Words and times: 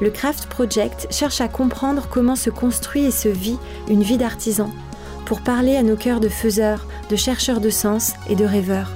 le 0.00 0.10
Craft 0.10 0.46
Project 0.46 1.08
cherche 1.10 1.40
à 1.40 1.48
comprendre 1.48 2.06
comment 2.10 2.36
se 2.36 2.50
construit 2.50 3.04
et 3.04 3.10
se 3.10 3.28
vit 3.28 3.58
une 3.88 4.02
vie 4.02 4.18
d'artisan 4.18 4.70
pour 5.26 5.42
parler 5.42 5.76
à 5.76 5.82
nos 5.82 5.96
cœurs 5.96 6.20
de 6.20 6.28
faiseurs, 6.28 6.86
de 7.08 7.16
chercheurs 7.16 7.60
de 7.60 7.70
sens 7.70 8.14
et 8.28 8.34
de 8.34 8.44
rêveurs. 8.44 8.90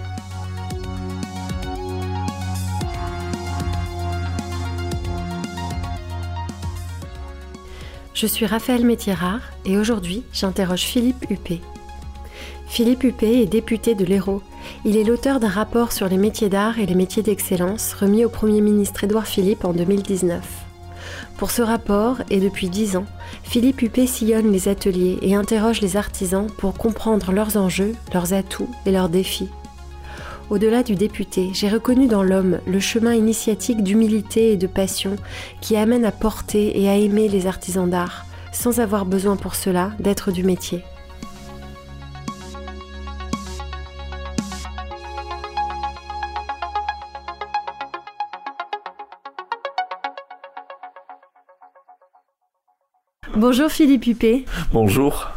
Je 8.15 8.27
suis 8.27 8.47
Raphaël 8.47 8.85
Métierard 8.85 9.43
et 9.67 9.77
aujourd'hui 9.77 10.25
j'interroge 10.33 10.83
Philippe 10.83 11.31
Huppé. 11.31 11.61
Philippe 12.67 13.05
Huppé 13.05 13.43
est 13.43 13.47
député 13.47 13.95
de 13.95 14.05
l'Hérault. 14.05 14.43
Il 14.85 14.97
est 14.97 15.05
l'auteur 15.05 15.39
d'un 15.39 15.49
rapport 15.49 15.93
sur 15.93 16.09
les 16.09 16.17
métiers 16.17 16.49
d'art 16.49 16.79
et 16.79 16.87
les 16.87 16.95
métiers 16.95 17.23
d'excellence 17.23 17.93
remis 17.93 18.25
au 18.25 18.31
Premier 18.31 18.63
ministre 18.63 19.05
Édouard 19.05 19.27
Philippe 19.27 19.65
en 19.65 19.73
2019. 19.73 20.64
Pour 21.37 21.51
ce 21.51 21.63
rapport, 21.63 22.19
et 22.31 22.41
depuis 22.41 22.69
dix 22.69 22.97
ans, 22.97 23.07
Philippe 23.43 23.83
Huppé 23.83 24.07
sillonne 24.07 24.53
les 24.53 24.69
ateliers 24.69 25.19
et 25.23 25.35
interroge 25.35 25.81
les 25.81 25.97
artisans 25.97 26.47
pour 26.59 26.75
comprendre 26.75 27.33
leurs 27.33 27.57
enjeux, 27.57 27.95
leurs 28.13 28.33
atouts 28.33 28.71
et 28.87 28.93
leurs 28.93 29.09
défis. 29.09 29.49
Au-delà 30.51 30.83
du 30.83 30.95
député, 30.95 31.51
j'ai 31.55 31.69
reconnu 31.69 32.07
dans 32.07 32.23
l'homme 32.23 32.61
le 32.67 32.79
chemin 32.79 33.15
initiatique 33.15 33.83
d'humilité 33.83 34.53
et 34.53 34.57
de 34.57 34.67
passion 34.67 35.17
qui 35.61 35.77
amène 35.77 36.05
à 36.05 36.13
porter 36.13 36.81
et 36.81 36.89
à 36.89 36.97
aimer 36.97 37.29
les 37.29 37.47
artisans 37.47 37.89
d'art, 37.89 38.27
sans 38.53 38.79
avoir 38.79 39.07
besoin 39.07 39.37
pour 39.37 39.55
cela 39.55 39.93
d'être 39.99 40.31
du 40.33 40.45
métier. 40.45 40.85
Bonjour 53.47 53.71
Philippe 53.71 54.07
Huppé. 54.07 54.47
Bonjour. 54.73 55.31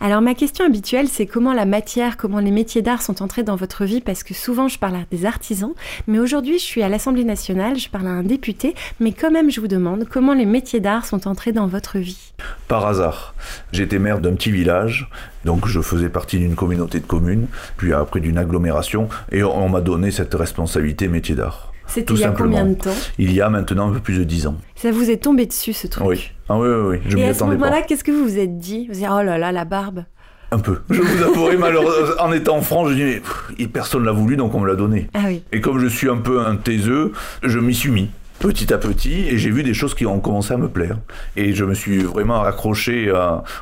Alors 0.00 0.22
ma 0.22 0.32
question 0.32 0.64
habituelle, 0.64 1.08
c'est 1.08 1.26
comment 1.26 1.52
la 1.52 1.66
matière, 1.66 2.16
comment 2.16 2.38
les 2.38 2.50
métiers 2.50 2.80
d'art 2.80 3.02
sont 3.02 3.22
entrés 3.22 3.42
dans 3.42 3.54
votre 3.54 3.84
vie, 3.84 4.00
parce 4.00 4.22
que 4.22 4.32
souvent 4.32 4.66
je 4.66 4.78
parle 4.78 4.94
à 4.94 5.04
des 5.10 5.26
artisans, 5.26 5.74
mais 6.06 6.18
aujourd'hui 6.18 6.58
je 6.58 6.64
suis 6.64 6.82
à 6.82 6.88
l'Assemblée 6.88 7.22
nationale, 7.22 7.76
je 7.76 7.90
parle 7.90 8.06
à 8.06 8.12
un 8.12 8.22
député, 8.22 8.74
mais 8.98 9.12
quand 9.12 9.30
même 9.30 9.50
je 9.50 9.60
vous 9.60 9.68
demande 9.68 10.06
comment 10.10 10.32
les 10.32 10.46
métiers 10.46 10.80
d'art 10.80 11.04
sont 11.04 11.28
entrés 11.28 11.52
dans 11.52 11.66
votre 11.66 11.98
vie? 11.98 12.32
Par 12.66 12.86
hasard. 12.86 13.34
J'étais 13.72 13.98
maire 13.98 14.20
d'un 14.20 14.32
petit 14.36 14.50
village, 14.50 15.10
donc 15.44 15.68
je 15.68 15.82
faisais 15.82 16.08
partie 16.08 16.38
d'une 16.38 16.54
communauté 16.54 16.98
de 16.98 17.06
communes, 17.06 17.46
puis 17.76 17.92
après 17.92 18.20
d'une 18.20 18.38
agglomération, 18.38 19.10
et 19.32 19.42
on 19.42 19.68
m'a 19.68 19.82
donné 19.82 20.12
cette 20.12 20.32
responsabilité 20.32 21.08
métier 21.08 21.34
d'art. 21.34 21.74
C'était 21.90 22.14
il 22.14 22.20
y 22.20 22.24
a 22.24 22.30
combien 22.30 22.64
de 22.64 22.74
temps 22.74 22.94
Il 23.18 23.32
y 23.32 23.40
a 23.40 23.50
maintenant 23.50 23.90
un 23.90 23.92
peu 23.92 24.00
plus 24.00 24.18
de 24.18 24.24
10 24.24 24.46
ans. 24.46 24.56
Ça 24.76 24.92
vous 24.92 25.10
est 25.10 25.18
tombé 25.18 25.46
dessus 25.46 25.72
ce 25.72 25.86
truc 25.86 26.06
Oui. 26.06 26.30
Ah 26.48 26.58
oui, 26.58 26.68
oui, 26.68 26.98
oui. 26.98 26.98
Je 27.08 27.18
Et 27.18 27.24
à 27.26 27.34
ce 27.34 27.44
moment-là, 27.44 27.82
qu'est-ce 27.82 28.04
que 28.04 28.12
vous 28.12 28.24
vous 28.24 28.38
êtes 28.38 28.58
dit 28.58 28.86
Vous 28.86 28.98
avez 28.98 29.06
dit, 29.06 29.12
oh 29.12 29.22
là 29.22 29.38
là, 29.38 29.52
la 29.52 29.64
barbe 29.64 30.04
un 30.52 30.58
peu. 30.58 30.80
Je 30.90 31.00
vous 31.00 31.22
avouerai, 31.22 31.56
malheureusement, 31.56 32.22
en 32.22 32.32
étant 32.32 32.56
en 32.56 32.62
France, 32.62 32.88
je 32.90 32.94
dis, 32.94 33.20
mais 33.58 33.66
personne 33.68 34.04
l'a 34.04 34.10
voulu, 34.10 34.36
donc 34.36 34.52
on 34.52 34.58
me 34.58 34.66
l'a 34.66 34.74
donné. 34.74 35.08
Ah 35.14 35.20
oui. 35.26 35.44
Et 35.52 35.60
comme 35.60 35.78
je 35.78 35.86
suis 35.86 36.08
un 36.08 36.16
peu 36.16 36.40
un 36.40 36.56
taiseux, 36.56 37.12
je 37.44 37.60
m'y 37.60 37.72
suis 37.72 37.90
mis 37.90 38.10
petit 38.40 38.72
à 38.72 38.78
petit 38.78 39.26
et 39.28 39.36
j'ai 39.36 39.50
vu 39.50 39.62
des 39.62 39.74
choses 39.74 39.94
qui 39.94 40.06
ont 40.06 40.18
commencé 40.18 40.52
à 40.54 40.56
me 40.56 40.68
plaire. 40.68 40.98
Et 41.36 41.52
je 41.52 41.64
me 41.64 41.74
suis 41.74 41.98
vraiment 41.98 42.42
accroché 42.42 43.12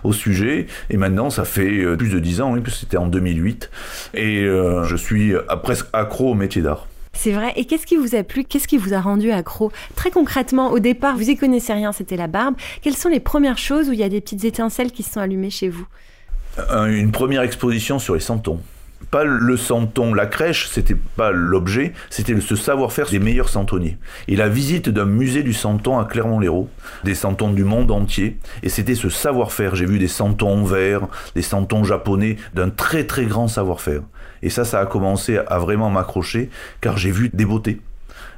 au 0.04 0.12
sujet 0.12 0.66
et 0.88 0.96
maintenant 0.96 1.30
ça 1.30 1.44
fait 1.44 1.82
euh, 1.82 1.96
plus 1.96 2.10
de 2.10 2.20
10 2.20 2.40
ans, 2.40 2.52
oui, 2.52 2.62
c'était 2.68 2.96
en 2.96 3.08
2008 3.08 3.70
et 4.14 4.44
euh, 4.44 4.84
je 4.84 4.96
suis 4.96 5.34
presque 5.64 5.86
accro 5.92 6.30
au 6.30 6.34
métier 6.34 6.62
d'art. 6.62 6.86
C'est 7.18 7.32
vrai. 7.32 7.52
Et 7.56 7.64
qu'est-ce 7.64 7.84
qui 7.84 7.96
vous 7.96 8.14
a 8.14 8.22
plu? 8.22 8.44
Qu'est-ce 8.44 8.68
qui 8.68 8.78
vous 8.78 8.94
a 8.94 9.00
rendu 9.00 9.32
accro? 9.32 9.72
Très 9.96 10.12
concrètement, 10.12 10.70
au 10.70 10.78
départ, 10.78 11.16
vous 11.16 11.28
y 11.28 11.36
connaissez 11.36 11.72
rien, 11.72 11.90
c'était 11.90 12.16
la 12.16 12.28
barbe. 12.28 12.54
Quelles 12.80 12.96
sont 12.96 13.08
les 13.08 13.18
premières 13.18 13.58
choses 13.58 13.88
où 13.88 13.92
il 13.92 13.98
y 13.98 14.04
a 14.04 14.08
des 14.08 14.20
petites 14.20 14.44
étincelles 14.44 14.92
qui 14.92 15.02
se 15.02 15.14
sont 15.14 15.20
allumées 15.20 15.50
chez 15.50 15.68
vous? 15.68 15.84
Une 16.86 17.10
première 17.10 17.42
exposition 17.42 17.98
sur 17.98 18.14
les 18.14 18.20
santons 18.20 18.60
pas 19.10 19.24
le 19.24 19.56
santon, 19.56 20.12
la 20.12 20.26
crèche, 20.26 20.68
c'était 20.68 20.94
pas 20.94 21.30
l'objet, 21.30 21.92
c'était 22.10 22.38
ce 22.40 22.56
savoir-faire 22.56 23.08
des 23.08 23.18
meilleurs 23.18 23.48
santonniers. 23.48 23.96
Et 24.26 24.36
la 24.36 24.48
visite 24.48 24.88
d'un 24.88 25.06
musée 25.06 25.42
du 25.42 25.54
santon 25.54 25.98
à 25.98 26.04
Clermont-Lérault, 26.04 26.68
des 27.04 27.14
santons 27.14 27.52
du 27.52 27.64
monde 27.64 27.90
entier, 27.90 28.36
et 28.62 28.68
c'était 28.68 28.94
ce 28.94 29.08
savoir-faire. 29.08 29.76
J'ai 29.76 29.86
vu 29.86 29.98
des 29.98 30.08
santons 30.08 30.62
verts, 30.64 31.06
des 31.34 31.42
santons 31.42 31.84
japonais, 31.84 32.36
d'un 32.54 32.68
très 32.70 33.04
très 33.04 33.24
grand 33.24 33.48
savoir-faire. 33.48 34.02
Et 34.42 34.50
ça, 34.50 34.64
ça 34.64 34.80
a 34.80 34.86
commencé 34.86 35.38
à 35.38 35.58
vraiment 35.58 35.90
m'accrocher, 35.90 36.50
car 36.80 36.96
j'ai 36.96 37.10
vu 37.10 37.30
des 37.32 37.44
beautés. 37.44 37.80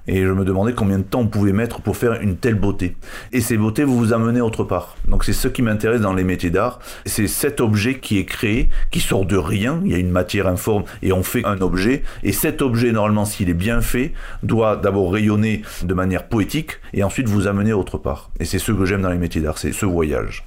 Et 0.06 0.22
je 0.22 0.32
me 0.32 0.44
demandais 0.44 0.72
combien 0.72 0.98
de 0.98 1.04
temps 1.04 1.20
on 1.20 1.26
pouvait 1.26 1.52
mettre 1.52 1.80
pour 1.82 1.96
faire 1.96 2.20
une 2.20 2.36
telle 2.36 2.54
beauté. 2.54 2.96
Et 3.32 3.40
ces 3.40 3.56
beautés, 3.56 3.84
vous 3.84 3.96
vous 3.96 4.12
amenez 4.12 4.40
autre 4.40 4.64
part. 4.64 4.96
Donc 5.06 5.24
c'est 5.24 5.32
ce 5.32 5.48
qui 5.48 5.62
m'intéresse 5.62 6.00
dans 6.00 6.14
les 6.14 6.24
métiers 6.24 6.50
d'art. 6.50 6.80
C'est 7.06 7.26
cet 7.26 7.60
objet 7.60 7.98
qui 7.98 8.18
est 8.18 8.24
créé, 8.24 8.70
qui 8.90 9.00
sort 9.00 9.26
de 9.26 9.36
rien. 9.36 9.80
Il 9.84 9.92
y 9.92 9.94
a 9.94 9.98
une 9.98 10.10
matière 10.10 10.46
informe 10.46 10.84
et 11.02 11.12
on 11.12 11.22
fait 11.22 11.44
un 11.44 11.60
objet. 11.60 12.02
Et 12.22 12.32
cet 12.32 12.62
objet, 12.62 12.92
normalement, 12.92 13.24
s'il 13.24 13.50
est 13.50 13.54
bien 13.54 13.80
fait, 13.80 14.12
doit 14.42 14.76
d'abord 14.76 15.12
rayonner 15.12 15.62
de 15.82 15.94
manière 15.94 16.28
poétique 16.28 16.72
et 16.92 17.04
ensuite 17.04 17.28
vous 17.28 17.46
amener 17.46 17.72
autre 17.72 17.98
part. 17.98 18.30
Et 18.40 18.44
c'est 18.44 18.58
ce 18.58 18.72
que 18.72 18.84
j'aime 18.86 19.02
dans 19.02 19.10
les 19.10 19.18
métiers 19.18 19.42
d'art, 19.42 19.58
c'est 19.58 19.72
ce 19.72 19.86
voyage. 19.86 20.44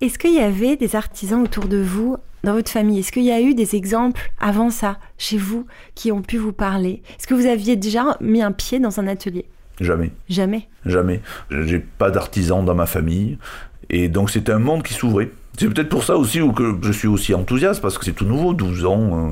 Est-ce 0.00 0.18
qu'il 0.18 0.34
y 0.34 0.40
avait 0.40 0.76
des 0.76 0.94
artisans 0.94 1.42
autour 1.42 1.68
de 1.68 1.80
vous, 1.80 2.18
dans 2.46 2.54
votre 2.54 2.70
famille 2.70 3.00
Est-ce 3.00 3.12
qu'il 3.12 3.24
y 3.24 3.32
a 3.32 3.40
eu 3.40 3.54
des 3.54 3.74
exemples 3.74 4.30
avant 4.38 4.70
ça, 4.70 4.98
chez 5.18 5.36
vous, 5.36 5.66
qui 5.94 6.12
ont 6.12 6.22
pu 6.22 6.38
vous 6.38 6.52
parler? 6.52 7.02
Est-ce 7.18 7.26
que 7.26 7.34
vous 7.34 7.46
aviez 7.46 7.76
déjà 7.76 8.16
mis 8.20 8.40
un 8.40 8.52
pied 8.52 8.78
dans 8.78 9.00
un 9.00 9.08
atelier? 9.08 9.44
Jamais. 9.80 10.12
Jamais? 10.28 10.68
Jamais. 10.86 11.20
J'ai 11.50 11.80
pas 11.80 12.10
d'artisans 12.10 12.64
dans 12.64 12.74
ma 12.74 12.86
famille. 12.86 13.36
Et 13.90 14.08
donc 14.08 14.30
c'était 14.30 14.52
un 14.52 14.58
monde 14.60 14.84
qui 14.84 14.94
s'ouvrait. 14.94 15.28
C'est 15.58 15.68
peut-être 15.68 15.88
pour 15.88 16.04
ça 16.04 16.18
aussi 16.18 16.40
que 16.54 16.76
je 16.82 16.92
suis 16.92 17.08
aussi 17.08 17.32
enthousiaste, 17.32 17.80
parce 17.80 17.96
que 17.96 18.04
c'est 18.04 18.12
tout 18.12 18.26
nouveau, 18.26 18.52
12 18.52 18.84
ans, 18.84 19.00
euh, 19.00 19.30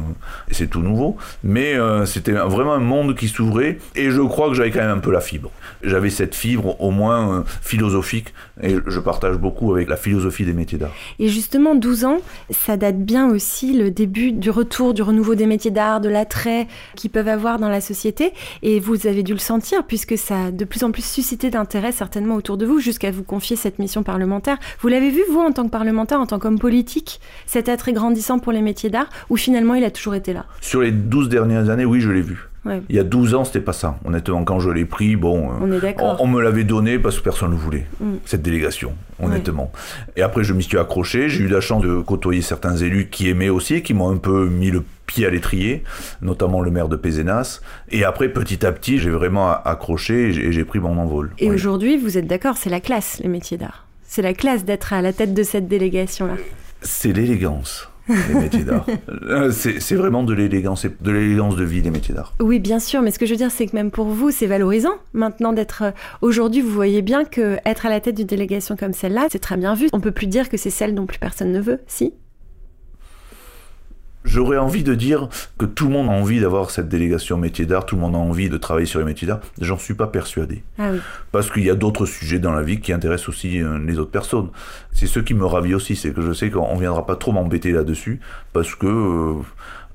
c'est 0.51 0.69
tout 0.69 0.81
nouveau. 0.81 1.17
Mais 1.43 1.75
euh, 1.75 2.07
c'était 2.07 2.33
vraiment 2.33 2.73
un 2.73 2.81
monde 2.81 3.15
qui 3.15 3.29
s'ouvrait, 3.29 3.79
et 3.95 4.11
je 4.11 4.23
crois 4.23 4.49
que 4.49 4.55
j'avais 4.55 4.71
quand 4.71 4.81
même 4.81 4.97
un 4.97 5.01
peu 5.01 5.13
la 5.13 5.21
fibre. 5.21 5.51
J'avais 5.83 6.09
cette 6.09 6.35
fibre 6.35 6.81
au 6.81 6.91
moins 6.91 7.41
euh, 7.41 7.43
philosophique, 7.61 8.33
et 8.63 8.77
je 8.87 9.01
partage 9.01 9.37
beaucoup 9.37 9.75
avec 9.75 9.89
la 9.89 9.97
philosophie 9.97 10.47
des 10.47 10.55
métiers 10.55 10.79
d'art. 10.79 10.93
Et 11.19 11.29
justement, 11.29 11.75
12 11.75 12.05
ans, 12.07 12.19
ça 12.51 12.79
date 12.79 12.99
bien 12.99 13.29
aussi 13.29 13.75
le 13.75 13.91
début 13.91 14.33
du 14.33 14.49
retour, 14.49 14.95
du 14.95 15.03
renouveau 15.03 15.35
des 15.35 15.47
métiers 15.47 15.71
d'art, 15.71 16.01
de 16.01 16.09
l'attrait 16.09 16.69
qu'ils 16.97 17.11
peuvent 17.11 17.29
avoir 17.29 17.59
dans 17.59 17.69
la 17.69 17.83
société, 17.83 18.33
et 18.63 18.81
vous 18.81 19.07
avez 19.07 19.23
dû 19.23 19.35
le 19.35 19.39
sentir, 19.39 19.85
puisque 19.85 20.17
ça 20.17 20.45
a 20.45 20.51
de 20.51 20.65
plus 20.65 20.85
en 20.85 20.91
plus 20.91 21.05
suscité 21.05 21.51
d'intérêt 21.51 21.93
certainement 21.93 22.37
autour 22.37 22.57
de 22.57 22.65
vous, 22.65 22.81
jusqu'à 22.81 23.11
vous 23.11 23.25
confier 23.25 23.57
cette 23.57 23.79
mission 23.79 24.03
parlementaire. 24.03 24.57
Vous 24.81 24.89
l'avez 24.89 25.11
vu, 25.11 25.21
vous, 25.31 25.41
en 25.41 25.53
tant 25.53 25.65
que 25.65 25.71
parlementaire? 25.71 26.14
En 26.19 26.27
tant 26.27 26.39
qu'homme 26.39 26.59
politique, 26.59 27.21
cet 27.47 27.69
attrait 27.69 27.93
grandissant 27.93 28.39
pour 28.39 28.53
les 28.53 28.63
métiers 28.63 28.91
d'art, 28.91 29.09
ou 29.31 29.37
finalement 29.37 29.75
il 29.75 29.85
a 29.85 29.91
toujours 29.91 30.15
été 30.15 30.33
là? 30.33 30.47
Sur 30.61 30.81
les 30.81 30.93
12 30.93 31.29
dernières 31.29 31.71
années, 31.71 31.85
oui, 31.85 32.01
je 32.01 32.11
l'ai 32.11 32.23
vu. 32.23 32.49
Il 32.89 32.97
y 32.97 32.99
a 32.99 33.05
12 33.05 33.35
ans, 33.35 33.45
c'était 33.45 33.61
pas 33.61 33.73
ça. 33.73 33.99
Honnêtement, 34.05 34.43
quand 34.45 34.59
je 34.59 34.71
l'ai 34.71 34.87
pris, 34.87 35.17
bon, 35.17 35.51
euh, 35.51 35.93
on, 36.19 36.27
me 36.27 36.41
l'avait 36.41 36.65
donné 36.65 36.99
parce 36.99 37.19
que 37.19 37.23
personne 37.23 37.51
ne 37.51 37.57
voulait, 37.57 37.87
mm. 38.01 38.15
cette 38.25 38.43
délégation, 38.43 38.95
honnêtement. 39.23 39.71
Et 40.17 40.23
après, 40.23 40.45
je 40.45 40.55
m'y 40.55 40.63
suis 40.63 40.79
accroché. 40.79 41.29
J'ai 41.29 41.45
eu 41.45 41.49
la 41.49 41.61
chance 41.61 41.83
de 41.83 42.01
côtoyer 42.01 42.41
certains 42.41 42.77
élus 42.77 43.09
qui 43.11 43.29
aimaient 43.29 43.51
aussi, 43.51 43.83
qui 43.83 43.93
m'ont 43.93 44.11
un 44.11 44.17
peu 44.17 44.49
mis 44.49 44.71
le 44.71 44.83
pied 45.07 45.27
à 45.27 45.31
l'étrier, 45.31 45.85
notamment 46.23 46.63
le 46.63 46.71
maire 46.71 46.89
de 46.89 46.97
Pézenas. 46.97 47.61
Et 47.91 48.05
après, 48.05 48.29
petit 48.31 48.65
à 48.65 48.73
petit, 48.73 48.99
j'ai 48.99 49.11
vraiment 49.11 49.51
accroché 49.51 50.31
et 50.31 50.53
j'ai 50.53 50.65
pris 50.65 50.79
mon 50.79 50.97
envol. 50.97 51.33
Et 51.39 51.51
aujourd'hui, 51.51 51.99
vous 51.99 52.17
êtes 52.17 52.27
d'accord, 52.27 52.57
c'est 52.57 52.71
la 52.71 52.81
classe, 52.81 53.21
les 53.23 53.29
métiers 53.29 53.59
d'art? 53.59 53.87
C'est 54.15 54.23
la 54.23 54.33
classe 54.33 54.65
d'être 54.65 54.93
à 54.93 55.03
la 55.03 55.13
tête 55.13 55.35
de 55.35 55.43
cette 55.43 55.67
délégation-là. 55.67 56.37
C'est 56.83 57.13
l'élégance. 57.13 57.89
les 58.09 58.35
métiers 58.35 58.63
d'art. 58.63 58.87
Euh, 59.25 59.51
c'est 59.51 59.95
vraiment 59.95 60.23
de 60.23 60.33
l'élégance, 60.35 60.87
de 60.87 61.11
l'élégance 61.11 61.57
de 61.57 61.65
vie, 61.65 61.81
les 61.83 61.91
métiers 61.91 62.15
d'art. 62.15 62.35
Oui, 62.39 62.61
bien 62.61 62.79
sûr, 62.79 63.03
mais 63.03 63.11
ce 63.11 63.19
que 63.19 63.27
je 63.27 63.33
veux 63.33 63.37
dire, 63.37 63.51
c'est 63.51 63.67
que 63.67 63.75
même 63.75 63.91
pour 63.91 64.07
vous, 64.07 64.31
c'est 64.31 64.47
valorisant 64.47 64.95
maintenant 65.15 65.53
d'être. 65.53 65.83
Euh, 65.83 65.91
aujourd'hui, 66.21 66.61
vous 66.61 66.71
voyez 66.71 67.03
bien 67.03 67.25
que 67.25 67.57
être 67.65 67.87
à 67.87 67.89
la 67.89 68.01
tête 68.01 68.15
d'une 68.15 68.27
délégation 68.27 68.77
comme 68.77 68.93
celle-là, 68.93 69.27
c'est 69.31 69.41
très 69.41 69.57
bien 69.57 69.75
vu. 69.75 69.89
On 69.93 70.01
peut 70.01 70.13
plus 70.13 70.29
dire 70.29 70.49
que 70.49 70.57
c'est 70.57 70.71
celle 70.71 70.95
dont 70.95 71.07
plus 71.07 71.19
personne 71.19 71.51
ne 71.51 71.61
veut, 71.61 71.81
si 71.89 72.13
J'aurais 74.25 74.57
envie 74.57 74.83
de 74.83 74.95
dire 74.95 75.29
que 75.59 75.67
tout 75.67 75.87
le 75.87 75.93
monde 75.93 76.09
a 76.09 76.13
envie 76.13 76.41
d'avoir 76.41 76.71
cette 76.71 76.89
délégation 76.89 77.37
métier 77.37 77.67
d'art, 77.67 77.85
tout 77.85 77.95
le 77.95 78.01
monde 78.01 78.15
a 78.15 78.19
envie 78.19 78.49
de 78.49 78.57
travailler 78.57 78.87
sur 78.87 78.99
les 78.99 79.05
métiers 79.05 79.29
d'art. 79.29 79.41
J'en 79.61 79.79
suis 79.79 79.95
pas 79.95 80.07
persuadé. 80.07 80.65
Ah 80.79 80.89
oui. 80.93 80.99
Parce 81.31 81.51
qu'il 81.51 81.65
y 81.65 81.71
a 81.71 81.75
d'autres 81.75 82.07
sujets 82.07 82.39
dans 82.39 82.53
la 82.53 82.63
vie 82.63 82.81
qui 82.81 82.93
intéressent 82.93 83.29
aussi 83.29 83.61
euh, 83.61 83.79
les 83.79 83.99
autres 83.99 84.11
personnes. 84.11 84.49
C'est 84.93 85.07
ce 85.07 85.21
qui 85.21 85.35
me 85.35 85.45
ravit 85.45 85.75
aussi, 85.75 85.95
c'est 85.95 86.13
que 86.13 86.23
je 86.23 86.33
sais 86.33 86.51
qu'on 86.51 86.77
viendra 86.77 87.05
pas 87.05 87.17
trop 87.17 87.33
m'embêter 87.33 87.71
là-dessus, 87.71 88.21
parce 88.53 88.75
que 88.75 88.87
euh, 88.87 89.43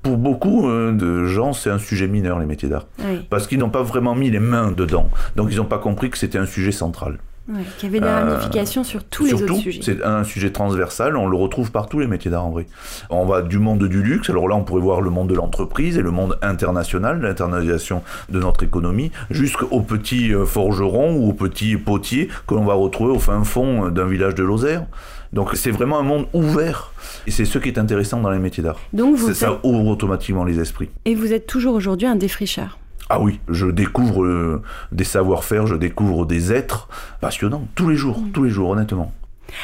pour 0.02 0.16
beaucoup 0.16 0.68
euh, 0.68 0.92
de 0.92 1.24
gens, 1.24 1.52
c'est 1.52 1.70
un 1.70 1.78
sujet 1.78 2.06
mineur, 2.06 2.38
les 2.38 2.46
métiers 2.46 2.68
d'art. 2.68 2.86
Oui. 3.00 3.26
Parce 3.28 3.46
qu'ils 3.46 3.58
n'ont 3.58 3.70
pas 3.70 3.82
vraiment 3.82 4.14
mis 4.14 4.30
les 4.30 4.40
mains 4.40 4.70
dedans. 4.70 5.10
Donc 5.36 5.48
ils 5.50 5.56
n'ont 5.56 5.64
pas 5.64 5.78
compris 5.78 6.08
que 6.08 6.16
c'était 6.16 6.38
un 6.38 6.46
sujet 6.46 6.72
central. 6.72 7.18
Ouais, 7.50 7.62
qui 7.78 7.86
avait 7.86 7.98
des 8.00 8.06
Euh, 8.06 8.24
ramifications 8.24 8.84
sur 8.84 9.02
tous 9.02 9.24
les 9.24 9.30
Surtout, 9.30 9.54
autres 9.54 9.62
sujets. 9.62 9.80
c'est 9.82 10.04
un 10.04 10.22
sujet 10.22 10.50
transversal, 10.52 11.16
on 11.16 11.26
le 11.26 11.36
retrouve 11.36 11.72
partout 11.72 11.98
les 11.98 12.06
métiers 12.06 12.30
d'art 12.30 12.46
en 12.46 12.50
vrai. 12.50 12.66
On 13.10 13.26
va 13.26 13.42
du 13.42 13.58
monde 13.58 13.82
du 13.88 14.02
luxe, 14.02 14.30
alors 14.30 14.46
là 14.48 14.54
on 14.54 14.62
pourrait 14.62 14.82
voir 14.82 15.00
le 15.00 15.10
monde 15.10 15.28
de 15.28 15.34
l'entreprise 15.34 15.98
et 15.98 16.02
le 16.02 16.12
monde 16.12 16.38
international, 16.42 17.20
l'internationalisation 17.20 18.02
de 18.28 18.38
notre 18.38 18.62
économie, 18.62 19.10
jusqu'aux 19.30 19.80
petits 19.80 20.32
euh, 20.32 20.44
forgerons 20.46 21.16
ou 21.16 21.30
aux 21.30 21.32
petits 21.32 21.76
potiers 21.76 22.28
que 22.46 22.54
l'on 22.54 22.64
va 22.64 22.74
retrouver 22.74 23.10
au 23.12 23.18
fin 23.18 23.42
fond 23.42 23.86
euh, 23.86 23.90
d'un 23.90 24.06
village 24.06 24.34
de 24.36 24.44
Lozère. 24.44 24.86
Donc 25.32 25.50
c'est 25.54 25.70
vraiment 25.70 25.98
un 25.98 26.02
monde 26.04 26.26
ouvert 26.32 26.92
et 27.26 27.30
c'est 27.30 27.44
ce 27.44 27.58
qui 27.58 27.68
est 27.68 27.78
intéressant 27.78 28.20
dans 28.20 28.30
les 28.30 28.38
métiers 28.38 28.62
d'art. 28.62 28.78
Donc 28.92 29.16
vous 29.16 29.32
Ça 29.34 29.58
ouvre 29.64 29.86
automatiquement 29.88 30.44
les 30.44 30.58
esprits. 30.60 30.90
Et 31.04 31.14
vous 31.14 31.32
êtes 31.32 31.46
toujours 31.46 31.74
aujourd'hui 31.74 32.06
un 32.06 32.16
défricheur. 32.16 32.78
Ah 33.12 33.20
oui, 33.20 33.40
je 33.48 33.66
découvre 33.66 34.24
euh, 34.24 34.62
des 34.92 35.02
savoir-faire, 35.02 35.66
je 35.66 35.74
découvre 35.74 36.26
des 36.26 36.52
êtres 36.52 36.88
passionnants 37.20 37.66
tous 37.74 37.88
les 37.88 37.96
jours, 37.96 38.22
tous 38.32 38.44
les 38.44 38.50
jours 38.50 38.70
honnêtement. 38.70 39.12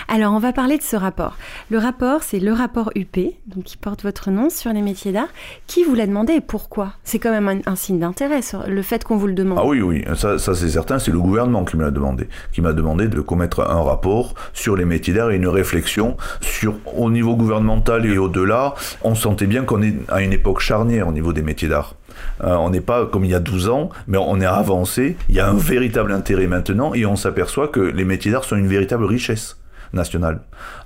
Alors, 0.09 0.33
on 0.33 0.41
va 0.41 0.53
parler 0.53 0.79
de 0.79 0.83
ce 0.83 0.97
rapport. 0.97 1.37
Le 1.71 1.79
rapport, 1.79 2.25
c'est 2.25 2.41
le 2.41 2.53
rapport 2.53 2.91
UP, 2.97 3.17
donc 3.47 3.63
qui 3.63 3.77
porte 3.77 4.03
votre 4.03 4.33
nom 4.33 4.51
sur 4.51 4.73
les 4.73 4.83
métiers 4.83 5.13
d'art. 5.13 5.29
Qui 5.69 5.85
vous 5.85 5.95
l'a 5.95 6.09
demandé 6.09 6.33
et 6.33 6.41
pourquoi? 6.41 6.95
C'est 7.05 7.21
quand 7.21 7.31
même 7.31 7.47
un, 7.47 7.61
un 7.71 7.77
signe 7.77 8.01
d'intérêt, 8.01 8.41
le 8.67 8.83
fait 8.83 9.05
qu'on 9.05 9.17
vous 9.17 9.29
le 9.29 9.35
demande. 9.35 9.61
Ah 9.63 9.65
oui, 9.65 9.81
oui, 9.81 10.05
ça, 10.17 10.39
ça 10.39 10.57
c'est 10.57 10.71
certain, 10.71 10.99
c'est 10.99 11.13
le 11.13 11.21
gouvernement 11.21 11.65
qui 11.65 11.77
me 11.77 11.85
l'a 11.85 11.93
demandé, 11.93 12.29
qui 12.53 12.63
m'a 12.63 12.73
demandé 12.73 13.07
de 13.07 13.21
commettre 13.21 13.61
un 13.61 13.81
rapport 13.81 14.35
sur 14.55 14.75
les 14.75 14.85
métiers 14.85 15.15
d'art 15.15 15.31
et 15.31 15.37
une 15.37 15.47
réflexion 15.47 16.17
sur, 16.41 16.75
au 16.97 17.09
niveau 17.09 17.37
gouvernemental 17.37 18.07
et 18.07 18.19
au-delà, 18.19 18.75
on 19.03 19.15
sentait 19.15 19.47
bien 19.47 19.63
qu'on 19.63 19.83
est 19.83 19.95
à 20.09 20.21
une 20.21 20.33
époque 20.33 20.59
charnière 20.59 21.07
au 21.07 21.13
niveau 21.13 21.33
des 21.33 21.43
métiers 21.43 21.69
d'art. 21.69 21.95
Euh, 22.43 22.55
on 22.57 22.71
n'est 22.71 22.81
pas 22.81 23.07
comme 23.07 23.25
il 23.25 23.31
y 23.31 23.35
a 23.35 23.41
12 23.41 23.69
ans, 23.69 23.91
mais 24.07 24.19
on 24.19 24.41
est 24.41 24.47
avancé, 24.47 25.17
il 25.29 25.35
y 25.35 25.41
a 25.41 25.49
un 25.49 25.57
véritable 25.57 26.13
intérêt 26.13 26.47
maintenant 26.47 26.95
et 26.95 27.07
on 27.07 27.17
s'aperçoit 27.17 27.69
que 27.69 27.81
les 27.81 28.05
métiers 28.05 28.31
d'art 28.31 28.45
sont 28.45 28.57
une 28.57 28.69
véritable 28.69 29.05
richesse 29.05 29.57
nationale. 29.93 30.41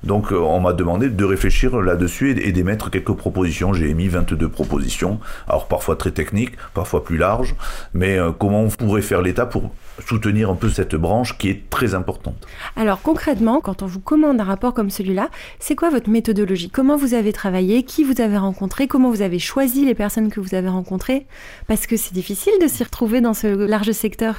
Donc 0.05 0.32
euh, 0.32 0.37
on 0.37 0.61
m'a 0.61 0.73
demandé 0.73 1.08
de 1.08 1.25
réfléchir 1.25 1.81
là-dessus 1.81 2.32
et, 2.32 2.49
et 2.49 2.52
d'émettre 2.52 2.91
quelques 2.91 3.12
propositions. 3.12 3.73
J'ai 3.73 3.91
émis 3.91 4.08
22 4.08 4.49
propositions, 4.49 5.20
alors 5.49 5.67
parfois 5.67 5.97
très 5.97 6.11
techniques, 6.11 6.52
parfois 6.75 7.05
plus 7.05 7.19
larges, 7.19 7.55
mais 7.94 8.19
euh, 8.19 8.32
comment 8.32 8.62
on 8.62 8.69
pourrait 8.69 9.02
faire 9.02 9.23
l'État 9.23 9.47
pour 9.47 9.70
soutenir 10.06 10.50
un 10.50 10.55
peu 10.55 10.69
cette 10.69 10.94
branche 10.94 11.37
qui 11.38 11.49
est 11.49 11.69
très 11.70 11.94
importante? 11.94 12.47
Alors, 12.76 13.02
concrètement, 13.02 13.61
quand 13.61 13.82
on 13.82 13.87
vous 13.87 14.00
commande 14.00 14.41
un 14.41 14.44
rapport 14.44 14.75
comme 14.75 14.91
celui-là, 14.91 15.29
c'est 15.58 15.75
quoi 15.75 15.91
votre 15.91 16.11
méthodologie? 16.11 16.70
Comment 16.70 16.97
vous 16.97 17.14
avez 17.14 17.32
travaillé? 17.32 17.82
Qui 17.82 18.05
vous 18.05 18.20
avez 18.20 18.38
rencontré? 18.38 18.87
Comment 18.87 19.11
vous 19.11 19.23
avez 19.23 19.38
choisi 19.38 19.85
les 19.85 19.94
personnes 19.94 20.31
que 20.31 20.41
vous 20.41 20.55
avez 20.55 20.69
rencontrées? 20.69 21.26
Parce 21.67 21.87
que 21.87 21.97
c'est 21.97 22.14
difficile 22.14 22.52
de 22.61 22.69
s'y 22.69 22.82
retrouver 22.82 23.20
dans 23.20 23.35
ce 23.35 23.47
large 23.47 23.93
secteur. 23.93 24.37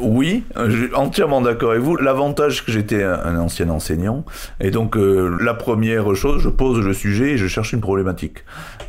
Oui, 0.00 0.44
euh, 0.56 0.68
je 0.70 0.86
suis 0.86 0.94
entièrement 0.94 1.40
d'accord 1.40 1.70
avec 1.70 1.82
vous. 1.82 1.96
L'avantage 1.96 2.64
que 2.64 2.72
j'étais 2.72 3.02
un, 3.02 3.14
un 3.14 3.38
ancien 3.38 3.70
enseignant, 3.70 4.24
et 4.60 4.70
donc 4.70 4.96
euh, 4.96 5.36
la 5.40 5.54
première 5.54 6.14
chose, 6.14 6.42
je 6.42 6.48
pose 6.48 6.84
le 6.84 6.92
sujet 6.92 7.32
et 7.32 7.38
je 7.38 7.46
cherche 7.46 7.72
une 7.72 7.80
problématique. 7.80 8.44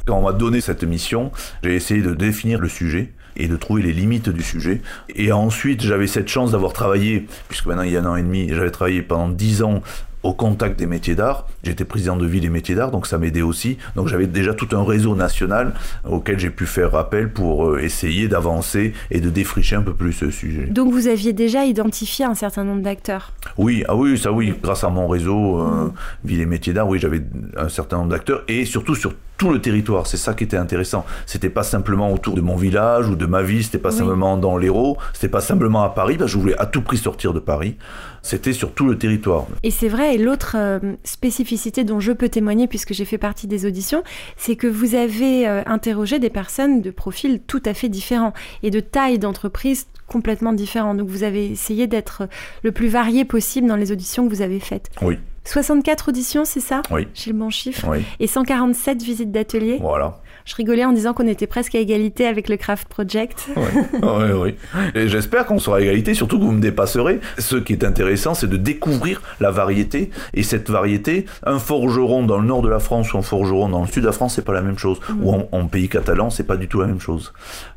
Quand 0.06 0.18
on 0.18 0.24
m'a 0.24 0.33
donné 0.33 0.59
cette 0.59 0.83
mission, 0.83 1.31
j'ai 1.63 1.75
essayé 1.75 2.01
de 2.01 2.13
définir 2.13 2.59
le 2.59 2.68
sujet 2.68 3.13
et 3.38 3.47
de 3.47 3.56
trouver 3.56 3.81
les 3.81 3.94
limites 3.94 4.30
du 4.30 4.44
sujet. 4.44 4.81
Et 5.15 5.31
ensuite, 5.31 5.81
j'avais 5.81 6.07
cette 6.07 6.27
chance 6.27 6.51
d'avoir 6.51 6.74
travaillé, 6.74 7.27
puisque 7.47 7.65
maintenant 7.65 7.83
il 7.83 7.91
y 7.91 7.97
a 7.97 8.01
un 8.01 8.06
an 8.06 8.15
et 8.15 8.21
demi, 8.21 8.50
j'avais 8.50 8.71
travaillé 8.71 9.01
pendant 9.01 9.29
dix 9.29 9.63
ans 9.63 9.81
au 10.24 10.34
contact 10.34 10.80
des 10.80 10.88
métiers 10.88 11.16
d'art. 11.16 11.48
J'étais 11.64 11.86
président 11.86 12.16
de 12.16 12.25
ville 12.25 12.46
et 12.46 12.50
métiers 12.50 12.75
d'art, 12.75 12.92
donc 12.92 13.08
ça 13.08 13.18
m'aidait 13.18 13.42
aussi. 13.42 13.78
Donc 13.96 14.08
j'avais 14.08 14.28
déjà 14.28 14.54
tout 14.54 14.70
un 14.75 14.84
réseau 14.84 15.16
national 15.16 15.74
auquel 16.10 16.40
j'ai 16.40 16.50
pu 16.50 16.66
faire 16.66 16.96
appel 16.96 17.31
pour 17.31 17.68
euh, 17.68 17.80
essayer 17.80 18.28
d'avancer 18.28 18.94
et 19.12 19.20
de 19.20 19.30
défricher 19.30 19.75
un 19.75 19.81
peu 19.81 19.94
plus 19.94 20.14
ce 20.14 20.31
sujet. 20.31 20.66
Donc, 20.66 20.92
vous 20.92 21.08
aviez 21.08 21.34
déjà 21.34 21.66
identifié 21.66 22.25
un 22.25 22.36
certain 22.36 22.64
nombre 22.64 22.81
d'acteurs? 22.81 23.34
Oui, 23.58 23.84
ah 23.88 23.96
oui, 23.96 24.18
ça 24.18 24.31
oui, 24.31 24.54
grâce 24.62 24.84
à 24.84 24.90
mon 24.90 25.08
réseau 25.08 25.60
euh, 25.60 25.92
Ville 26.24 26.42
et 26.42 26.46
Métiers 26.46 26.74
d'Art, 26.74 26.88
oui, 26.88 27.00
j'avais 27.00 27.22
un 27.58 27.70
certain 27.70 27.98
nombre 27.98 28.10
d'acteurs 28.10 28.44
et 28.48 28.66
surtout 28.66 28.96
sur 28.96 29.14
tout 29.44 29.51
le 29.51 29.60
territoire. 29.60 30.07
C'est 30.07 30.16
ça 30.18 30.34
qui 30.34 30.45
était 30.45 30.56
intéressant. 30.56 31.06
C'était 31.25 31.50
pas 31.50 31.63
simplement 31.63 32.13
autour 32.13 32.34
de 32.34 32.40
mon 32.42 32.56
village 32.56 33.10
ou 33.10 33.16
de 33.18 33.25
ma 33.25 33.42
ville, 33.44 33.62
c'était 33.63 33.78
pas 33.78 33.92
Oui. 33.92 33.98
simplement 33.98 34.38
dans 34.38 34.56
l'Hérault, 34.57 34.98
c'était 35.12 35.28
pas 35.28 35.42
simplement 35.42 35.84
à 35.84 35.90
Paris, 35.90 36.16
parce 36.18 36.31
que 36.31 36.38
je 36.38 36.42
voulais 36.42 36.57
à 36.57 36.66
tout 36.66 36.81
prix 36.81 36.98
sortir 36.98 37.34
de 37.34 37.40
Paris. 37.42 37.75
C'était 38.22 38.54
sur 38.54 38.72
tout 38.72 38.86
le 38.88 38.98
territoire. 38.98 39.45
Et 39.63 39.72
c'est 39.72 39.90
vrai, 39.90 40.16
et 40.16 40.18
l'autre 40.18 40.56
euh, 40.57 40.80
spécificité 41.04 41.84
dont 41.84 42.00
je 42.00 42.13
peux 42.13 42.30
témoigner, 42.30 42.68
puisque 42.68 42.94
j'ai 42.94 43.04
fait 43.04 43.18
partie 43.18 43.48
des 43.48 43.66
auditions, 43.66 44.01
c'est 44.38 44.56
que 44.56 44.68
vous 44.68 44.95
avez 44.95 45.46
euh, 45.46 45.62
interrogé 45.66 46.19
des 46.19 46.30
personnes 46.30 46.81
de 46.81 46.89
profils 46.89 47.42
tout 47.46 47.62
à 47.66 47.74
fait 47.74 47.89
différents 47.89 48.31
et 48.63 48.72
de 48.72 48.80
taille 48.80 49.19
d'entreprise 49.19 49.88
complètement 50.07 50.54
différents. 50.54 50.96
Donc 50.96 51.10
vous 51.10 51.24
avez 51.24 51.48
essayé 51.48 51.88
d'être 51.88 52.30
le 52.63 52.72
plus 52.72 52.88
varié 52.88 53.25
possible 53.25 53.68
dans 53.68 53.75
les 53.75 53.92
auditions 53.92 54.25
que 54.25 54.34
vous 54.34 54.42
avez 54.42 54.62
faites. 54.62 54.89
Oui, 55.01 55.18
64 55.45 56.10
auditions, 56.10 56.45
c'est 56.45 56.60
ça? 56.62 56.81
Oui, 56.92 57.07
J'ai 57.13 57.31
le 57.31 57.38
bon 57.38 57.50
chiffre. 57.50 57.86
oui. 57.90 58.04
Et 58.19 58.28
147 58.28 59.01
visites 59.01 59.31
d'atelier. 59.31 59.78
Voilà. 59.81 60.19
Je 60.45 60.56
rigolais 60.56 60.84
en 60.86 60.92
disant 60.92 61.13
qu'on 61.13 61.28
était 61.28 61.48
presque 61.48 61.75
à 61.75 61.80
égalité 61.80 62.25
avec 62.28 62.50
le 62.50 62.57
Craft 62.57 62.88
Project. 62.90 63.48
oui, 63.56 64.31
oui. 64.36 64.56
Et 64.95 65.07
j'espère 65.07 65.45
qu'on 65.45 65.60
sera 65.60 65.78
à 65.78 65.81
égalité, 65.81 66.13
surtout 66.13 66.38
que 66.40 66.44
vous 66.44 66.51
me 66.51 66.60
dépasserez. 66.62 67.19
Ce 67.40 67.56
qui 67.56 67.74
est 67.74 67.84
intéressant, 67.84 68.34
c'est 68.34 68.48
de 68.50 68.57
découvrir 68.57 69.22
la 69.40 69.51
variété. 69.51 70.10
Et 70.34 70.44
cette 70.44 70.69
variété, 70.69 71.25
un 71.45 71.60
forgeron 71.60 72.24
dans 72.25 72.38
le 72.40 72.45
nord 72.45 72.62
de 72.62 72.69
la 72.69 72.80
France 72.80 73.13
ou 73.13 73.18
un 73.18 73.22
forgeron 73.22 73.69
dans 73.69 73.81
le 73.81 73.88
sud 73.88 74.01
de 74.04 74.07
la 74.07 74.12
France, 74.13 74.36
c'est 74.36 74.45
pas 74.45 74.54
la 74.54 74.62
même 74.62 74.78
chose. 74.78 75.00
Ou 75.22 75.31
en, 75.34 75.48
en 75.51 75.68
pays 75.68 75.88
catalan, 75.90 76.30
c'est 76.30 76.44
pas 76.48 76.57
du 76.57 76.68
tout 76.68 76.81
la 76.81 76.88
même 76.88 77.00
chose. 77.00 77.34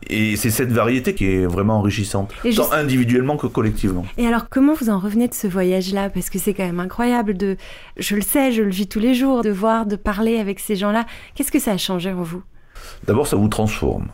Et 0.09 0.37
c'est 0.37 0.51
cette 0.51 0.73
variété 0.73 1.15
qui 1.15 1.27
est 1.27 1.47
vraiment 1.47 1.79
enrichissante, 1.79 2.33
Et 2.45 2.51
tant 2.55 2.63
juste- 2.65 2.73
individuellement 2.75 3.37
que 3.37 3.47
collectivement. 3.47 4.05
Et 4.19 4.27
alors, 4.27 4.49
comment 4.49 4.75
vous 4.75 4.91
en 4.91 4.99
revenez 4.99 5.29
de 5.29 5.35
ce 5.35 5.47
voyage-là? 5.47 6.11
Parce 6.11 6.31
que 6.31 6.39
c'est 6.39 6.55
quand 6.55 6.67
même 6.67 6.81
incroyable 6.81 7.37
de, 7.37 7.57
je 7.97 8.17
le 8.17 8.23
sais, 8.23 8.51
je 8.53 8.63
le 8.63 8.71
vis 8.71 8.89
tous 8.89 9.01
les 9.01 9.15
jours, 9.15 9.43
de 9.43 9.51
voir, 9.51 9.87
de 9.87 9.97
parler 9.97 10.39
avec 10.39 10.59
ces 10.61 10.75
gens-là. 10.77 11.07
Qu'est-ce 11.35 11.53
que 11.53 11.59
ça 11.61 11.73
a 11.73 11.77
changé 11.79 12.11
en 12.13 12.23
vous? 12.23 12.43
D'abord, 13.07 13.27
ça 13.27 13.37
vous 13.37 13.49
transforme. 13.49 14.07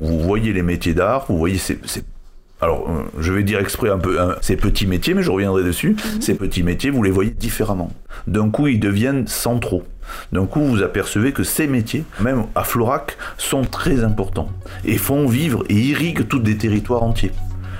Vous 0.00 0.18
voyez 0.20 0.52
les 0.52 0.62
métiers 0.62 0.94
d'art, 0.94 1.26
vous 1.28 1.38
voyez 1.38 1.58
ces, 1.58 1.78
ces- 1.84 2.04
alors, 2.60 2.88
euh, 2.88 3.02
je 3.18 3.32
vais 3.32 3.42
dire 3.42 3.58
exprès 3.58 3.90
un 3.90 3.98
peu 3.98 4.20
hein, 4.20 4.36
ces 4.40 4.54
petits 4.56 4.86
métiers, 4.86 5.14
mais 5.14 5.24
je 5.24 5.30
reviendrai 5.32 5.64
dessus. 5.64 5.96
Ces 6.20 6.36
petits 6.36 6.62
métiers, 6.62 6.90
vous 6.90 7.02
les 7.02 7.10
voyez 7.10 7.30
différemment. 7.32 7.90
D'un 8.28 8.50
coup, 8.50 8.68
ils 8.68 8.78
deviennent 8.78 9.26
centraux. 9.26 9.82
D'un 10.30 10.46
coup, 10.46 10.60
vous 10.60 10.80
apercevez 10.82 11.32
que 11.32 11.42
ces 11.42 11.66
métiers, 11.66 12.04
même 12.20 12.44
à 12.54 12.62
Florac, 12.62 13.16
sont 13.36 13.62
très 13.64 14.04
importants 14.04 14.48
et 14.84 14.96
font 14.96 15.26
vivre 15.26 15.64
et 15.68 15.74
irriguent 15.74 16.28
tous 16.28 16.38
des 16.38 16.56
territoires 16.56 17.02
entiers. 17.02 17.32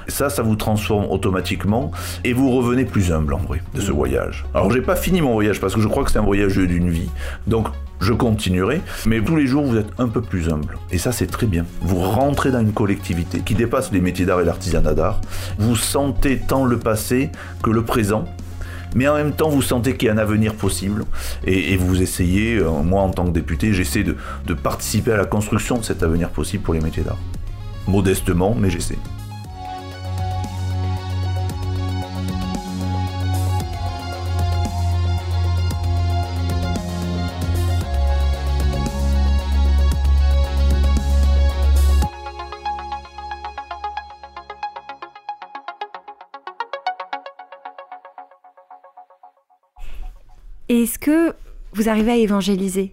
Ça, 0.08 0.30
ça 0.30 0.42
vous 0.42 0.56
transforme 0.56 1.04
automatiquement 1.10 1.92
et 2.24 2.32
vous 2.32 2.50
revenez 2.50 2.84
plus 2.84 3.12
humble 3.12 3.34
en 3.34 3.38
vrai 3.38 3.62
de 3.74 3.80
ce 3.80 3.92
voyage. 3.92 4.44
Alors, 4.52 4.72
j'ai 4.72 4.80
pas 4.82 4.96
fini 4.96 5.20
mon 5.20 5.32
voyage 5.34 5.60
parce 5.60 5.76
que 5.76 5.80
je 5.80 5.86
crois 5.86 6.02
que 6.02 6.10
c'est 6.10 6.18
un 6.18 6.22
voyage 6.22 6.56
d'une 6.56 6.90
vie. 6.90 7.08
Donc, 7.46 7.68
je 8.02 8.12
continuerai, 8.12 8.82
mais 9.06 9.20
tous 9.20 9.36
les 9.36 9.46
jours 9.46 9.64
vous 9.64 9.76
êtes 9.76 9.90
un 9.98 10.08
peu 10.08 10.20
plus 10.20 10.48
humble. 10.48 10.76
Et 10.90 10.98
ça, 10.98 11.12
c'est 11.12 11.26
très 11.26 11.46
bien. 11.46 11.64
Vous 11.80 12.00
rentrez 12.00 12.50
dans 12.50 12.60
une 12.60 12.72
collectivité 12.72 13.40
qui 13.40 13.54
dépasse 13.54 13.92
les 13.92 14.00
métiers 14.00 14.26
d'art 14.26 14.40
et 14.40 14.44
l'artisanat 14.44 14.94
d'art. 14.94 15.20
Vous 15.58 15.76
sentez 15.76 16.38
tant 16.38 16.64
le 16.64 16.78
passé 16.78 17.30
que 17.62 17.70
le 17.70 17.84
présent. 17.84 18.24
Mais 18.94 19.08
en 19.08 19.14
même 19.14 19.32
temps, 19.32 19.48
vous 19.48 19.62
sentez 19.62 19.96
qu'il 19.96 20.08
y 20.08 20.10
a 20.10 20.14
un 20.14 20.18
avenir 20.18 20.54
possible 20.54 21.04
et, 21.46 21.78
vous 21.78 22.02
essayez, 22.02 22.56
euh, 22.56 22.68
moi 22.82 23.00
en 23.00 23.10
tant 23.10 23.24
que 23.24 23.30
député, 23.30 23.72
j'essaie 23.72 24.04
de 24.04 24.54
participer 24.54 25.12
à 25.12 25.16
la 25.16 25.24
construction 25.24 25.78
de 25.78 25.82
cet 25.82 26.02
avenir 26.02 26.28
possible 26.28 26.62
pour 26.62 26.74
les 26.74 26.80
métiers 26.80 27.02
d'art. 27.02 27.18
Modestement, 27.86 28.54
mais 28.54 28.68
j'essaie. 28.68 28.98
Est-ce 50.82 50.98
que 50.98 51.34
vous 51.74 51.88
arrivez 51.88 52.12
à 52.12 52.16
évangéliser? 52.16 52.92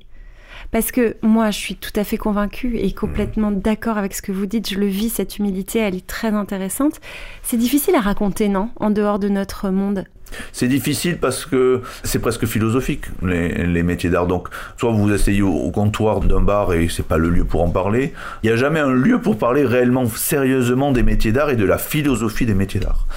Parce 0.72 0.92
que 0.92 1.16
moi, 1.24 1.50
je 1.50 1.58
suis 1.58 1.76
tout 1.76 1.92
à 1.96 2.04
fait 2.04 2.18
convaincue 2.18 2.78
et 2.78 2.92
complètement 2.92 3.52
d'accord 3.52 3.98
avec 3.98 4.14
ce 4.14 4.22
que 4.22 4.32
vous 4.32 4.46
dites. 4.46 4.70
Je 4.70 4.80
le 4.80 4.86
vis, 4.86 5.10
cette 5.10 5.38
humilité, 5.38 5.80
elle 5.80 5.96
est 5.96 6.06
très 6.06 6.30
intéressante. 6.30 7.00
C'est 7.42 7.58
difficile 7.58 7.96
à 7.96 8.02
raconter, 8.02 8.50
non? 8.50 8.70
En 8.80 8.92
dehors 8.92 9.18
de 9.18 9.30
notre 9.30 9.70
monde. 9.70 10.06
C'est 10.52 10.68
difficile 10.68 11.18
parce 11.18 11.46
que 11.46 11.82
c'est 12.04 12.20
presque 12.20 12.46
philosophique, 12.46 13.06
les, 13.24 13.84
métiers 13.84 14.12
d'art. 14.12 14.28
Donc, 14.28 14.50
soit 14.78 14.92
vous 14.92 15.12
essayez 15.12 15.42
au, 15.42 15.72
comptoir 15.72 16.20
d'un 16.20 16.42
bar 16.42 16.74
et 16.74 16.88
c'est 16.88 17.08
pas 17.08 17.18
le 17.18 17.30
lieu 17.30 17.46
pour 17.46 17.64
en 17.64 17.70
parler. 17.70 18.14
Il 18.44 18.48
n'y 18.48 18.54
a 18.54 18.56
jamais 18.56 18.80
un 18.80 18.92
lieu 18.92 19.20
pour 19.20 19.38
parler 19.40 19.66
réellement, 19.66 20.06
sérieusement 20.08 20.92
des 20.92 21.04
métiers 21.04 21.32
d'art 21.32 21.50
et 21.50 21.56
de 21.56 21.66
la 21.66 21.80
philosophie 21.80 22.46
des 22.46 22.54
métiers 22.54 22.80
d'art. 22.80 23.08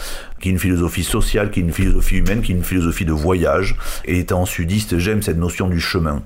Qui 0.43 0.49
est 0.49 0.53
une 0.53 0.59
philosophie 0.59 1.05
sociale, 1.05 1.51
qui 1.51 1.61
est 1.61 1.63
une 1.63 1.73
philosophie 1.73 2.17
humaine, 2.17 2.43
qui 2.43 2.53
est 2.53 2.55
une 2.55 2.65
philosophie 2.65 3.07
de 3.07 3.13
voyage. 3.13 3.77
Et 4.05 4.19
étant 4.19 4.45
sudiste, 4.45 4.99
j'aime 4.99 5.23
cette 5.23 5.39
notion 5.39 5.69
du 5.69 5.81
chemin. 5.81 6.23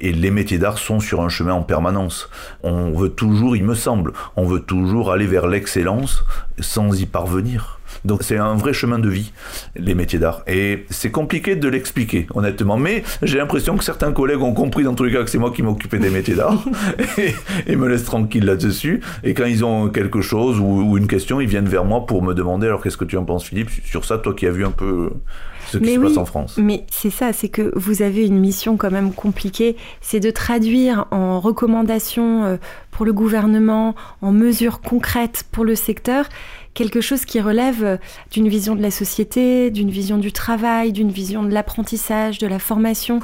Et 0.00 0.10
les 0.10 0.32
métiers 0.32 0.58
d'art 0.58 0.78
sont 0.78 0.98
sur 0.98 1.20
un 1.20 1.28
chemin 1.28 1.52
en 1.52 1.62
permanence. 1.62 2.28
On 2.64 2.92
veut 2.92 3.10
toujours, 3.10 3.54
il 3.54 3.64
me 3.64 3.74
semble, 3.74 4.12
on 4.34 4.46
veut 4.46 4.60
toujours 4.60 5.12
aller 5.12 5.26
vers 5.26 5.46
l'excellence 5.46 6.24
sans 6.58 7.00
y 7.00 7.06
parvenir. 7.06 7.77
Donc 8.04 8.22
c'est 8.22 8.36
un 8.36 8.54
vrai 8.54 8.72
chemin 8.72 8.98
de 8.98 9.08
vie, 9.08 9.32
les 9.76 9.94
métiers 9.94 10.18
d'art. 10.18 10.42
Et 10.46 10.84
c'est 10.90 11.10
compliqué 11.10 11.56
de 11.56 11.68
l'expliquer, 11.68 12.26
honnêtement. 12.34 12.76
Mais 12.76 13.02
j'ai 13.22 13.38
l'impression 13.38 13.76
que 13.76 13.84
certains 13.84 14.12
collègues 14.12 14.42
ont 14.42 14.54
compris 14.54 14.84
dans 14.84 14.94
tous 14.94 15.04
les 15.04 15.12
cas 15.12 15.24
que 15.24 15.30
c'est 15.30 15.38
moi 15.38 15.50
qui 15.50 15.62
m'occupais 15.62 15.98
des 15.98 16.10
métiers 16.10 16.34
d'art 16.34 16.64
et, 17.66 17.76
me 17.76 17.88
laissent 17.88 18.04
tranquille 18.04 18.44
là-dessus. 18.44 19.00
Et 19.24 19.34
quand 19.34 19.46
ils 19.46 19.64
ont 19.64 19.88
quelque 19.88 20.20
chose 20.20 20.58
ou, 20.60 20.96
une 20.96 21.06
question, 21.06 21.40
ils 21.40 21.48
viennent 21.48 21.68
vers 21.68 21.84
moi 21.84 22.06
pour 22.06 22.22
me 22.22 22.34
demander 22.34 22.66
alors 22.66 22.82
qu'est-ce 22.82 22.96
que 22.96 23.04
tu 23.04 23.16
en 23.16 23.24
penses 23.24 23.44
Philippe? 23.44 23.70
Sur 23.84 24.04
ça, 24.04 24.18
toi 24.18 24.34
qui 24.34 24.46
as 24.46 24.50
vu 24.50 24.64
un 24.64 24.70
peu 24.70 25.10
ce 25.70 25.78
qui 25.78 25.94
se 25.94 26.00
passe 26.00 26.16
en 26.16 26.24
France. 26.24 26.56
Mais 26.56 26.84
c'est 26.90 27.10
ça, 27.10 27.32
c'est 27.32 27.48
que 27.48 27.72
vous 27.76 28.02
avez 28.02 28.26
une 28.26 28.38
mission 28.38 28.76
quand 28.76 28.90
même 28.90 29.12
compliquée, 29.12 29.76
c'est 30.00 30.20
de 30.20 30.30
traduire 30.30 31.06
en 31.10 31.40
recommandations 31.40 32.44
euh, 32.44 32.56
pour 32.90 33.04
le 33.04 33.12
gouvernement, 33.12 33.94
en 34.22 34.32
mesures 34.32 34.80
concrètes 34.80 35.44
pour 35.52 35.64
le 35.64 35.74
secteur, 35.74 36.26
quelque 36.78 37.00
chose 37.00 37.24
qui 37.24 37.40
relève 37.40 37.84
euh, 37.84 37.96
d'une 38.30 38.48
vision 38.48 38.76
de 38.76 38.82
la 38.82 38.92
société, 38.92 39.72
d'une 39.72 39.90
vision 39.90 40.16
du 40.16 40.30
travail, 40.30 40.92
d'une 40.92 41.10
vision 41.10 41.42
de 41.42 41.52
l'apprentissage, 41.52 42.38
de 42.38 42.46
la 42.46 42.60
formation. 42.60 43.18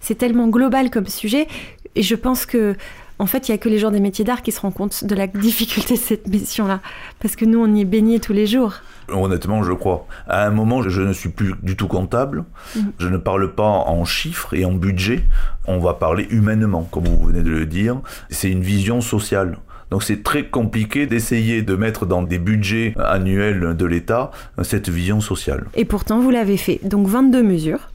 C'est 0.00 0.16
tellement 0.16 0.48
global 0.48 0.90
comme 0.90 1.06
sujet 1.06 1.46
et 1.94 2.02
je 2.02 2.16
pense 2.16 2.46
que 2.46 2.74
en 3.18 3.24
fait, 3.24 3.48
il 3.48 3.52
n'y 3.52 3.54
a 3.54 3.58
que 3.58 3.70
les 3.70 3.78
gens 3.78 3.90
des 3.90 4.00
métiers 4.00 4.26
d'art 4.26 4.42
qui 4.42 4.52
se 4.52 4.60
rendent 4.60 4.74
compte 4.74 5.04
de 5.04 5.14
la 5.14 5.26
difficulté 5.48 5.94
de 5.94 5.98
cette 5.98 6.26
mission-là. 6.26 6.80
Parce 7.20 7.36
que 7.36 7.46
nous, 7.46 7.62
on 7.62 7.74
y 7.74 7.80
est 7.80 7.86
baignés 7.86 8.20
tous 8.20 8.34
les 8.34 8.46
jours. 8.46 8.74
Honnêtement, 9.08 9.62
je 9.62 9.72
crois. 9.72 10.06
À 10.28 10.44
un 10.44 10.50
moment, 10.50 10.82
je 10.82 11.00
ne 11.00 11.14
suis 11.14 11.30
plus 11.30 11.54
du 11.62 11.76
tout 11.76 11.88
comptable. 11.88 12.44
Mm. 12.74 12.80
Je 12.98 13.08
ne 13.08 13.16
parle 13.16 13.54
pas 13.54 13.62
en 13.62 14.04
chiffres 14.04 14.52
et 14.52 14.66
en 14.66 14.72
budget. 14.72 15.24
On 15.66 15.78
va 15.78 15.94
parler 15.94 16.26
humainement, 16.28 16.82
comme 16.90 17.04
vous 17.04 17.28
venez 17.28 17.42
de 17.42 17.50
le 17.50 17.64
dire. 17.64 18.00
C'est 18.28 18.50
une 18.50 18.62
vision 18.62 19.00
sociale. 19.00 19.56
Donc 19.90 20.02
c'est 20.02 20.22
très 20.22 20.44
compliqué 20.46 21.06
d'essayer 21.06 21.62
de 21.62 21.76
mettre 21.76 22.06
dans 22.06 22.22
des 22.22 22.38
budgets 22.38 22.94
annuels 22.98 23.76
de 23.76 23.86
l'État 23.86 24.30
cette 24.62 24.88
vision 24.88 25.20
sociale. 25.20 25.64
Et 25.74 25.84
pourtant, 25.84 26.20
vous 26.20 26.30
l'avez 26.30 26.56
fait. 26.56 26.80
Donc 26.82 27.06
22 27.06 27.42
mesures. 27.42 27.88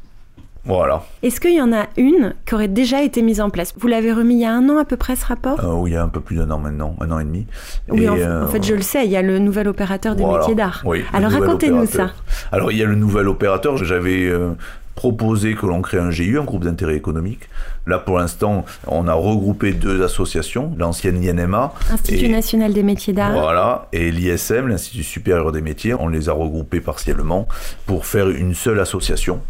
Voilà. 0.63 1.01
Est-ce 1.24 1.39
qu'il 1.41 1.55
y 1.55 1.62
en 1.62 1.74
a 1.74 1.88
une 1.98 2.36
qui 2.45 2.53
aurait 2.53 2.67
déjà 2.67 3.01
été 3.01 3.24
mise 3.24 3.41
en 3.41 3.50
place? 3.50 3.74
Vous 3.79 3.88
l'avez 3.88 4.13
remis 4.13 4.36
il 4.36 4.41
y 4.41 4.45
a 4.45 4.53
un 4.53 4.69
an 4.69 4.77
à 4.77 4.86
peu 4.86 4.95
près 4.95 5.15
ce 5.15 5.25
rapport? 5.25 5.60
Euh, 5.60 5.74
Oui, 5.74 5.89
il 5.89 5.93
y 5.93 5.98
a 5.98 6.03
un 6.03 6.07
peu 6.07 6.19
plus 6.19 6.36
d'un 6.36 6.51
an 6.51 6.60
maintenant, 6.60 6.95
un 7.01 7.10
an 7.10 7.19
et 7.19 7.24
demi. 7.24 7.48
Oui, 7.89 8.07
en, 8.07 8.15
euh, 8.15 8.45
fait, 8.48 8.63
je 8.63 8.75
le 8.75 8.83
sais, 8.83 9.05
il 9.05 9.12
y 9.12 9.17
a 9.17 9.24
le 9.24 9.39
nouvel 9.39 9.67
opérateur 9.67 10.15
des 10.15 10.24
métiers 10.24 10.53
d'art. 10.53 10.83
Oui, 10.86 11.03
Alors 11.13 11.31
racontez-nous 11.31 11.88
ça. 11.88 12.12
Alors 12.51 12.71
il 12.71 12.77
y 12.77 12.83
a 12.83 12.86
le 12.86 12.93
nouvel 12.95 13.27
opérateur, 13.27 13.75
j'avais 13.77 14.25
euh, 14.27 14.51
proposé 14.95 15.55
que 15.55 15.65
l'on 15.65 15.81
crée 15.81 15.98
un 15.98 16.10
GU, 16.10 16.39
un 16.39 16.43
groupe 16.43 16.63
d'intérêt 16.63 16.95
économique. 16.95 17.50
Là, 17.88 17.98
pour 17.98 18.17
l'instant, 18.17 18.65
on 18.88 19.07
a 19.07 19.13
regroupé 19.13 19.74
deux 19.74 20.03
associations, 20.03 20.74
l'ancienne 20.77 21.17
INMA. 21.17 21.74
Institut 21.91 22.29
national 22.29 22.74
des 22.74 22.83
métiers 22.83 23.13
d'art. 23.13 23.33
Voilà, 23.33 23.88
et 23.93 24.12
l'ISM, 24.12 24.67
l'Institut 24.67 25.03
supérieur 25.03 25.51
des 25.51 25.62
métiers. 25.62 25.93
On 25.93 26.07
les 26.07 26.29
a 26.29 26.33
regroupés 26.33 26.81
partiellement 26.81 27.48
pour 27.86 28.05
faire 28.05 28.29
une 28.29 28.53
seule 28.53 28.79
association. 28.79 29.41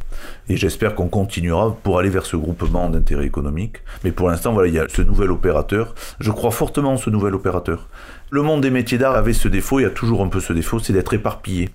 Et 0.49 0.57
j'espère 0.57 0.95
qu'on 0.95 1.07
continuera 1.07 1.75
pour 1.83 1.99
aller 1.99 2.09
vers 2.09 2.25
ce 2.25 2.35
groupement 2.35 2.89
d'intérêt 2.89 3.25
économique. 3.25 3.77
Mais 4.03 4.11
pour 4.11 4.29
l'instant, 4.29 4.53
voilà, 4.53 4.67
il 4.69 4.75
y 4.75 4.79
a 4.79 4.85
ce 4.87 5.01
nouvel 5.01 5.31
opérateur. 5.31 5.95
Je 6.19 6.31
crois 6.31 6.51
fortement 6.51 6.93
en 6.93 6.97
ce 6.97 7.09
nouvel 7.09 7.35
opérateur. 7.35 7.87
Le 8.29 8.41
monde 8.41 8.61
des 8.61 8.69
métiers 8.69 8.97
d'art 8.97 9.15
avait 9.15 9.33
ce 9.33 9.47
défaut, 9.47 9.79
il 9.79 9.83
y 9.83 9.85
a 9.85 9.89
toujours 9.89 10.21
un 10.21 10.27
peu 10.27 10.39
ce 10.39 10.53
défaut, 10.53 10.79
c'est 10.79 10.93
d'être 10.93 11.13
éparpillé. 11.13 11.69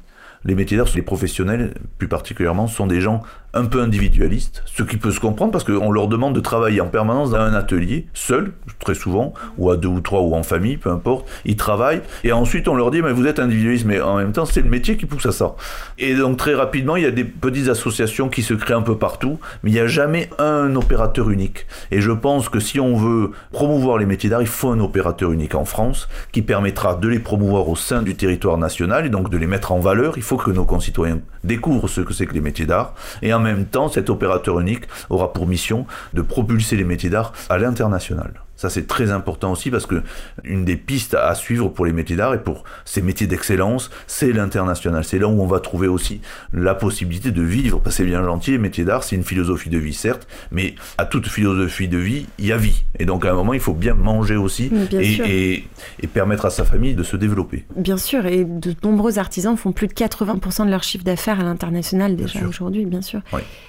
Les 0.44 0.54
métiers 0.54 0.76
d'art, 0.76 0.86
les 0.94 1.02
professionnels 1.02 1.74
plus 1.98 2.08
particulièrement, 2.08 2.66
sont 2.66 2.86
des 2.86 3.00
gens 3.00 3.22
un 3.56 3.64
peu 3.64 3.80
individualistes, 3.80 4.62
ce 4.66 4.82
qui 4.82 4.98
peut 4.98 5.10
se 5.10 5.20
comprendre 5.20 5.50
parce 5.50 5.64
qu'on 5.64 5.90
leur 5.90 6.08
demande 6.08 6.34
de 6.34 6.40
travailler 6.40 6.80
en 6.80 6.88
permanence 6.88 7.30
dans 7.30 7.38
un 7.38 7.54
atelier, 7.54 8.06
seul, 8.12 8.52
très 8.78 8.94
souvent, 8.94 9.32
ou 9.56 9.70
à 9.70 9.76
deux 9.76 9.88
ou 9.88 10.00
trois, 10.00 10.20
ou 10.20 10.34
en 10.34 10.42
famille, 10.42 10.76
peu 10.76 10.90
importe. 10.90 11.26
Ils 11.44 11.56
travaillent, 11.56 12.02
et 12.22 12.32
ensuite 12.32 12.68
on 12.68 12.74
leur 12.74 12.90
dit, 12.90 13.00
mais 13.00 13.12
vous 13.12 13.26
êtes 13.26 13.38
individualiste, 13.38 13.86
mais 13.86 14.00
en 14.00 14.16
même 14.16 14.32
temps, 14.32 14.44
c'est 14.44 14.60
le 14.60 14.68
métier 14.68 14.96
qui 14.96 15.06
pousse 15.06 15.26
à 15.26 15.32
ça. 15.32 15.54
Et 15.98 16.14
donc 16.14 16.36
très 16.36 16.54
rapidement, 16.54 16.96
il 16.96 17.02
y 17.02 17.06
a 17.06 17.10
des 17.10 17.24
petites 17.24 17.68
associations 17.68 18.28
qui 18.28 18.42
se 18.42 18.54
créent 18.54 18.74
un 18.74 18.82
peu 18.82 18.96
partout, 18.98 19.38
mais 19.62 19.70
il 19.70 19.74
n'y 19.74 19.80
a 19.80 19.86
jamais 19.86 20.28
un 20.38 20.74
opérateur 20.76 21.30
unique. 21.30 21.66
Et 21.90 22.00
je 22.00 22.12
pense 22.12 22.48
que 22.48 22.60
si 22.60 22.78
on 22.78 22.96
veut 22.96 23.30
promouvoir 23.52 23.96
les 23.96 24.06
métiers 24.06 24.28
d'art, 24.28 24.42
il 24.42 24.48
faut 24.48 24.68
un 24.68 24.80
opérateur 24.80 25.32
unique 25.32 25.54
en 25.54 25.64
France 25.64 26.08
qui 26.32 26.42
permettra 26.42 26.94
de 26.94 27.08
les 27.08 27.18
promouvoir 27.18 27.68
au 27.68 27.76
sein 27.76 28.02
du 28.02 28.14
territoire 28.14 28.58
national 28.58 29.06
et 29.06 29.08
donc 29.08 29.30
de 29.30 29.38
les 29.38 29.46
mettre 29.46 29.72
en 29.72 29.80
valeur. 29.80 30.18
Il 30.18 30.22
faut 30.22 30.36
que 30.36 30.50
nos 30.50 30.64
concitoyens 30.64 31.20
découvrent 31.44 31.88
ce 31.88 32.02
que 32.02 32.12
c'est 32.12 32.26
que 32.26 32.34
les 32.34 32.40
métiers 32.40 32.66
d'art. 32.66 32.94
Et 33.22 33.32
en 33.32 33.45
même 33.46 33.66
temps, 33.66 33.88
cet 33.88 34.10
opérateur 34.10 34.60
unique 34.60 34.84
aura 35.08 35.32
pour 35.32 35.46
mission 35.46 35.86
de 36.12 36.22
propulser 36.22 36.76
les 36.76 36.84
métiers 36.84 37.10
d'art 37.10 37.32
à 37.48 37.58
l'international. 37.58 38.45
Ça, 38.56 38.70
c'est 38.70 38.86
très 38.86 39.10
important 39.10 39.52
aussi 39.52 39.70
parce 39.70 39.86
que 39.86 40.02
une 40.44 40.64
des 40.64 40.76
pistes 40.76 41.14
à 41.14 41.34
suivre 41.34 41.68
pour 41.68 41.86
les 41.86 41.92
métiers 41.92 42.16
d'art 42.16 42.34
et 42.34 42.42
pour 42.42 42.64
ces 42.84 43.02
métiers 43.02 43.26
d'excellence, 43.26 43.90
c'est 44.06 44.32
l'international. 44.32 45.04
C'est 45.04 45.18
là 45.18 45.28
où 45.28 45.40
on 45.40 45.46
va 45.46 45.60
trouver 45.60 45.88
aussi 45.88 46.20
la 46.52 46.74
possibilité 46.74 47.30
de 47.30 47.42
vivre. 47.42 47.80
Parce 47.80 47.96
que 47.96 48.02
c'est 48.02 48.08
bien 48.08 48.24
gentil, 48.24 48.52
les 48.52 48.58
métiers 48.58 48.84
d'art, 48.84 49.04
c'est 49.04 49.16
une 49.16 49.24
philosophie 49.24 49.70
de 49.70 49.78
vie, 49.78 49.94
certes, 49.94 50.26
mais 50.50 50.74
à 50.98 51.04
toute 51.04 51.26
philosophie 51.28 51.88
de 51.88 51.98
vie, 51.98 52.26
il 52.38 52.46
y 52.46 52.52
a 52.52 52.56
vie. 52.56 52.84
Et 52.98 53.04
donc, 53.04 53.24
à 53.24 53.30
un 53.32 53.34
moment, 53.34 53.52
il 53.52 53.60
faut 53.60 53.74
bien 53.74 53.94
manger 53.94 54.36
aussi 54.36 54.70
et, 54.92 55.64
et, 56.00 56.06
permettre 56.06 56.46
à 56.46 56.50
sa 56.50 56.64
famille 56.64 56.94
de 56.94 57.02
se 57.02 57.16
développer. 57.16 57.64
Bien 57.76 57.98
sûr, 57.98 58.26
et 58.26 58.44
de 58.44 58.74
nombreux 58.82 59.18
artisans 59.18 59.56
font 59.56 59.72
plus 59.72 59.86
de 59.86 59.92
80% 59.92 60.64
de 60.64 60.70
leur 60.70 60.82
chiffre 60.82 61.04
d'affaires 61.04 61.40
à 61.40 61.42
l'international 61.42 62.16
déjà 62.16 62.46
aujourd'hui, 62.46 62.86
bien 62.86 63.02
sûr. 63.02 63.20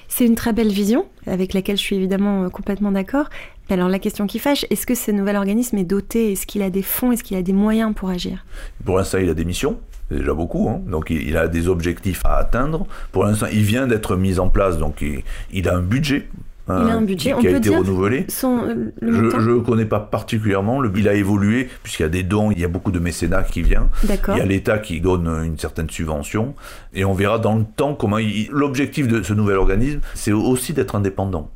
C'est 0.08 0.26
une 0.26 0.36
très 0.36 0.54
belle 0.54 0.72
vision 0.72 1.06
avec 1.26 1.54
laquelle 1.54 1.78
je 1.78 1.82
suis 1.82 1.96
évidemment 1.96 2.44
euh, 2.44 2.50
complètement 2.50 2.92
d'accord. 2.92 3.30
Alors 3.70 3.90
la 3.90 4.00
question 4.00 4.28
qui 4.28 4.40
fâche, 4.40 4.66
est-ce 4.70 4.86
que 4.86 4.96
ce 4.96 5.12
nouvel 5.12 5.36
organisme 5.36 5.78
est 5.78 5.84
doté? 5.84 6.32
Est-ce 6.32 6.48
qu'il 6.48 6.62
a 6.62 6.70
des 6.70 6.82
fonds? 6.82 7.12
Est-ce 7.12 7.24
qu'il 7.24 7.36
a 7.38 7.42
des 7.42 7.54
moyens 7.54 7.94
pour 7.94 8.10
agir? 8.10 8.46
Pour 8.86 8.98
l'instant, 8.98 9.18
il 9.18 9.30
a 9.30 9.34
des 9.34 9.46
missions. 9.46 9.80
C'est 10.10 10.20
déjà 10.20 10.34
beaucoup, 10.34 10.70
hein. 10.70 10.82
donc 10.88 11.10
il, 11.10 11.36
a 11.36 11.50
des 11.50 11.68
objectifs 11.68 12.26
à 12.26 12.38
atteindre. 12.38 12.88
Pour 13.12 13.26
l'instant, 13.26 13.48
il 13.52 13.64
vient 13.64 13.88
d'être 13.88 14.16
mis 14.16 14.40
en 14.40 14.48
place, 14.48 14.78
donc 14.78 15.04
il, 15.52 15.68
a 15.68 15.76
un 15.76 15.82
budget 15.82 16.30
hein, 16.70 16.84
il 16.86 16.92
a 16.92 16.96
un 16.96 17.02
budget, 17.02 17.36
qui, 17.38 17.48
a 17.48 17.58
été 17.58 17.76
renouvelé. 17.76 18.26
Euh, 18.46 18.86
je 19.04 19.50
ne 19.52 19.60
connais 19.60 19.86
pas 19.86 20.00
particulièrement. 20.00 20.80
Le, 20.80 20.90
il 20.96 21.10
a 21.10 21.14
évolué, 21.14 21.68
puisqu'il 21.84 22.04
y 22.04 22.06
a 22.06 22.10
des 22.10 22.24
dons, 22.24 22.52
il 22.52 22.60
y 22.60 22.64
a 22.64 22.70
beaucoup 22.70 22.94
de 22.94 23.00
mécénat 23.00 23.44
qui 23.44 23.64
vient. 23.64 23.90
Il 24.06 24.38
y 24.38 24.40
a 24.40 24.46
l'État 24.46 24.78
qui 24.78 25.02
donne 25.02 25.28
une 25.44 25.60
certaine 25.60 25.90
subvention. 25.90 26.56
Et 26.94 27.04
on 27.04 27.14
verra 27.14 27.38
dans 27.38 27.58
le 27.58 27.66
temps 27.76 27.94
comment. 27.94 28.18
L'objectif 28.50 29.10
de 29.10 29.22
ce 29.22 29.34
nouvel 29.34 29.58
organisme, 29.58 30.00
c'est 30.14 30.32
aussi 30.32 30.72
d'être 30.72 30.96
indépendant 30.96 31.52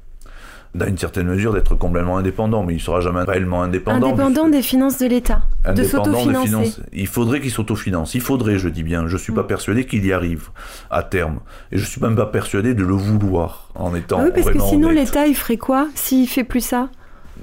dans 0.73 0.87
une 0.87 0.97
certaine 0.97 1.27
mesure 1.27 1.53
d'être 1.53 1.75
complètement 1.75 2.17
indépendant, 2.17 2.63
mais 2.63 2.73
il 2.73 2.77
ne 2.77 2.81
sera 2.81 3.01
jamais 3.01 3.23
réellement 3.23 3.61
indépendant. 3.61 4.07
Indépendant 4.07 4.47
des 4.47 4.61
finances 4.61 4.97
de 4.99 5.07
l'État, 5.07 5.41
de 5.67 5.83
s'autofinancer. 5.83 6.81
Il 6.93 7.07
faudrait 7.07 7.41
qu'il 7.41 7.51
s'autofinance. 7.51 8.15
Il 8.15 8.21
faudrait, 8.21 8.57
je 8.57 8.69
dis 8.69 8.83
bien. 8.83 9.07
Je 9.07 9.13
ne 9.13 9.19
suis 9.19 9.33
pas 9.33 9.43
mm. 9.43 9.47
persuadé 9.47 9.85
qu'il 9.85 10.05
y 10.05 10.13
arrive 10.13 10.49
à 10.89 11.03
terme. 11.03 11.39
Et 11.71 11.77
je 11.77 11.83
ne 11.83 11.87
suis 11.87 12.01
même 12.01 12.15
pas 12.15 12.25
persuadé 12.25 12.73
de 12.73 12.83
le 12.83 12.93
vouloir 12.93 13.69
en 13.75 13.93
étant. 13.95 14.19
Ah 14.19 14.25
oui, 14.25 14.31
parce 14.33 14.49
que 14.49 14.59
sinon 14.59 14.89
l'État, 14.89 15.27
il 15.27 15.35
ferait 15.35 15.57
quoi 15.57 15.87
s'il 15.93 16.27
fait 16.27 16.45
plus 16.45 16.61
ça? 16.61 16.89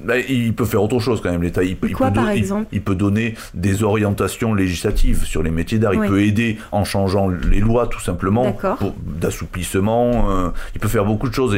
Ben, 0.04 0.22
il 0.28 0.54
peut 0.54 0.64
faire 0.64 0.82
autre 0.82 0.98
chose 1.00 1.20
quand 1.20 1.30
même, 1.30 1.42
l'État. 1.42 1.62
Il, 1.62 1.76
peut, 1.76 1.88
il, 2.72 2.96
donner 2.96 3.34
des 3.54 3.82
orientations 3.82 4.54
législatives 4.54 5.24
sur 5.24 5.42
les 5.42 5.50
métiers 5.50 5.78
d'art. 5.78 5.94
Il 5.94 6.00
peut 6.00 6.22
aider 6.22 6.58
en 6.72 6.84
changeant 6.84 7.28
les 7.28 7.60
lois, 7.60 7.86
tout 7.86 8.00
simplement, 8.00 8.56
d'assouplissement. 9.06 10.30
Euh, 10.30 10.50
il 10.74 10.80
peut 10.80 10.88
faire 10.88 11.04
beaucoup 11.04 11.28
de 11.28 11.34
choses. 11.34 11.56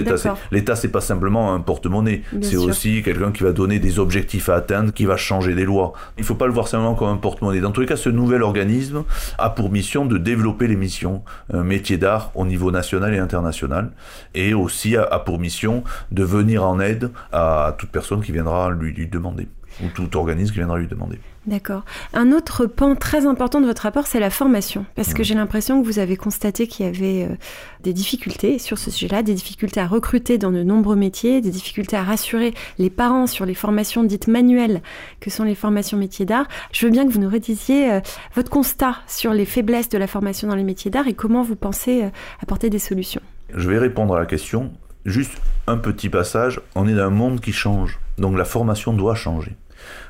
L'État, 0.51 0.77
c'est 0.77 0.89
pas 0.89 1.01
simplement 1.01 1.55
un 1.55 1.61
porte-monnaie. 1.61 2.23
C'est 2.41 2.57
aussi 2.57 3.03
quelqu'un 3.03 3.33
qui 3.33 3.43
va 3.43 3.53
donner 3.53 3.79
des 3.79 3.99
objectifs 3.99 4.49
à 4.49 4.57
atteindre, 4.57 4.93
qui 4.93 5.05
va 5.05 5.17
changer 5.17 5.55
des 5.55 5.65
lois. 5.65 5.93
Il 6.19 6.25
faut 6.25 6.35
pas 6.35 6.47
le 6.47 6.53
voir 6.53 6.69
simplement 6.69 6.95
comme 6.95 7.09
un 7.09 7.17
porte-monnaie. 7.17 7.61
Dans 7.61 7.73
tous 7.73 7.81
les 7.81 7.87
cas, 7.87 7.97
ce 7.97 8.09
nouvel 8.09 8.43
organisme 8.43 9.05
a 9.39 9.51
pour 9.51 9.71
mission 9.71 10.07
de 10.07 10.19
développer 10.19 10.67
les 10.67 10.77
missions 10.77 11.23
euh, 11.55 11.63
métiers 11.63 11.99
d'art 11.99 12.31
au 12.35 12.45
niveau 12.47 12.71
national 12.71 13.15
et 13.15 13.19
international, 13.19 13.91
et 14.35 14.55
aussi 14.55 14.97
a, 14.97 15.05
a 15.05 15.19
pour 15.19 15.39
mission 15.39 15.85
de 16.11 16.25
venir 16.25 16.65
en 16.65 16.81
aide 16.81 17.11
à 17.33 17.75
toute 17.79 17.91
personne 17.91 18.23
qui 18.23 18.30
viendra 18.31 18.71
lui, 18.71 18.93
lui 18.93 19.07
demander. 19.07 19.49
ou 19.83 19.89
tout 19.95 20.17
organisme 20.17 20.53
qui 20.53 20.59
viendra 20.59 20.79
lui 20.79 20.89
demander. 20.89 21.19
D'accord. 21.47 21.85
Un 22.13 22.33
autre 22.33 22.67
pan 22.67 22.97
très 22.97 23.25
important 23.25 23.63
de 23.63 23.67
votre 23.67 23.83
rapport, 23.83 24.07
c'est 24.07 24.21
la 24.21 24.29
formation. 24.29 24.85
Parce 24.95 25.15
que 25.15 25.23
j'ai 25.23 25.35
l'impression 25.35 25.81
que 25.81 25.87
vous 25.87 25.99
avez 25.99 26.17
constaté 26.17 26.67
qu'il 26.67 26.85
y 26.85 26.89
avait 26.89 27.25
euh, 27.25 27.35
des 27.83 27.95
difficultés 27.95 28.59
sur 28.59 28.77
ce 28.77 28.91
sujet-là, 28.91 29.23
des 29.23 29.33
difficultés 29.33 29.81
à 29.81 29.87
recruter 29.87 30.37
dans 30.37 30.51
de 30.51 30.63
nombreux 30.63 30.97
métiers, 30.97 31.41
des 31.41 31.51
difficultés 31.51 31.97
à 31.97 32.03
rassurer 32.03 32.53
les 32.79 32.91
parents 32.91 33.27
sur 33.27 33.47
les 33.47 33.55
formations 33.55 34.05
dites 34.05 34.29
manuelles, 34.29 34.83
que 35.21 35.31
sont 35.31 35.45
les 35.45 35.55
formations 35.55 35.97
métiers 35.97 36.27
d'art. 36.27 36.47
Je 36.73 36.85
veux 36.85 36.93
bien 36.93 37.07
que 37.07 37.13
vous 37.13 37.21
nous 37.21 37.31
redisiez 37.31 37.91
euh, 37.91 38.01
votre 38.35 38.51
constat 38.51 38.97
sur 39.07 39.33
les 39.33 39.47
faiblesses 39.47 39.89
de 39.89 39.99
la 39.99 40.07
formation 40.07 40.47
dans 40.49 40.57
les 40.57 40.65
métiers 40.65 40.91
d'art 40.91 41.09
et 41.09 41.15
comment 41.15 41.43
vous 41.43 41.57
pensez 41.57 42.03
euh, 42.03 42.11
apporter 42.43 42.69
des 42.69 42.79
solutions. 42.79 43.23
Je 43.55 43.69
vais 43.69 43.79
répondre 43.79 44.15
à 44.15 44.19
la 44.19 44.27
question. 44.27 44.73
Juste 45.07 45.41
un 45.67 45.79
petit 45.79 46.11
passage. 46.11 46.61
On 46.75 46.87
est 46.87 46.95
dans 46.95 47.07
un 47.07 47.11
monde 47.11 47.41
qui 47.41 47.53
change. 47.53 47.99
Donc 48.21 48.37
la 48.37 48.45
formation 48.45 48.93
doit 48.93 49.15
changer. 49.15 49.57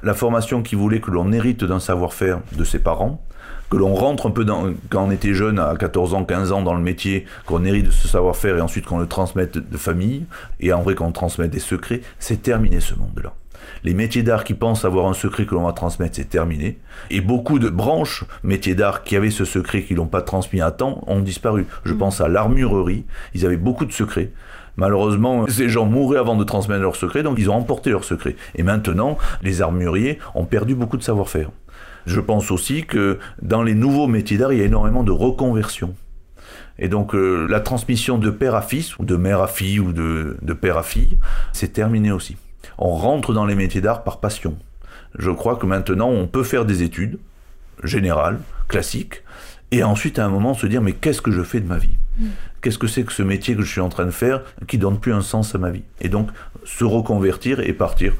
La 0.02 0.14
formation 0.14 0.62
qui 0.62 0.74
voulait 0.74 1.00
que 1.00 1.12
l'on 1.12 1.32
hérite 1.32 1.64
d'un 1.64 1.78
savoir-faire 1.78 2.40
de 2.52 2.64
ses 2.64 2.80
parents, 2.80 3.24
que 3.70 3.76
l'on 3.76 3.94
rentre 3.94 4.26
un 4.26 4.32
peu 4.32 4.44
dans, 4.44 4.64
quand 4.90 5.06
on 5.06 5.10
était 5.12 5.32
jeune, 5.32 5.60
à 5.60 5.76
14 5.78 6.14
ans, 6.14 6.24
15 6.24 6.50
ans 6.50 6.62
dans 6.62 6.74
le 6.74 6.82
métier, 6.82 7.24
qu'on 7.46 7.64
hérite 7.64 7.86
de 7.86 7.90
ce 7.92 8.08
savoir-faire 8.08 8.58
et 8.58 8.60
ensuite 8.60 8.84
qu'on 8.84 8.98
le 8.98 9.06
transmette 9.06 9.58
de 9.58 9.76
famille, 9.76 10.26
et 10.58 10.72
en 10.72 10.82
vrai 10.82 10.96
qu'on 10.96 11.12
transmette 11.12 11.52
des 11.52 11.60
secrets, 11.60 12.00
c'est 12.18 12.42
terminé 12.42 12.80
ce 12.80 12.96
monde-là. 12.96 13.32
Les 13.84 13.94
métiers 13.94 14.24
d'art 14.24 14.42
qui 14.42 14.54
pensent 14.54 14.84
avoir 14.84 15.06
un 15.06 15.14
secret 15.14 15.46
que 15.46 15.54
l'on 15.54 15.64
va 15.64 15.72
transmettre, 15.72 16.16
c'est 16.16 16.28
terminé. 16.28 16.78
Et 17.10 17.20
beaucoup 17.20 17.58
de 17.58 17.68
branches 17.68 18.24
métiers 18.42 18.74
d'art 18.74 19.04
qui 19.04 19.16
avaient 19.16 19.30
ce 19.30 19.44
secret, 19.44 19.82
qui 19.82 19.94
l'ont 19.94 20.06
pas 20.06 20.22
transmis 20.22 20.60
à 20.60 20.72
temps, 20.72 21.02
ont 21.06 21.20
disparu. 21.20 21.66
Je 21.84 21.94
mmh. 21.94 21.98
pense 21.98 22.20
à 22.20 22.28
l'armurerie, 22.28 23.04
ils 23.34 23.46
avaient 23.46 23.56
beaucoup 23.56 23.86
de 23.86 23.92
secrets. 23.92 24.32
Malheureusement, 24.76 25.46
ces 25.48 25.68
gens 25.68 25.86
mouraient 25.86 26.18
avant 26.18 26.36
de 26.36 26.44
transmettre 26.44 26.82
leurs 26.82 26.96
secrets, 26.96 27.22
donc 27.22 27.38
ils 27.38 27.50
ont 27.50 27.54
emporté 27.54 27.90
leurs 27.90 28.04
secrets. 28.04 28.36
Et 28.54 28.62
maintenant, 28.62 29.18
les 29.42 29.62
armuriers 29.62 30.18
ont 30.34 30.44
perdu 30.44 30.74
beaucoup 30.74 30.96
de 30.96 31.02
savoir-faire. 31.02 31.50
Je 32.06 32.20
pense 32.20 32.50
aussi 32.50 32.84
que 32.84 33.18
dans 33.42 33.62
les 33.62 33.74
nouveaux 33.74 34.06
métiers 34.06 34.38
d'art, 34.38 34.52
il 34.52 34.58
y 34.58 34.62
a 34.62 34.66
énormément 34.66 35.04
de 35.04 35.12
reconversion. 35.12 35.94
Et 36.78 36.88
donc 36.88 37.14
euh, 37.14 37.46
la 37.48 37.60
transmission 37.60 38.18
de 38.18 38.30
père 38.30 38.54
à 38.54 38.62
fils, 38.62 38.98
ou 38.98 39.04
de 39.04 39.16
mère 39.16 39.40
à 39.42 39.48
fille, 39.48 39.80
ou 39.80 39.92
de, 39.92 40.36
de 40.40 40.52
père 40.54 40.78
à 40.78 40.82
fille, 40.82 41.18
c'est 41.52 41.72
terminé 41.72 42.10
aussi. 42.10 42.36
On 42.78 42.90
rentre 42.90 43.34
dans 43.34 43.44
les 43.44 43.54
métiers 43.54 43.82
d'art 43.82 44.02
par 44.02 44.18
passion. 44.18 44.56
Je 45.18 45.30
crois 45.30 45.56
que 45.56 45.66
maintenant, 45.66 46.08
on 46.08 46.26
peut 46.26 46.44
faire 46.44 46.64
des 46.64 46.82
études 46.82 47.18
générales, 47.84 48.40
classiques, 48.68 49.22
et 49.72 49.82
ensuite 49.82 50.18
à 50.18 50.24
un 50.24 50.28
moment 50.28 50.54
se 50.54 50.66
dire 50.66 50.80
mais 50.82 50.92
qu'est-ce 50.92 51.22
que 51.22 51.30
je 51.30 51.42
fais 51.42 51.60
de 51.60 51.68
ma 51.68 51.78
vie? 51.78 51.96
Qu'est-ce 52.60 52.78
que 52.78 52.86
c'est 52.86 53.04
que 53.04 53.12
ce 53.12 53.22
métier 53.22 53.56
que 53.56 53.62
je 53.62 53.70
suis 53.70 53.80
en 53.80 53.88
train 53.88 54.06
de 54.06 54.10
faire 54.10 54.42
qui 54.66 54.78
donne 54.78 54.98
plus 54.98 55.12
un 55.12 55.22
sens 55.22 55.54
à 55.54 55.58
ma 55.58 55.70
vie? 55.70 55.84
Et 56.00 56.08
donc 56.08 56.28
se 56.64 56.84
reconvertir 56.84 57.60
et 57.60 57.72
partir 57.72 58.14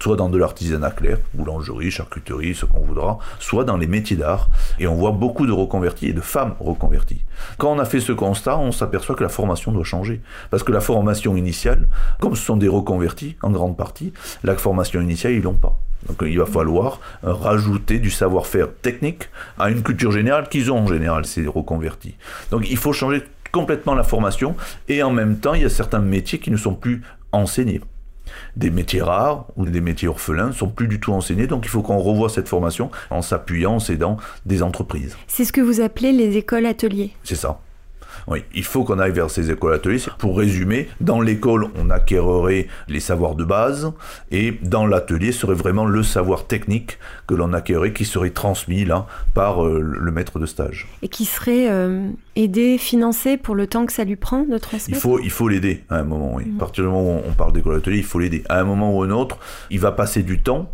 soit 0.00 0.16
dans 0.16 0.28
de 0.28 0.38
l'artisanat 0.38 0.90
clair, 0.90 1.18
boulangerie, 1.34 1.90
charcuterie, 1.90 2.54
ce 2.54 2.64
qu'on 2.64 2.80
voudra, 2.80 3.18
soit 3.40 3.64
dans 3.64 3.76
les 3.76 3.86
métiers 3.86 4.16
d'art. 4.16 4.48
Et 4.78 4.86
on 4.86 4.94
voit 4.94 5.10
beaucoup 5.10 5.46
de 5.46 5.52
reconvertis 5.52 6.06
et 6.06 6.12
de 6.12 6.20
femmes 6.20 6.54
reconverties. 6.60 7.22
Quand 7.58 7.72
on 7.72 7.78
a 7.78 7.84
fait 7.84 8.00
ce 8.00 8.12
constat, 8.12 8.58
on 8.58 8.72
s'aperçoit 8.72 9.16
que 9.16 9.22
la 9.22 9.28
formation 9.28 9.72
doit 9.72 9.84
changer. 9.84 10.20
Parce 10.50 10.62
que 10.62 10.72
la 10.72 10.80
formation 10.80 11.36
initiale, 11.36 11.88
comme 12.20 12.36
ce 12.36 12.44
sont 12.44 12.56
des 12.56 12.68
reconvertis 12.68 13.36
en 13.42 13.50
grande 13.50 13.76
partie, 13.76 14.12
la 14.44 14.56
formation 14.56 15.00
initiale, 15.00 15.32
ils 15.32 15.42
l'ont 15.42 15.54
pas. 15.54 15.78
Donc 16.08 16.18
il 16.22 16.38
va 16.38 16.46
falloir 16.46 17.00
rajouter 17.22 17.98
du 17.98 18.10
savoir-faire 18.10 18.68
technique 18.82 19.28
à 19.58 19.70
une 19.70 19.82
culture 19.82 20.10
générale 20.10 20.48
qu'ils 20.48 20.72
ont 20.72 20.78
en 20.78 20.86
général, 20.86 21.24
ces 21.24 21.46
reconvertis. 21.46 22.16
Donc 22.50 22.68
il 22.70 22.76
faut 22.76 22.92
changer 22.92 23.22
complètement 23.52 23.94
la 23.94 24.02
formation 24.02 24.56
et 24.88 25.02
en 25.02 25.10
même 25.10 25.38
temps 25.38 25.54
il 25.54 25.62
y 25.62 25.64
a 25.64 25.70
certains 25.70 26.00
métiers 26.00 26.38
qui 26.38 26.50
ne 26.50 26.56
sont 26.56 26.74
plus 26.74 27.02
enseignés. 27.32 27.80
Des 28.56 28.70
métiers 28.70 29.02
rares 29.02 29.46
ou 29.56 29.64
des 29.64 29.80
métiers 29.80 30.08
orphelins 30.08 30.48
ne 30.48 30.52
sont 30.52 30.68
plus 30.68 30.86
du 30.86 31.00
tout 31.00 31.12
enseignés, 31.12 31.46
donc 31.46 31.64
il 31.64 31.68
faut 31.68 31.82
qu'on 31.82 31.98
revoie 31.98 32.28
cette 32.28 32.48
formation 32.48 32.90
en 33.10 33.22
s'appuyant, 33.22 33.76
en 33.76 33.78
s'aidant 33.78 34.18
des 34.44 34.62
entreprises. 34.62 35.16
C'est 35.26 35.44
ce 35.44 35.52
que 35.52 35.62
vous 35.62 35.80
appelez 35.80 36.12
les 36.12 36.36
écoles 36.36 36.66
ateliers. 36.66 37.12
C'est 37.24 37.36
ça. 37.36 37.60
Oui, 38.30 38.44
il 38.54 38.64
faut 38.64 38.84
qu'on 38.84 38.98
aille 38.98 39.12
vers 39.12 39.30
ces 39.30 39.50
écoles 39.50 39.74
ateliers. 39.74 40.02
Pour 40.18 40.36
résumer, 40.36 40.88
dans 41.00 41.20
l'école, 41.20 41.68
on 41.76 41.90
acquérerait 41.90 42.66
les 42.88 43.00
savoirs 43.00 43.34
de 43.34 43.44
base, 43.44 43.92
et 44.30 44.58
dans 44.62 44.86
l'atelier 44.86 45.32
serait 45.32 45.54
vraiment 45.54 45.86
le 45.86 46.02
savoir 46.02 46.46
technique 46.46 46.98
que 47.26 47.34
l'on 47.34 47.52
acquérerait, 47.52 47.92
qui 47.92 48.04
serait 48.04 48.30
transmis 48.30 48.84
là 48.84 49.06
par 49.34 49.64
euh, 49.64 49.80
le 49.80 50.12
maître 50.12 50.38
de 50.38 50.46
stage. 50.46 50.86
Et 51.02 51.08
qui 51.08 51.24
serait 51.24 51.70
euh, 51.70 52.08
aidé, 52.36 52.76
financé 52.78 53.36
pour 53.36 53.54
le 53.54 53.66
temps 53.66 53.86
que 53.86 53.92
ça 53.92 54.04
lui 54.04 54.16
prend 54.16 54.42
de 54.42 54.58
transmettre? 54.58 54.98
Il 54.98 55.00
faut, 55.00 55.18
il 55.18 55.30
faut 55.30 55.48
l'aider 55.48 55.84
à 55.88 55.96
un 55.96 56.04
moment, 56.04 56.34
oui. 56.34 56.44
À 56.44 56.48
mmh. 56.48 56.58
partir 56.58 56.84
du 56.84 56.90
moment 56.90 57.16
où 57.16 57.22
on 57.26 57.32
parle 57.32 57.52
d'école 57.52 57.76
atelier, 57.76 57.98
il 57.98 58.04
faut 58.04 58.18
l'aider. 58.18 58.44
À 58.48 58.60
un 58.60 58.64
moment 58.64 58.94
ou 58.94 59.02
un 59.02 59.10
autre, 59.10 59.38
il 59.70 59.80
va 59.80 59.92
passer 59.92 60.22
du 60.22 60.40
temps 60.40 60.70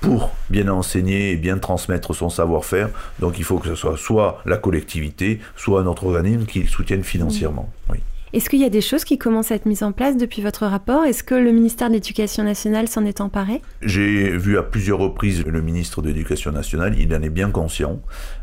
pour 0.00 0.30
bien 0.50 0.68
enseigner 0.68 1.32
et 1.32 1.36
bien 1.36 1.58
transmettre 1.58 2.14
son 2.14 2.30
savoir-faire. 2.30 2.90
Donc 3.18 3.38
il 3.38 3.44
faut 3.44 3.58
que 3.58 3.68
ce 3.68 3.74
soit 3.74 3.96
soit 3.96 4.42
la 4.46 4.56
collectivité, 4.56 5.40
soit 5.56 5.80
un 5.80 5.86
autre 5.86 6.06
organisme 6.06 6.46
qui 6.46 6.60
le 6.60 6.68
soutienne 6.68 7.04
financièrement. 7.04 7.70
Oui. 7.90 7.98
Est-ce 8.32 8.50
qu'il 8.50 8.60
y 8.60 8.64
a 8.64 8.70
des 8.70 8.80
choses 8.80 9.04
qui 9.04 9.18
commencent 9.18 9.50
à 9.50 9.54
être 9.54 9.66
mises 9.66 9.82
en 9.82 9.92
place 9.92 10.16
depuis 10.16 10.42
votre 10.42 10.66
rapport? 10.66 11.04
Est-ce 11.04 11.22
que 11.22 11.34
le 11.34 11.52
ministère 11.52 11.88
de 11.88 11.94
l'Éducation 11.94 12.44
nationale 12.44 12.88
s'en 12.88 13.04
est 13.06 13.20
emparé? 13.20 13.62
J'ai 13.80 14.36
vu 14.36 14.58
à 14.58 14.62
plusieurs 14.62 14.98
reprises 14.98 15.44
le 15.46 15.62
ministre 15.62 16.02
de 16.02 16.08
l'Éducation 16.08 16.52
nationale, 16.52 16.96
il 16.98 17.14
en 17.14 17.22
est 17.22 17.30
bien 17.30 17.50
conscient. 17.50 18.00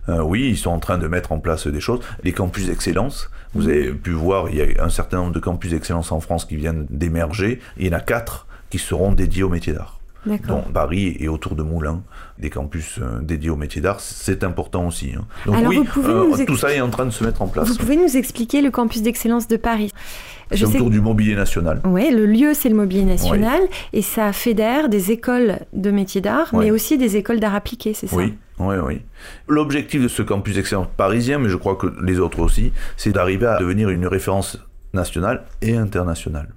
Euh, 0.10 0.22
oui, 0.22 0.48
ils 0.50 0.58
sont 0.58 0.72
en 0.72 0.80
train 0.80 0.98
de 0.98 1.08
mettre 1.08 1.32
en 1.32 1.39
place 1.39 1.68
des 1.68 1.82
choses. 1.82 2.00
Les 2.24 2.32
campus 2.32 2.68
d'excellence, 2.68 3.30
vous 3.54 3.68
avez 3.68 3.92
pu 3.92 4.12
voir, 4.12 4.50
il 4.50 4.56
y 4.56 4.62
a 4.62 4.84
un 4.84 4.89
certain 4.89 5.18
nombre 5.18 5.34
de 5.34 5.39
campus 5.39 5.72
d'excellence 5.72 6.12
en 6.12 6.22
France 6.22 6.46
qui 6.46 6.56
viennent 6.56 6.88
d'émerger. 6.89 7.60
Il 7.78 7.86
y 7.86 7.89
en 7.89 7.94
a 7.94 8.02
quatre 8.02 8.48
qui 8.70 8.80
seront 8.80 9.12
dédiés 9.12 9.44
au 9.44 9.50
métier 9.50 9.74
d'art 9.74 10.00
dont 10.26 10.62
Paris 10.74 11.16
et 11.20 11.28
autour 11.28 11.56
de 11.56 11.64
Moulins, 11.64 12.02
des 12.40 12.50
campus 12.50 13.00
euh, 13.00 13.20
dédiés 13.22 13.50
au 13.50 13.56
métier 13.56 13.82
d'art, 13.82 14.00
c'est 14.00 14.44
important 14.44 14.88
aussi. 14.88 15.14
Hein. 15.18 15.26
Donc 15.46 15.56
oui, 15.68 15.82
euh, 15.98 16.46
tout 16.46 16.58
ça 16.58 16.74
est 16.74 16.82
en 16.82 16.90
train 16.90 17.06
de 17.06 17.12
se 17.12 17.24
mettre 17.24 17.42
en 17.42 17.48
place. 17.48 17.70
Vous 17.70 17.76
pouvez 17.76 17.98
nous 17.98 18.18
expliquer 18.18 18.62
le 18.62 18.72
campus 18.72 19.02
d'excellence 19.02 19.48
de 19.48 19.58
Paris? 19.58 19.92
C'est 20.52 20.66
autour 20.66 20.90
du 20.90 21.02
mobilier 21.02 21.36
national. 21.36 21.82
Oui, 21.86 22.12
le 22.12 22.26
lieu, 22.26 22.54
c'est 22.54 22.70
le 22.70 22.76
mobilier 22.76 23.06
national. 23.06 23.62
Et 23.92 24.02
ça 24.02 24.34
fédère 24.34 24.90
des 24.90 25.12
écoles 25.12 25.60
de 25.74 25.92
métiers 25.92 26.22
d'art, 26.22 26.54
mais 26.54 26.72
aussi 26.72 26.98
des 26.98 27.18
écoles 27.18 27.40
d'art 27.40 27.56
appliqué, 27.56 27.94
c'est 27.94 28.08
ça? 28.08 28.16
Oui, 28.16 28.36
oui, 28.60 28.76
oui. 28.84 29.02
L'objectif 29.48 30.02
de 30.02 30.08
ce 30.08 30.22
campus 30.22 30.56
d'excellence 30.56 30.88
parisien, 30.96 31.40
mais 31.40 31.50
je 31.50 31.58
crois 31.58 31.76
que 31.76 31.88
les 32.04 32.20
autres 32.20 32.40
aussi, 32.40 32.72
c'est 32.98 33.12
d'arriver 33.12 33.48
à 33.48 33.58
devenir 33.60 33.90
une 33.90 34.06
référence 34.06 34.60
nationale 34.94 35.44
et 35.62 35.76
internationale. 35.76 36.50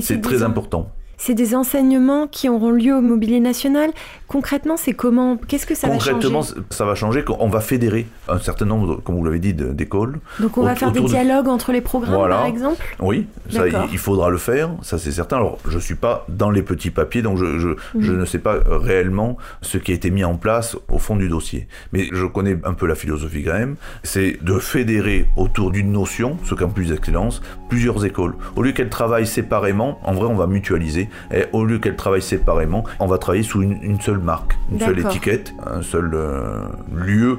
C'est 0.00 0.20
très 0.20 0.42
important. 0.42 0.90
C'est 1.26 1.32
des 1.32 1.54
enseignements 1.54 2.26
qui 2.26 2.50
auront 2.50 2.70
lieu 2.70 2.94
au 2.94 3.00
Mobilier 3.00 3.40
National. 3.40 3.92
Concrètement, 4.28 4.76
c'est 4.76 4.92
comment 4.92 5.38
Qu'est-ce 5.38 5.64
que 5.64 5.74
ça 5.74 5.88
va 5.88 5.94
changer 5.98 6.10
Concrètement, 6.10 6.42
ça 6.68 6.84
va 6.84 6.94
changer. 6.94 7.24
On 7.40 7.48
va 7.48 7.60
fédérer 7.60 8.06
un 8.28 8.38
certain 8.38 8.66
nombre, 8.66 9.00
comme 9.02 9.16
vous 9.16 9.24
l'avez 9.24 9.38
dit, 9.38 9.54
d'écoles. 9.54 10.18
Donc 10.38 10.58
on 10.58 10.62
va 10.64 10.74
faire 10.74 10.92
des 10.92 11.00
dialogues 11.00 11.48
entre 11.48 11.72
les 11.72 11.80
programmes, 11.80 12.28
par 12.28 12.44
exemple 12.44 12.84
Oui, 13.00 13.26
ça, 13.48 13.62
il 13.90 13.96
faudra 13.96 14.28
le 14.28 14.36
faire, 14.36 14.68
ça 14.82 14.98
c'est 14.98 15.12
certain. 15.12 15.36
Alors, 15.36 15.56
je 15.66 15.76
ne 15.76 15.80
suis 15.80 15.94
pas 15.94 16.26
dans 16.28 16.50
les 16.50 16.60
petits 16.60 16.90
papiers, 16.90 17.22
donc 17.22 17.38
je, 17.38 17.58
je, 17.58 17.68
mhm. 17.94 18.18
ne 18.18 18.24
sais 18.26 18.38
pas 18.38 18.58
réellement 18.66 19.38
ce 19.62 19.78
qui 19.78 19.92
a 19.92 19.94
été 19.94 20.10
mis 20.10 20.24
en 20.24 20.36
place 20.36 20.76
au 20.90 20.98
fond 20.98 21.16
du 21.16 21.30
dossier. 21.30 21.68
Mais 21.94 22.06
je 22.12 22.26
connais 22.26 22.58
un 22.64 22.74
peu 22.74 22.86
la 22.86 22.96
philosophie 22.96 23.44
quand 23.44 23.54
même. 23.54 23.76
C'est 24.02 24.36
de 24.42 24.58
fédérer 24.58 25.24
autour 25.36 25.70
d'une 25.70 25.90
notion, 25.90 26.36
ce 26.44 26.54
campus 26.54 26.90
d'excellence, 26.90 27.40
plusieurs 27.70 28.04
écoles. 28.04 28.34
Au 28.56 28.62
lieu 28.62 28.72
qu'elles 28.72 28.90
travaillent 28.90 29.26
séparément, 29.26 29.98
en 30.04 30.12
vrai, 30.12 30.26
on 30.26 30.36
va 30.36 30.46
mutualiser 30.46 31.08
et 31.32 31.44
au 31.52 31.64
lieu 31.64 31.78
qu'elles 31.78 31.96
travaillent 31.96 32.22
séparément, 32.22 32.84
on 33.00 33.06
va 33.06 33.18
travailler 33.18 33.44
sous 33.44 33.62
une, 33.62 34.00
seule 34.00 34.18
marque, 34.18 34.56
une 34.72 34.80
seule 34.80 34.98
étiquette, 34.98 35.54
un 35.66 35.82
seul 35.82 36.10
euh, 36.14 36.64
lieu. 36.92 37.38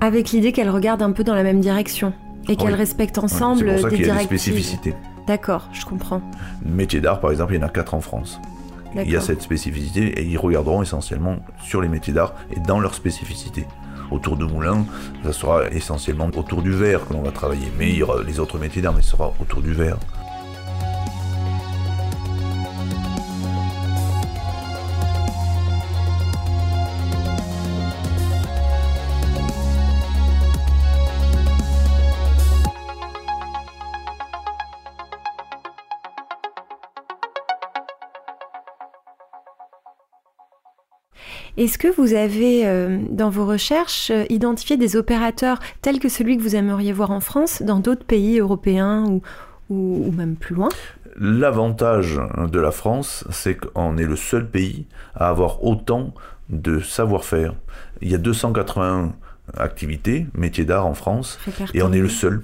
Avec 0.00 0.30
l'idée 0.30 0.52
qu'elles 0.52 0.70
regardent 0.70 1.02
un 1.02 1.12
peu 1.12 1.24
dans 1.24 1.34
la 1.34 1.42
même 1.42 1.60
direction 1.60 2.12
et 2.48 2.56
qu'elles 2.56 2.74
respectent 2.74 3.18
ensemble 3.18 3.64
oui, 3.64 3.72
pour 3.72 3.80
ça 3.80 3.88
des 3.90 4.06
y 4.06 4.10
a 4.10 4.14
des 4.14 4.24
spécificités. 4.24 4.94
D'accord, 5.26 5.68
je 5.72 5.84
comprends. 5.84 6.20
Métier 6.64 7.00
d'art, 7.00 7.20
par 7.20 7.30
exemple, 7.30 7.54
il 7.54 7.60
y 7.60 7.62
en 7.62 7.66
a 7.66 7.70
quatre 7.70 7.94
en 7.94 8.00
France. 8.00 8.40
Il 8.94 9.10
y 9.10 9.16
a 9.16 9.20
cette 9.20 9.40
spécificité 9.40 10.20
et 10.20 10.24
ils 10.24 10.36
regarderont 10.36 10.82
essentiellement 10.82 11.38
sur 11.62 11.80
les 11.80 11.88
métiers 11.88 12.12
d'art 12.12 12.34
et 12.54 12.60
dans 12.60 12.78
leur 12.78 12.94
spécificité. 12.94 13.66
Autour 14.10 14.36
de 14.36 14.44
Moulin, 14.44 14.84
ça 15.24 15.32
sera 15.32 15.68
essentiellement 15.70 16.28
autour 16.36 16.60
du 16.60 16.72
verre 16.72 17.06
que 17.06 17.14
l'on 17.14 17.22
va 17.22 17.30
travailler. 17.30 17.72
Mais 17.78 17.88
il 17.88 17.96
y 17.96 18.02
aura 18.02 18.22
les 18.22 18.38
autres 18.40 18.58
métiers 18.58 18.82
d'art, 18.82 18.92
mais 18.94 19.00
ce 19.00 19.12
sera 19.12 19.32
autour 19.40 19.62
du 19.62 19.72
verre. 19.72 19.96
Est-ce 41.62 41.78
que 41.78 41.86
vous 41.86 42.12
avez, 42.12 42.66
euh, 42.66 42.98
dans 43.08 43.30
vos 43.30 43.46
recherches, 43.46 44.10
euh, 44.10 44.24
identifié 44.30 44.76
des 44.76 44.96
opérateurs 44.96 45.60
tels 45.80 46.00
que 46.00 46.08
celui 46.08 46.36
que 46.36 46.42
vous 46.42 46.56
aimeriez 46.56 46.92
voir 46.92 47.12
en 47.12 47.20
France, 47.20 47.62
dans 47.62 47.78
d'autres 47.78 48.04
pays 48.04 48.40
européens 48.40 49.04
ou, 49.06 49.22
ou, 49.70 50.10
même 50.10 50.34
plus 50.34 50.56
loin? 50.56 50.70
L'avantage 51.16 52.20
de 52.50 52.58
la 52.58 52.72
France, 52.72 53.24
c'est 53.30 53.54
qu'on 53.54 53.96
est 53.96 54.06
le 54.06 54.16
seul 54.16 54.44
pays 54.44 54.86
à 55.14 55.28
avoir 55.28 55.62
autant 55.62 56.12
de 56.48 56.80
savoir-faire. 56.80 57.54
Il 58.00 58.10
y 58.10 58.14
a 58.16 58.18
281 58.18 59.12
activités, 59.56 60.26
métiers 60.34 60.64
d'art 60.64 60.86
en 60.86 60.94
France, 60.94 61.38
et 61.74 61.82
on 61.84 61.92
est 61.92 62.00
le 62.00 62.08
seul 62.08 62.42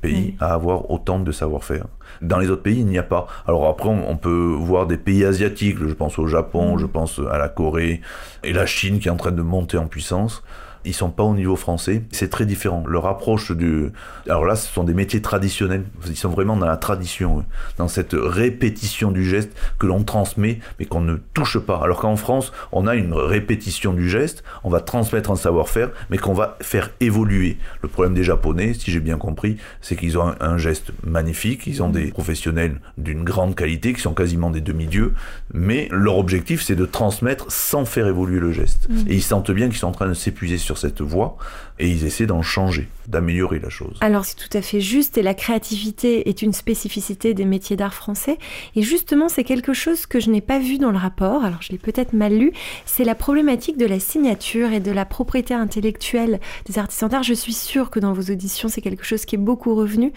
pays 0.00 0.36
à 0.40 0.54
avoir 0.54 0.90
autant 0.90 1.18
de 1.20 1.32
savoir-faire. 1.32 1.86
Dans 2.22 2.38
les 2.38 2.50
autres 2.50 2.62
pays, 2.62 2.80
il 2.80 2.86
n'y 2.86 2.98
a 2.98 3.02
pas. 3.02 3.26
Alors 3.46 3.66
après, 3.68 3.88
on, 3.88 4.16
peut 4.16 4.54
voir 4.58 4.86
des 4.86 4.96
pays 4.96 5.24
asiatiques, 5.24 5.78
je 5.78 5.92
pense 5.94 6.18
au 6.18 6.26
Japon, 6.26 6.78
je 6.78 6.86
pense 6.86 7.20
à 7.30 7.38
la 7.38 7.48
Corée, 7.48 8.00
et 8.42 8.52
la 8.52 8.66
Chine 8.66 8.98
qui 8.98 9.08
est 9.08 9.10
en 9.10 9.16
train 9.16 9.32
de 9.32 9.42
monter 9.42 9.76
en 9.76 9.86
puissance 9.86 10.42
ils 10.84 10.94
sont 10.94 11.10
pas 11.10 11.22
au 11.22 11.34
niveau 11.34 11.56
français. 11.56 12.02
C'est 12.10 12.30
très 12.30 12.46
différent. 12.46 12.84
Leur 12.86 13.06
approche 13.06 13.52
du. 13.52 13.90
Alors 14.28 14.44
là, 14.44 14.56
ce 14.56 14.72
sont 14.72 14.84
des 14.84 14.94
métiers 14.94 15.20
traditionnels. 15.20 15.84
Ils 16.06 16.16
sont 16.16 16.30
vraiment 16.30 16.56
dans 16.56 16.66
la 16.66 16.76
tradition, 16.76 17.44
dans 17.76 17.88
cette 17.88 18.14
répétition 18.14 19.10
du 19.10 19.24
geste 19.24 19.50
que 19.78 19.86
l'on 19.86 20.02
transmet, 20.04 20.60
mais 20.78 20.86
qu'on 20.86 21.00
ne 21.00 21.16
touche 21.34 21.58
pas. 21.58 21.80
Alors 21.82 22.00
qu'en 22.00 22.16
France, 22.16 22.52
on 22.72 22.86
a 22.86 22.94
une 22.94 23.12
répétition 23.12 23.92
du 23.92 24.08
geste, 24.08 24.42
on 24.64 24.70
va 24.70 24.80
transmettre 24.80 25.30
un 25.30 25.36
savoir-faire, 25.36 25.90
mais 26.10 26.18
qu'on 26.18 26.34
va 26.34 26.56
faire 26.60 26.90
évoluer. 27.00 27.58
Le 27.82 27.88
problème 27.88 28.14
des 28.14 28.24
Japonais, 28.24 28.74
si 28.74 28.90
j'ai 28.90 29.00
bien 29.00 29.16
compris, 29.16 29.56
c'est 29.80 29.96
qu'ils 29.96 30.18
ont 30.18 30.34
un, 30.40 30.58
geste 30.58 30.92
magnifique. 31.04 31.66
Ils 31.66 31.82
ont 31.82 31.88
des 31.88 32.10
professionnels 32.10 32.80
d'une 32.98 33.24
grande 33.24 33.54
qualité 33.54 33.92
qui 33.92 34.00
sont 34.00 34.14
quasiment 34.14 34.50
des 34.50 34.60
demi-dieux, 34.60 35.14
mais 35.54 35.88
leur 35.90 36.18
objectif, 36.18 36.62
c'est 36.62 36.76
de 36.76 36.84
transmettre 36.84 37.46
sans 37.48 37.84
faire 37.84 38.06
évoluer 38.06 38.40
le 38.40 38.52
geste. 38.52 38.88
Mm. 38.88 39.08
Et 39.08 39.14
ils 39.14 39.22
sentent 39.22 39.50
bien 39.50 39.68
qu'ils 39.68 39.78
sont 39.78 39.88
en 39.88 39.92
train 39.92 40.08
de 40.08 40.14
s'épuiser 40.14 40.58
sur 40.58 40.69
cette 40.78 41.00
voie 41.00 41.36
et 41.78 41.88
ils 41.88 42.04
essaient 42.04 42.26
d'en 42.26 42.42
changer, 42.42 42.88
d'améliorer 43.08 43.58
la 43.58 43.68
chose. 43.68 43.96
Alors 44.00 44.24
c'est 44.24 44.36
tout 44.36 44.56
à 44.56 44.62
fait 44.62 44.80
juste 44.80 45.18
et 45.18 45.22
la 45.22 45.34
créativité 45.34 46.28
est 46.28 46.42
une 46.42 46.52
spécificité 46.52 47.34
des 47.34 47.44
métiers 47.44 47.76
d'art 47.76 47.94
français 47.94 48.38
et 48.76 48.82
justement 48.82 49.28
c'est 49.28 49.44
quelque 49.44 49.72
chose 49.72 50.06
que 50.06 50.20
je 50.20 50.30
n'ai 50.30 50.40
pas 50.40 50.58
vu 50.58 50.78
dans 50.78 50.90
le 50.90 50.98
rapport, 50.98 51.44
alors 51.44 51.62
je 51.62 51.72
l'ai 51.72 51.78
peut-être 51.78 52.12
mal 52.12 52.36
lu, 52.36 52.52
c'est 52.86 53.04
la 53.04 53.14
problématique 53.14 53.76
de 53.76 53.86
la 53.86 54.00
signature 54.00 54.72
et 54.72 54.80
de 54.80 54.92
la 54.92 55.04
propriété 55.04 55.54
intellectuelle 55.54 56.40
des 56.66 56.78
artisans 56.78 57.08
d'art. 57.08 57.22
Je 57.22 57.34
suis 57.34 57.54
sûre 57.54 57.90
que 57.90 58.00
dans 58.00 58.12
vos 58.12 58.32
auditions 58.32 58.68
c'est 58.68 58.82
quelque 58.82 59.04
chose 59.04 59.24
qui 59.24 59.36
est 59.36 59.38
beaucoup 59.38 59.74
revenu. 59.74 60.12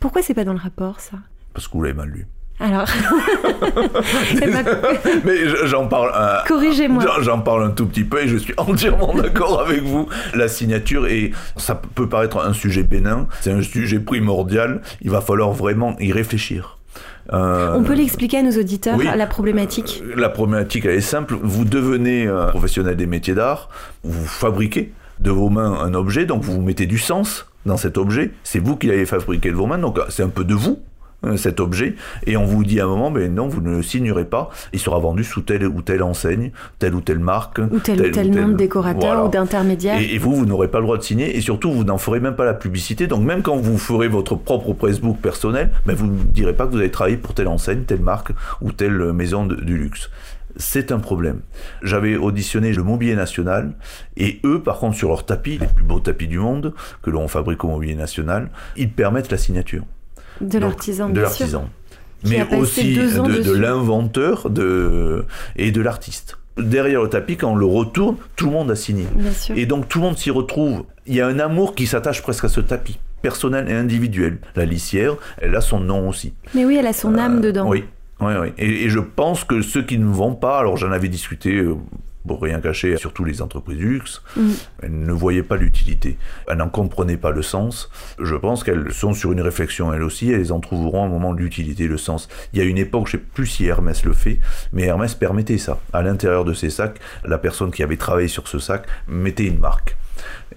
Pourquoi 0.00 0.22
c'est 0.22 0.34
pas 0.34 0.44
dans 0.44 0.52
le 0.52 0.58
rapport 0.58 1.00
ça? 1.00 1.18
Parce 1.54 1.66
que 1.66 1.72
vous 1.72 1.82
l'avez 1.82 1.94
mal 1.94 2.08
lu. 2.08 2.26
Alors. 2.60 2.86
Eh 4.42 4.46
ben, 4.46 4.64
mais 5.24 5.36
j'en 5.66 5.86
parle. 5.86 6.12
Corrigez-moi. 6.46 7.04
J'en 7.20 7.40
parle 7.40 7.64
un 7.64 7.70
tout 7.70 7.86
petit 7.86 8.04
peu 8.04 8.22
et 8.22 8.28
je 8.28 8.36
suis 8.36 8.54
entièrement 8.56 9.14
d'accord 9.14 9.60
avec 9.60 9.82
vous. 9.82 10.08
La 10.34 10.48
signature, 10.48 11.06
et 11.06 11.32
ça 11.56 11.80
peut 11.94 12.08
paraître 12.08 12.38
un 12.44 12.52
sujet 12.52 12.82
bénin, 12.82 13.26
c'est 13.40 13.52
un 13.52 13.62
sujet 13.62 14.00
primordial. 14.00 14.80
Il 15.02 15.10
va 15.10 15.20
falloir 15.20 15.52
vraiment 15.52 15.96
y 15.98 16.12
réfléchir. 16.12 16.78
Euh, 17.32 17.74
On 17.76 17.82
peut 17.82 17.94
l'expliquer 17.94 18.38
à 18.38 18.42
nos 18.42 18.52
auditeurs, 18.58 18.98
la 18.98 19.26
problématique? 19.26 20.02
Euh, 20.04 20.14
La 20.16 20.28
problématique, 20.30 20.84
elle 20.86 20.96
est 20.96 21.00
simple. 21.00 21.36
Vous 21.42 21.64
devenez 21.64 22.28
professionnel 22.50 22.96
des 22.96 23.06
métiers 23.06 23.34
d'art, 23.34 23.68
vous 24.02 24.26
fabriquez 24.26 24.92
de 25.20 25.30
vos 25.30 25.48
mains 25.50 25.78
un 25.82 25.94
objet, 25.94 26.24
donc 26.26 26.42
vous 26.42 26.60
mettez 26.62 26.86
du 26.86 26.98
sens 26.98 27.46
dans 27.66 27.76
cet 27.76 27.98
objet. 27.98 28.30
C'est 28.44 28.60
vous 28.60 28.76
qui 28.76 28.86
l'avez 28.86 29.04
fabriqué 29.04 29.50
de 29.50 29.56
vos 29.56 29.66
mains, 29.66 29.78
donc 29.78 29.98
c'est 30.08 30.22
un 30.22 30.28
peu 30.28 30.44
de 30.44 30.54
vous. 30.54 30.80
Euh, 31.26 31.36
cet 31.36 31.58
objet, 31.58 31.96
et 32.26 32.36
on 32.36 32.44
vous 32.44 32.62
dit 32.62 32.78
à 32.78 32.84
un 32.84 32.86
moment, 32.86 33.10
mais 33.10 33.28
non, 33.28 33.48
vous 33.48 33.60
ne 33.60 33.78
le 33.78 33.82
signerez 33.82 34.24
pas, 34.24 34.50
il 34.72 34.78
sera 34.78 35.00
vendu 35.00 35.24
sous 35.24 35.40
telle 35.40 35.66
ou 35.66 35.82
telle 35.82 36.04
enseigne, 36.04 36.52
telle 36.78 36.94
ou 36.94 37.00
telle 37.00 37.18
marque. 37.18 37.58
Ou 37.58 37.80
tel 37.80 38.00
ou 38.00 38.10
tel, 38.12 38.30
nom 38.30 38.50
de 38.50 38.54
décorateur 38.54 39.26
ou 39.26 39.28
d'intermédiaire. 39.28 40.00
Et, 40.00 40.16
vous, 40.18 40.36
vous 40.36 40.46
n'aurez 40.46 40.68
pas 40.68 40.78
le 40.78 40.84
droit 40.84 40.96
de 40.96 41.02
signer, 41.02 41.36
et 41.36 41.40
surtout, 41.40 41.72
vous 41.72 41.82
n'en 41.82 41.98
ferez 41.98 42.20
même 42.20 42.36
pas 42.36 42.44
la 42.44 42.54
publicité, 42.54 43.08
donc 43.08 43.24
même 43.24 43.42
quand 43.42 43.56
vous 43.56 43.78
ferez 43.78 44.06
votre 44.06 44.36
propre 44.36 44.72
pressbook 44.74 45.18
personnel, 45.18 45.72
mais 45.86 45.94
vous 45.94 46.06
ne 46.06 46.22
direz 46.22 46.52
pas 46.52 46.66
que 46.66 46.70
vous 46.70 46.78
avez 46.78 46.92
travaillé 46.92 47.16
pour 47.16 47.34
telle 47.34 47.48
enseigne, 47.48 47.82
telle 47.82 48.00
marque 48.00 48.30
ou 48.60 48.70
telle 48.70 49.12
maison 49.12 49.44
du 49.44 49.76
luxe 49.76 50.10
c'est 50.56 50.90
un 50.90 50.98
problème. 50.98 51.42
J'avais 51.82 52.16
auditionné 52.16 52.72
le 52.72 52.82
Mobilier 52.82 53.14
National 53.14 53.74
et 54.16 54.40
eux, 54.44 54.60
par 54.60 54.78
contre, 54.78 54.96
sur 54.96 55.08
leurs 55.08 55.24
tapis, 55.24 55.58
les 55.58 55.68
plus 55.68 55.84
beaux 55.84 56.00
tapis 56.00 56.26
du 56.26 56.40
monde 56.40 56.74
que 57.00 57.10
l'on 57.10 57.28
fabrique 57.28 57.62
au 57.62 57.68
Mobilier 57.68 57.94
National, 57.94 58.50
ils 58.76 58.90
permettent 58.90 59.30
la 59.30 59.38
signature. 59.38 59.84
De 60.40 60.58
l'artisan, 60.58 61.08
De 61.08 61.20
l'artisan. 61.20 61.68
Mais 62.24 62.44
aussi 62.56 62.94
de, 62.94 63.52
l'inventeur 63.52 64.50
de, 64.50 65.24
et 65.56 65.70
de 65.70 65.80
l'artiste. 65.80 66.38
Derrière 66.56 67.02
le 67.02 67.08
tapis, 67.08 67.36
quand 67.36 67.52
on 67.52 67.56
le 67.56 67.66
retourne, 67.66 68.16
tout 68.34 68.46
le 68.46 68.52
monde 68.52 68.70
a 68.70 68.76
signé. 68.76 69.06
Et 69.54 69.66
donc 69.66 69.88
tout 69.88 70.00
le 70.00 70.06
monde 70.06 70.18
s'y 70.18 70.30
retrouve. 70.30 70.84
Il 71.06 71.14
y 71.14 71.20
a 71.20 71.26
un 71.26 71.38
amour 71.38 71.74
qui 71.74 71.86
s'attache 71.86 72.22
presque 72.22 72.44
à 72.44 72.48
ce 72.48 72.60
tapis, 72.60 72.98
personnel 73.22 73.70
et 73.70 73.74
individuel. 73.74 74.38
La 74.56 74.64
lissière, 74.64 75.14
elle 75.40 75.54
a 75.54 75.60
son 75.60 75.78
nom 75.78 76.08
aussi. 76.08 76.34
Mais 76.54 76.64
oui, 76.64 76.76
elle 76.76 76.88
a 76.88 76.92
son 76.92 77.16
âme 77.16 77.38
euh, 77.38 77.42
dedans. 77.42 77.68
Oui, 77.68 77.84
oui, 78.20 78.32
oui. 78.40 78.48
Et, 78.58 78.84
et, 78.84 78.88
je 78.88 78.98
pense 78.98 79.44
que 79.44 79.62
ceux 79.62 79.82
qui 79.82 79.98
ne 79.98 80.12
vont 80.12 80.34
pas, 80.34 80.58
alors 80.58 80.76
j'en 80.76 80.90
avais 80.90 81.08
discuté 81.08 81.54
euh, 81.54 81.76
pour 82.28 82.40
rien 82.40 82.60
cacher, 82.60 82.96
surtout 82.96 83.24
les 83.24 83.42
entreprises 83.42 83.78
luxe, 83.78 84.22
mm. 84.36 84.50
elles 84.82 84.98
ne 85.00 85.12
voyaient 85.12 85.42
pas 85.42 85.56
l'utilité. 85.56 86.16
Elles 86.46 86.58
n'en 86.58 86.68
comprenaient 86.68 87.16
pas 87.16 87.32
le 87.32 87.42
sens. 87.42 87.90
Je 88.20 88.36
pense 88.36 88.62
qu'elles 88.62 88.92
sont 88.92 89.12
sur 89.12 89.32
une 89.32 89.40
réflexion 89.40 89.92
elles 89.92 90.02
aussi, 90.02 90.30
elles 90.30 90.52
en 90.52 90.60
trouveront 90.60 91.04
un 91.04 91.08
moment 91.08 91.32
l'utilité, 91.32 91.88
le 91.88 91.98
sens. 91.98 92.28
Il 92.52 92.58
y 92.58 92.62
a 92.62 92.64
une 92.64 92.78
époque, 92.78 93.08
je 93.08 93.16
ne 93.16 93.22
sais 93.22 93.26
plus 93.34 93.46
si 93.46 93.66
Hermès 93.66 94.04
le 94.04 94.12
fait, 94.12 94.38
mais 94.72 94.84
Hermès 94.84 95.14
permettait 95.14 95.58
ça. 95.58 95.80
À 95.92 96.02
l'intérieur 96.02 96.44
de 96.44 96.52
ses 96.52 96.70
sacs, 96.70 96.98
la 97.24 97.38
personne 97.38 97.70
qui 97.70 97.82
avait 97.82 97.96
travaillé 97.96 98.28
sur 98.28 98.46
ce 98.48 98.58
sac 98.58 98.86
mettait 99.08 99.46
une 99.46 99.58
marque. 99.58 99.96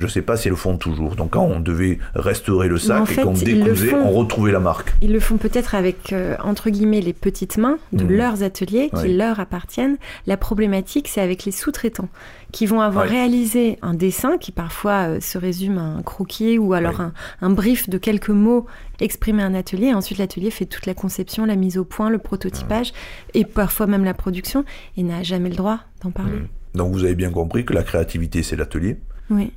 Je 0.01 0.07
ne 0.07 0.09
sais 0.09 0.23
pas 0.23 0.35
si 0.35 0.47
elles 0.47 0.53
le 0.53 0.57
font 0.57 0.77
toujours. 0.77 1.15
Donc 1.15 1.29
quand 1.31 1.43
on 1.43 1.59
devait 1.59 1.99
restaurer 2.15 2.67
le 2.67 2.79
sac 2.79 3.11
et 3.11 3.21
qu'on 3.21 3.33
décousait, 3.33 3.93
on 3.93 4.09
retrouvait 4.09 4.51
la 4.51 4.59
marque. 4.59 4.95
Ils 5.03 5.13
le 5.13 5.19
font 5.19 5.37
peut-être 5.37 5.75
avec, 5.75 6.11
euh, 6.11 6.35
entre 6.43 6.71
guillemets, 6.71 7.01
les 7.01 7.13
petites 7.13 7.59
mains 7.59 7.77
de 7.93 8.03
mmh. 8.03 8.11
leurs 8.11 8.41
ateliers 8.41 8.89
qui 8.99 9.13
leur 9.13 9.39
appartiennent. 9.39 9.97
La 10.25 10.37
problématique, 10.37 11.07
c'est 11.07 11.21
avec 11.21 11.45
les 11.45 11.51
sous-traitants 11.51 12.09
qui 12.51 12.65
vont 12.65 12.81
avoir 12.81 13.05
réalisé 13.05 13.77
un 13.83 13.93
dessin 13.93 14.39
qui 14.39 14.51
parfois 14.51 15.07
euh, 15.07 15.19
se 15.19 15.37
résume 15.37 15.77
à 15.77 15.83
un 15.83 16.01
croquis 16.01 16.57
ou 16.57 16.73
alors 16.73 16.99
un, 17.41 17.49
brief 17.51 17.87
de 17.87 17.99
quelques 17.99 18.29
mots 18.29 18.65
exprimés 19.01 19.43
à 19.43 19.45
un 19.45 19.53
atelier. 19.53 19.89
Et 19.89 19.93
ensuite, 19.93 20.17
l'atelier 20.17 20.49
fait 20.49 20.65
toute 20.65 20.87
la 20.87 20.95
conception, 20.95 21.45
la 21.45 21.55
mise 21.55 21.77
au 21.77 21.83
point, 21.83 22.09
le 22.09 22.17
prototypage 22.17 22.91
et 23.35 23.45
parfois 23.45 23.85
même 23.85 24.03
la 24.03 24.15
production 24.15 24.65
et 24.97 25.03
n'a 25.03 25.21
jamais 25.21 25.49
le 25.49 25.57
droit 25.57 25.81
d'en 26.03 26.09
parler. 26.09 26.39
Mmh. 26.39 26.47
Donc 26.73 26.91
vous 26.91 27.03
avez 27.03 27.13
bien 27.13 27.29
compris 27.29 27.65
que 27.65 27.73
la 27.73 27.83
créativité, 27.83 28.41
c'est 28.41 28.55
l'atelier. 28.55 28.97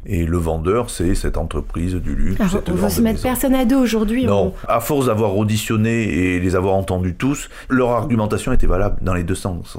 Et 0.07 0.27
le 0.27 0.39
vendeur, 0.39 0.91
c'est 0.91 1.15
cette 1.15 1.37
entreprise 1.37 1.95
du 1.95 2.15
luxe. 2.15 2.41
Alors, 2.41 2.63
on 2.69 2.73
veut 2.73 2.89
se 2.89 3.01
mettre 3.01 3.23
personne 3.23 3.55
à 3.55 3.65
dos 3.65 3.79
aujourd'hui. 3.79 4.27
Non, 4.27 4.53
à 4.69 4.81
force 4.81 5.07
d'avoir 5.07 5.37
auditionné 5.37 6.03
et 6.03 6.41
les 6.41 6.57
avoir 6.57 6.75
entendus 6.75 7.15
tous, 7.15 7.49
leur 7.69 7.91
argumentation 7.91 8.53
était 8.53 8.67
valable 8.67 8.99
dans 9.03 9.15
les 9.15 9.25
deux 9.25 9.35
sens. 9.35 9.77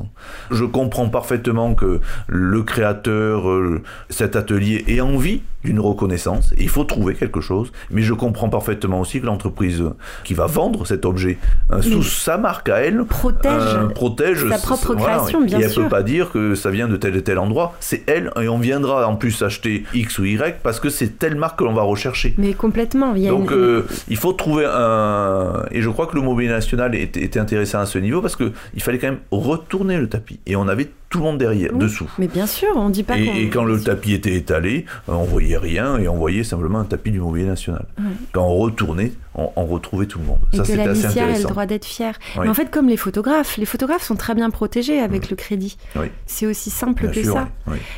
Je 0.52 0.66
comprends 0.66 1.10
parfaitement 1.10 1.76
que 1.76 2.00
le 2.28 2.64
créateur, 2.64 3.50
euh, 3.50 3.82
cet 4.10 4.36
atelier, 4.36 4.84
ait 4.88 5.02
envie 5.02 5.42
d'une 5.66 5.80
reconnaissance. 5.80 6.54
il 6.58 6.70
faut 6.70 6.84
trouver 6.84 7.16
quelque 7.16 7.42
chose. 7.42 7.72
Mais 7.92 8.02
je 8.02 8.14
comprends 8.14 8.50
parfaitement 8.50 9.02
aussi 9.02 9.20
que 9.20 9.26
l'entreprise 9.26 9.84
qui 10.24 10.34
va 10.34 10.46
vendre 10.46 10.86
cet 10.86 11.06
objet 11.06 11.38
euh, 11.72 11.82
sous 11.82 12.04
sa 12.04 12.38
marque 12.38 12.70
à 12.70 12.78
elle 12.78 13.04
protège, 13.06 13.52
euh, 13.52 13.88
protège 13.88 14.48
sa 14.48 14.58
propre 14.58 14.96
création, 14.96 15.42
bien 15.42 15.58
sûr. 15.58 15.60
Et 15.60 15.64
elle 15.64 15.84
peut 15.84 15.90
pas 15.90 16.04
dire 16.04 16.32
que 16.32 16.56
ça 16.56 16.70
vient 16.72 16.88
de 16.88 16.96
tel 16.96 17.16
et 17.16 17.24
tel 17.24 17.40
endroit. 17.40 17.74
C'est 17.80 18.04
elle 18.08 18.32
et 18.40 18.48
on 18.48 18.60
viendra 18.60 19.08
en 19.08 19.16
plus 19.16 19.42
acheter 19.42 19.84
X 19.94 20.20
ou 20.20 20.26
Y 20.26 20.62
parce 20.62 20.80
que 20.80 20.90
c'est 20.90 21.20
telle 21.20 21.36
marque 21.36 21.60
que 21.60 21.64
l'on 21.64 21.74
va 21.74 21.84
rechercher. 21.84 22.34
Mais 22.38 22.54
complètement. 22.54 23.14
Donc 23.14 23.52
euh, 23.52 23.86
il 24.08 24.18
faut 24.18 24.34
trouver 24.34 24.66
un. 24.66 25.64
Et 25.72 25.82
je 25.82 25.90
crois 25.90 26.08
que 26.08 26.16
le 26.16 26.22
Mobilier 26.22 26.50
National 26.50 26.96
était, 26.96 27.22
était 27.22 27.40
intéressant 27.40 27.80
à 27.80 27.86
ce 27.86 27.98
niveau 27.98 28.22
parce 28.22 28.36
qu'il 28.36 28.52
fallait 28.80 29.00
quand 29.00 29.08
même 29.08 29.20
retourner 29.32 29.98
le 29.98 30.08
tapis. 30.08 30.40
Et 30.46 30.56
on 30.56 30.68
avait 30.68 30.90
tout 31.10 31.20
le 31.20 31.24
monde 31.26 31.38
derrière, 31.38 31.74
dessous. 31.74 32.10
Mais 32.18 32.28
bien 32.28 32.48
sûr, 32.48 32.70
on 32.76 32.90
dit 32.90 33.04
pas. 33.04 33.18
Et, 33.18 33.44
et 33.44 33.50
quand 33.50 33.64
le 33.64 33.80
tapis 33.80 34.14
était 34.14 34.34
étalé, 34.34 34.86
on 35.08 35.24
voyait 35.24 35.58
rien 35.58 35.98
et 35.98 36.08
on 36.08 36.16
voyait 36.16 36.44
simplement 36.44 36.80
un 36.80 36.86
tapis 36.86 37.12
du 37.12 37.20
Mobilier 37.20 37.46
National. 37.46 37.86
Quand 38.32 38.44
on 38.44 38.56
retournait, 38.56 39.12
on, 39.36 39.66
retrouvait 39.66 40.06
tout 40.06 40.20
le 40.20 40.26
monde. 40.26 40.40
Et 40.54 40.58
ça, 40.58 40.66
c'était 40.66 40.82
assez 40.82 41.06
intéressant. 41.06 41.36
a 41.36 41.38
le 41.38 41.44
droit 41.44 41.66
d'être 41.66 41.86
fier. 41.86 42.18
Mais 42.42 42.48
en 42.48 42.54
fait, 42.54 42.72
comme 42.72 42.88
les 42.88 42.98
photographes, 42.98 43.58
les 43.58 43.66
photographes 43.66 44.04
sont 44.04 44.16
très 44.16 44.34
bien 44.34 44.50
protégés 44.50 45.00
avec 45.00 45.30
le 45.30 45.36
crédit. 45.36 45.78
C'est 46.26 46.46
aussi 46.46 46.70
simple 46.70 47.10
que 47.10 47.24
ça. 47.24 47.50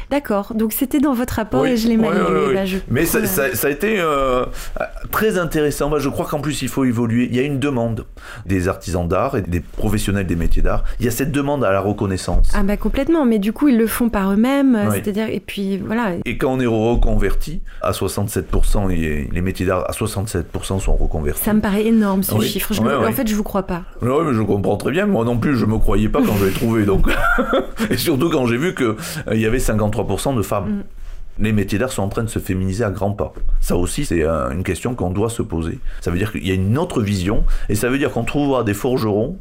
D'accord. 0.09 0.53
Donc 0.55 0.73
c'était 0.73 0.99
dans 0.99 1.13
votre 1.13 1.35
rapport 1.35 1.65
et 1.65 1.77
je 1.77 1.87
l'ai 1.87 1.97
mal 1.97 2.13
bah, 2.53 2.61
Mais 2.89 3.05
ça, 3.05 3.19
a 3.63 3.69
été 3.69 3.99
euh, 3.99 4.45
très 5.11 5.37
intéressant. 5.37 5.89
Bah, 5.89 5.99
je 5.99 6.09
crois 6.09 6.25
qu'en 6.25 6.39
plus 6.39 6.61
il 6.61 6.69
faut 6.69 6.85
évoluer. 6.85 7.27
Il 7.29 7.35
y 7.35 7.39
a 7.39 7.43
une 7.43 7.59
demande 7.59 8.05
des 8.45 8.67
artisans 8.67 9.07
d'art 9.07 9.37
et 9.37 9.41
des 9.41 9.59
professionnels 9.59 10.25
des 10.25 10.35
métiers 10.35 10.61
d'art. 10.61 10.83
Il 10.99 11.05
y 11.05 11.07
a 11.07 11.11
cette 11.11 11.31
demande 11.31 11.63
à 11.63 11.71
la 11.71 11.79
reconnaissance. 11.79 12.49
Ah 12.53 12.63
bah 12.63 12.77
complètement. 12.77 13.06
Mais 13.25 13.39
du 13.39 13.53
coup 13.53 13.67
ils 13.67 13.77
le 13.77 13.87
font 13.87 14.09
par 14.09 14.31
eux-mêmes. 14.31 14.89
C'est-à-dire 14.91 15.29
et 15.29 15.39
puis 15.39 15.77
voilà. 15.77 16.13
Et 16.25 16.37
quand 16.37 16.53
on 16.53 16.59
est 16.59 16.65
reconverti 16.65 17.61
à 17.81 17.91
67%, 17.91 18.91
et 18.91 19.29
les 19.31 19.41
métiers 19.41 19.65
d'art 19.65 19.89
à 19.89 19.91
67% 19.91 20.79
sont 20.79 20.95
reconvertis 20.95 21.43
ça 21.47 21.53
me 21.53 21.61
paraît 21.61 21.85
énorme 21.85 22.23
ce 22.23 22.39
chiffre. 22.41 22.73
En 22.81 23.11
fait, 23.11 23.27
je 23.27 23.35
vous 23.35 23.43
crois 23.43 23.63
pas. 23.63 23.83
Oui, 24.01 24.09
mais 24.25 24.33
je 24.33 24.41
comprends 24.41 24.77
très 24.77 24.91
bien. 24.91 25.05
Moi 25.05 25.23
non 25.25 25.37
plus, 25.37 25.55
je 25.55 25.65
me 25.65 25.77
croyais 25.77 26.09
pas 26.09 26.21
quand 26.21 26.35
je 26.35 26.45
l'ai 26.45 26.51
trouvé. 26.51 26.85
Donc, 26.85 27.07
et 27.89 27.97
surtout 27.97 28.29
quand 28.29 28.45
j'ai 28.47 28.57
vu 28.57 28.75
qu'il 28.75 28.85
euh, 28.85 29.35
y 29.35 29.45
avait 29.45 29.57
53% 29.57 30.35
de 30.35 30.41
femmes. 30.41 30.83
les 31.39 31.53
métiers 31.53 31.79
d'art 31.79 31.91
sont 31.91 32.03
en 32.03 32.09
train 32.09 32.23
de 32.23 32.29
se 32.29 32.39
féminiser 32.39 32.83
à 32.83 32.89
grands 32.89 33.11
pas. 33.11 33.33
Ça 33.61 33.77
aussi, 33.77 34.05
c'est 34.05 34.23
une 34.25 34.63
question 34.63 34.95
qu'on 34.95 35.11
doit 35.11 35.29
se 35.29 35.41
poser. 35.41 35.79
Ça 36.01 36.11
veut 36.11 36.17
dire 36.17 36.31
qu'il 36.31 36.47
y 36.47 36.51
a 36.51 36.55
une 36.55 36.77
autre 36.77 37.01
vision, 37.01 37.43
et 37.69 37.75
ça 37.75 37.89
veut 37.89 37.97
dire 37.97 38.11
qu'on 38.11 38.23
trouvera 38.23 38.63
des 38.63 38.73
forgerons 38.73 39.37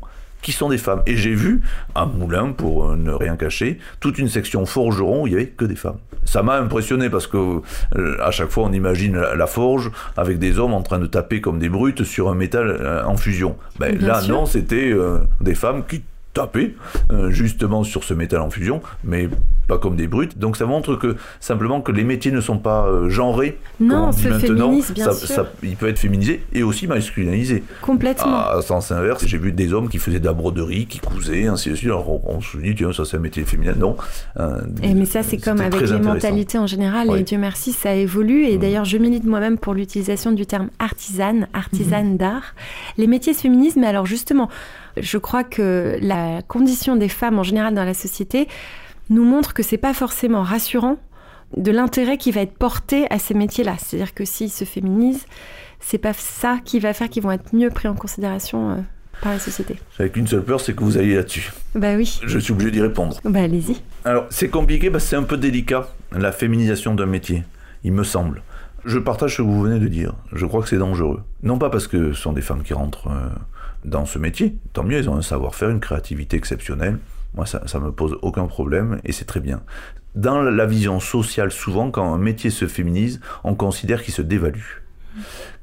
qui 0.47 0.53
sont 0.53 0.69
des 0.69 0.79
femmes. 0.79 1.03
Et 1.07 1.17
j'ai 1.17 1.35
vu 1.35 1.61
un 1.97 2.07
moulin, 2.07 2.53
pour 2.53 2.97
ne 2.97 3.11
rien 3.11 3.35
cacher, 3.35 3.81
toute 3.99 4.17
une 4.17 4.29
section 4.29 4.65
forgeron 4.65 5.25
où 5.25 5.27
il 5.27 5.33
y 5.33 5.35
avait 5.35 5.49
que 5.49 5.65
des 5.65 5.75
femmes. 5.75 5.99
Ça 6.25 6.45
m'a 6.45 6.55
impressionné 6.59 7.11
parce 7.11 7.27
que 7.27 7.63
euh, 7.97 8.17
à 8.23 8.31
chaque 8.31 8.51
fois 8.51 8.63
on 8.63 8.73
imagine 8.73 9.17
la, 9.19 9.47
forge 9.49 9.91
avec 10.17 10.39
des 10.39 10.61
hommes 10.61 10.73
en 10.73 10.83
train 10.83 11.01
de 11.01 11.07
taper 11.07 11.41
comme 11.41 11.59
des 11.59 11.69
brutes 11.69 12.05
sur 12.05 12.29
un 12.29 12.37
métal 12.37 12.69
euh, 12.69 13.05
en 13.05 13.17
fusion. 13.17 13.57
Ben, 13.81 13.99
là 13.99 14.23
non, 14.29 14.47
c'était 14.47 14.93
euh, 14.93 15.19
des 15.41 15.57
femmes 15.57 15.83
qui 15.85 16.05
taper 16.37 16.77
euh, 17.11 17.31
justement 17.31 17.83
sur 17.83 18.05
ce 18.05 18.13
métal 18.13 18.41
en 18.43 18.51
fusion, 18.51 18.83
mais 19.03 19.31
pas 19.67 19.79
comme 19.79 19.97
des 19.97 20.07
brutes. 20.07 20.39
Donc 20.39 20.57
ça 20.57 20.67
montre 20.67 20.95
que 20.97 21.17
simplement 21.41 21.81
que 21.81 21.93
les 21.93 22.05
métiers 22.05 22.33
ne 22.33 22.41
sont 22.41 22.59
pas 22.59 22.87
euh, 22.87 23.09
genrés. 23.09 23.59
Non, 23.81 24.13
se 24.13 24.29
féminise 24.39 24.93
bien 24.93 25.13
sûr. 25.13 25.47
il 25.63 25.77
peut 25.77 25.89
être 25.89 25.99
féminisé 25.99 26.45
et 26.53 26.63
aussi 26.63 26.87
masculinisé. 26.87 27.63
Complètement. 27.83 28.37
À, 28.37 28.63
sens 28.63 28.91
inverse, 28.93 29.25
j'ai 29.27 29.39
vu 29.39 29.53
des 29.53 29.73
hommes 29.73 29.89
qui 29.89 29.99
faisaient 29.99 30.21
de 30.21 30.25
la 30.25 30.33
broderie, 30.33 30.87
qui 30.87 30.99
cousaient, 30.99 31.47
ainsi 31.47 31.71
de 31.71 31.75
suite. 31.75 31.91
Alors 31.91 32.21
on, 32.29 32.41
se 32.41 32.57
dit, 32.59 32.75
tiens, 32.75 32.93
ça 32.93 33.05
c'est 33.05 33.17
un 33.17 33.21
métier 33.21 33.45
féminin. 33.45 33.75
Non. 33.77 33.97
Euh, 34.39 34.61
et 34.83 34.95
mais 34.95 35.05
ça 35.05 35.23
c'est 35.23 35.39
comme 35.39 35.61
avec 35.61 35.81
les 35.81 35.99
mentalités 35.99 36.59
en 36.59 36.67
général, 36.67 37.11
et 37.17 37.23
Dieu 37.23 37.39
merci, 37.39 37.73
ça 37.73 37.95
évolue. 37.95 38.45
Et 38.45 38.57
mm. 38.57 38.61
d'ailleurs, 38.61 38.85
je 38.85 38.99
milite 38.99 39.25
moi-même 39.25 39.59
pour 39.59 39.75
l'utilisation 39.75 40.33
du 40.33 40.47
terme 40.47 40.71
artisane, 40.79 41.49
artisane 41.53 42.15
mm-hmm. 42.15 42.19
d'art. 42.19 42.55
Les 42.97 43.07
métiers 43.07 43.35
se 43.35 43.41
féminisent, 43.41 43.77
mais 43.77 43.87
alors 43.87 44.07
justement, 44.07 44.49
je 44.97 45.19
crois 45.19 45.45
que 45.45 45.99
la 46.01 46.43
condition 46.43 46.97
des 46.97 47.09
femmes 47.09 47.39
en 47.39 47.43
général 47.43 47.75
dans 47.75 47.85
la 47.85 47.95
société 47.95 48.49
nous 49.11 49.25
montre 49.25 49.55
que 49.55 49.63
c'est 49.63 49.79
pas 49.79 49.95
forcément 49.95 50.43
rassurant 50.43 50.99
de 51.57 51.71
l'intérêt 51.71 52.19
qui 52.19 52.33
va 52.33 52.41
être 52.43 52.57
porté 52.57 53.07
à 53.11 53.19
ces 53.19 53.35
métiers-là. 53.35 53.77
C'est-à-dire 53.79 54.15
que 54.15 54.25
s'ils 54.25 54.51
se 54.51 54.65
féminisent, 54.65 55.27
c'est 55.81 55.99
pas 55.99 56.13
ça 56.13 56.59
qui 56.65 56.81
va 56.81 56.93
faire 56.93 57.09
qu'ils 57.09 57.23
vont 57.23 57.31
être 57.31 57.55
mieux 57.55 57.71
pris 57.71 57.89
en 57.89 57.95
considération 57.95 58.71
euh, 58.71 58.77
par 59.21 59.33
la 59.33 59.39
société. 59.39 59.77
Avec 59.99 60.17
une 60.17 60.27
seule 60.27 60.43
peur, 60.43 60.61
c'est 60.61 60.75
que 60.75 60.83
vous 60.83 60.99
alliez 60.99 61.15
là-dessus. 61.15 61.53
Bah 61.75 61.95
oui. 61.95 62.21
Je 62.27 62.39
suis 62.39 62.53
obligé 62.53 62.71
d'y 62.71 62.83
répondre. 62.83 63.21
Bah 63.25 63.43
allez-y. 63.43 63.77
Alors 64.05 64.27
c'est 64.31 64.49
compliqué, 64.49 64.91
parce 64.91 65.05
que 65.05 65.11
c'est 65.11 65.17
un 65.17 65.23
peu 65.23 65.37
délicat, 65.37 65.89
la 66.13 66.33
féminisation 66.33 66.95
d'un 66.95 67.07
métier, 67.07 67.45
il 67.85 67.93
me 67.93 68.05
semble. 68.05 68.43
Je 68.85 68.99
partage 68.99 69.33
ce 69.33 69.37
que 69.39 69.43
vous 69.43 69.63
venez 69.63 69.81
de 69.81 69.89
dire. 69.89 70.15
Je 70.33 70.47
crois 70.47 70.63
que 70.63 70.69
c'est 70.69 70.79
dangereux. 70.79 71.23
Non 71.43 71.59
pas 71.59 71.71
parce 71.71 71.89
que 71.89 72.13
ce 72.13 72.21
sont 72.21 72.33
des 72.33 72.43
femmes 72.43 72.63
qui 72.63 72.75
rentrent 72.75 73.09
euh, 73.09 73.29
dans 73.85 74.07
ce 74.07 74.19
métier. 74.19 74.57
Tant 74.73 74.85
mieux, 74.85 74.99
ils 74.99 75.11
ont 75.11 75.17
un 75.17 75.23
savoir-faire, 75.23 75.71
une 75.71 75.81
créativité 75.81 76.37
exceptionnelle. 76.37 76.99
Moi, 77.35 77.47
ça 77.47 77.61
ne 77.75 77.85
me 77.85 77.93
pose 77.93 78.19
aucun 78.23 78.47
problème 78.47 79.01
et 79.05 79.13
c'est 79.13 79.25
très 79.25 79.41
bien. 79.41 79.63
Dans 80.15 80.41
la 80.41 80.67
vision 80.67 80.99
sociale, 81.01 81.53
souvent, 81.53 81.91
quand 81.91 82.15
un 82.15 82.19
métier 82.19 82.51
se 82.51 82.67
féminise, 82.67 83.21
on 83.45 83.55
considère 83.55 84.03
qu'il 84.03 84.15
se 84.15 84.23
dévalue. 84.23 84.81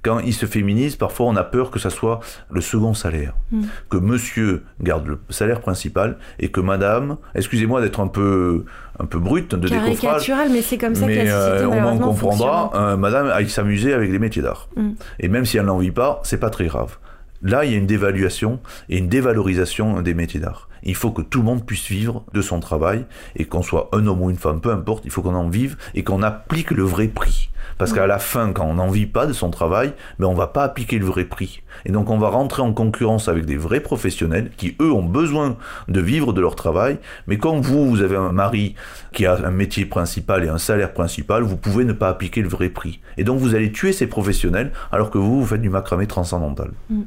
Quand 0.02 0.20
il 0.20 0.34
se 0.34 0.46
féminise, 0.46 0.96
parfois 0.96 1.28
on 1.28 1.36
a 1.36 1.44
peur 1.44 1.72
que 1.72 1.80
ça 1.80 1.90
soit 1.90 2.20
le 2.52 2.60
second 2.60 2.94
salaire, 2.94 3.36
mm. 3.52 3.64
que 3.90 3.98
monsieur 3.98 4.64
garde 4.82 5.08
le 5.08 5.20
salaire 5.30 5.62
principal 5.62 6.18
et 6.40 6.50
que 6.50 6.60
madame, 6.60 7.18
excusez-moi 7.36 7.82
d'être 7.82 8.00
un 8.00 8.08
peu 8.08 8.66
un 9.00 9.06
peu 9.06 9.20
brute 9.20 9.56
de 9.56 9.70
caricatural, 9.70 10.50
mais 10.52 10.62
c'est 10.62 10.78
comme 10.78 10.96
ça 10.96 11.08
que 11.08 11.14
la 11.14 11.26
société 11.26 11.64
euh, 11.64 11.68
au 11.68 11.80
moins 11.80 11.98
comprendra, 11.98 12.72
euh, 12.76 12.98
madame 12.98 13.28
aille 13.28 13.50
s'amuser 13.50 13.94
avec 13.94 14.12
les 14.12 14.20
métiers 14.20 14.42
d'art. 14.42 14.70
Mm. 14.76 14.92
Et 15.20 15.28
même 15.30 15.46
si 15.46 15.58
elle 15.58 15.66
n'en 15.66 15.78
vit 15.78 15.92
pas, 15.92 16.20
c'est 16.24 16.40
pas 16.40 16.50
très 16.50 16.66
grave. 16.66 16.98
Là, 17.42 17.66
il 17.66 17.72
y 17.72 17.76
a 17.76 17.78
une 17.78 17.88
dévaluation 17.88 18.60
et 18.90 18.98
une 18.98 19.10
dévalorisation 19.10 20.02
des 20.02 20.14
métiers 20.14 20.40
d'art. 20.40 20.70
Il 20.84 20.96
faut 20.96 21.12
que 21.12 21.22
tout 21.22 21.40
le 21.40 21.46
monde 21.46 21.66
puisse 21.66 21.88
vivre 21.88 22.24
de 22.34 22.42
son 22.42 22.60
travail 22.60 23.06
et 23.36 23.46
qu'on 23.46 23.62
soit 23.62 23.90
un 23.94 24.06
homme 24.08 24.22
ou 24.22 24.30
une 24.30 24.38
femme, 24.38 24.62
peu 24.62 24.72
importe, 24.72 25.06
il 25.06 25.12
faut 25.12 25.22
qu'on 25.22 25.36
en 25.36 25.50
vive 25.50 25.78
et 25.96 26.04
qu'on 26.04 26.22
applique 26.22 26.72
le 26.72 26.84
vrai 26.84 27.08
prix. 27.08 27.50
Parce 27.78 27.94
qu'à 27.94 28.08
la 28.08 28.20
fin, 28.20 28.52
quand 28.52 28.66
on 28.66 28.76
n'en 28.76 28.90
vit 28.90 29.06
pas 29.06 29.26
de 29.26 29.34
son 29.34 29.50
travail, 29.50 29.94
mais 30.20 30.26
ben, 30.26 30.28
on 30.28 30.36
va 30.36 30.48
pas 30.48 30.64
appliquer 30.64 31.00
le 31.00 31.06
vrai 31.06 31.26
prix. 31.26 31.62
Et 31.86 31.92
donc 31.92 32.10
on 32.10 32.18
va 32.18 32.30
rentrer 32.30 32.62
en 32.62 32.74
concurrence 32.74 33.28
avec 33.28 33.46
des 33.46 33.58
vrais 33.58 33.80
professionnels 33.80 34.52
qui, 34.58 34.76
eux, 34.82 34.92
ont 34.92 35.04
besoin 35.04 35.58
de 35.88 36.00
vivre 36.00 36.34
de 36.34 36.42
leur 36.42 36.56
travail. 36.56 37.00
Mais 37.28 37.38
comme 37.38 37.62
vous, 37.62 37.90
vous 37.90 38.02
avez 38.02 38.16
un 38.16 38.32
mari 38.32 38.76
qui 39.12 39.26
a 39.26 39.36
un 39.46 39.52
métier 39.52 39.86
principal 39.86 40.44
et 40.44 40.50
un 40.50 40.58
salaire 40.58 40.94
principal, 40.94 41.44
vous 41.44 41.58
pouvez 41.58 41.86
ne 41.86 41.94
pas 41.94 42.10
appliquer 42.10 42.42
le 42.42 42.50
vrai 42.50 42.70
prix. 42.70 43.00
Et 43.18 43.24
donc 43.24 43.40
vous 43.40 43.56
allez 43.56 43.72
tuer 43.72 43.94
ces 43.94 44.08
professionnels 44.08 44.72
alors 44.92 45.10
que 45.10 45.18
vous, 45.18 45.42
vous 45.42 45.48
faites 45.48 45.62
du 45.62 45.70
macramé 45.70 46.08
transcendantal. 46.08 46.72
Mm. 46.90 47.02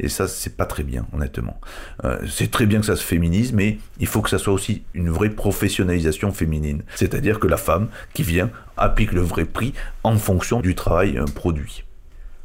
Et 0.00 0.08
ça, 0.08 0.28
c'est 0.28 0.56
pas 0.56 0.66
très 0.66 0.82
bien, 0.82 1.06
honnêtement. 1.12 1.58
Euh, 2.04 2.18
c'est 2.28 2.50
très 2.50 2.66
bien 2.66 2.80
que 2.80 2.86
ça 2.86 2.96
se 2.96 3.04
féminise, 3.04 3.52
mais 3.52 3.78
il 4.00 4.06
faut 4.06 4.22
que 4.22 4.30
ça 4.30 4.38
soit 4.38 4.52
aussi 4.52 4.82
une 4.94 5.10
vraie 5.10 5.30
professionnalisation 5.30 6.32
féminine. 6.32 6.82
C'est-à-dire 6.94 7.38
que 7.38 7.46
la 7.46 7.56
femme 7.56 7.88
qui 8.14 8.22
vient 8.22 8.50
applique 8.76 9.12
le 9.12 9.22
vrai 9.22 9.44
prix 9.44 9.72
en 10.04 10.16
fonction 10.16 10.60
du 10.60 10.74
travail 10.74 11.18
euh, 11.18 11.24
produit. 11.24 11.84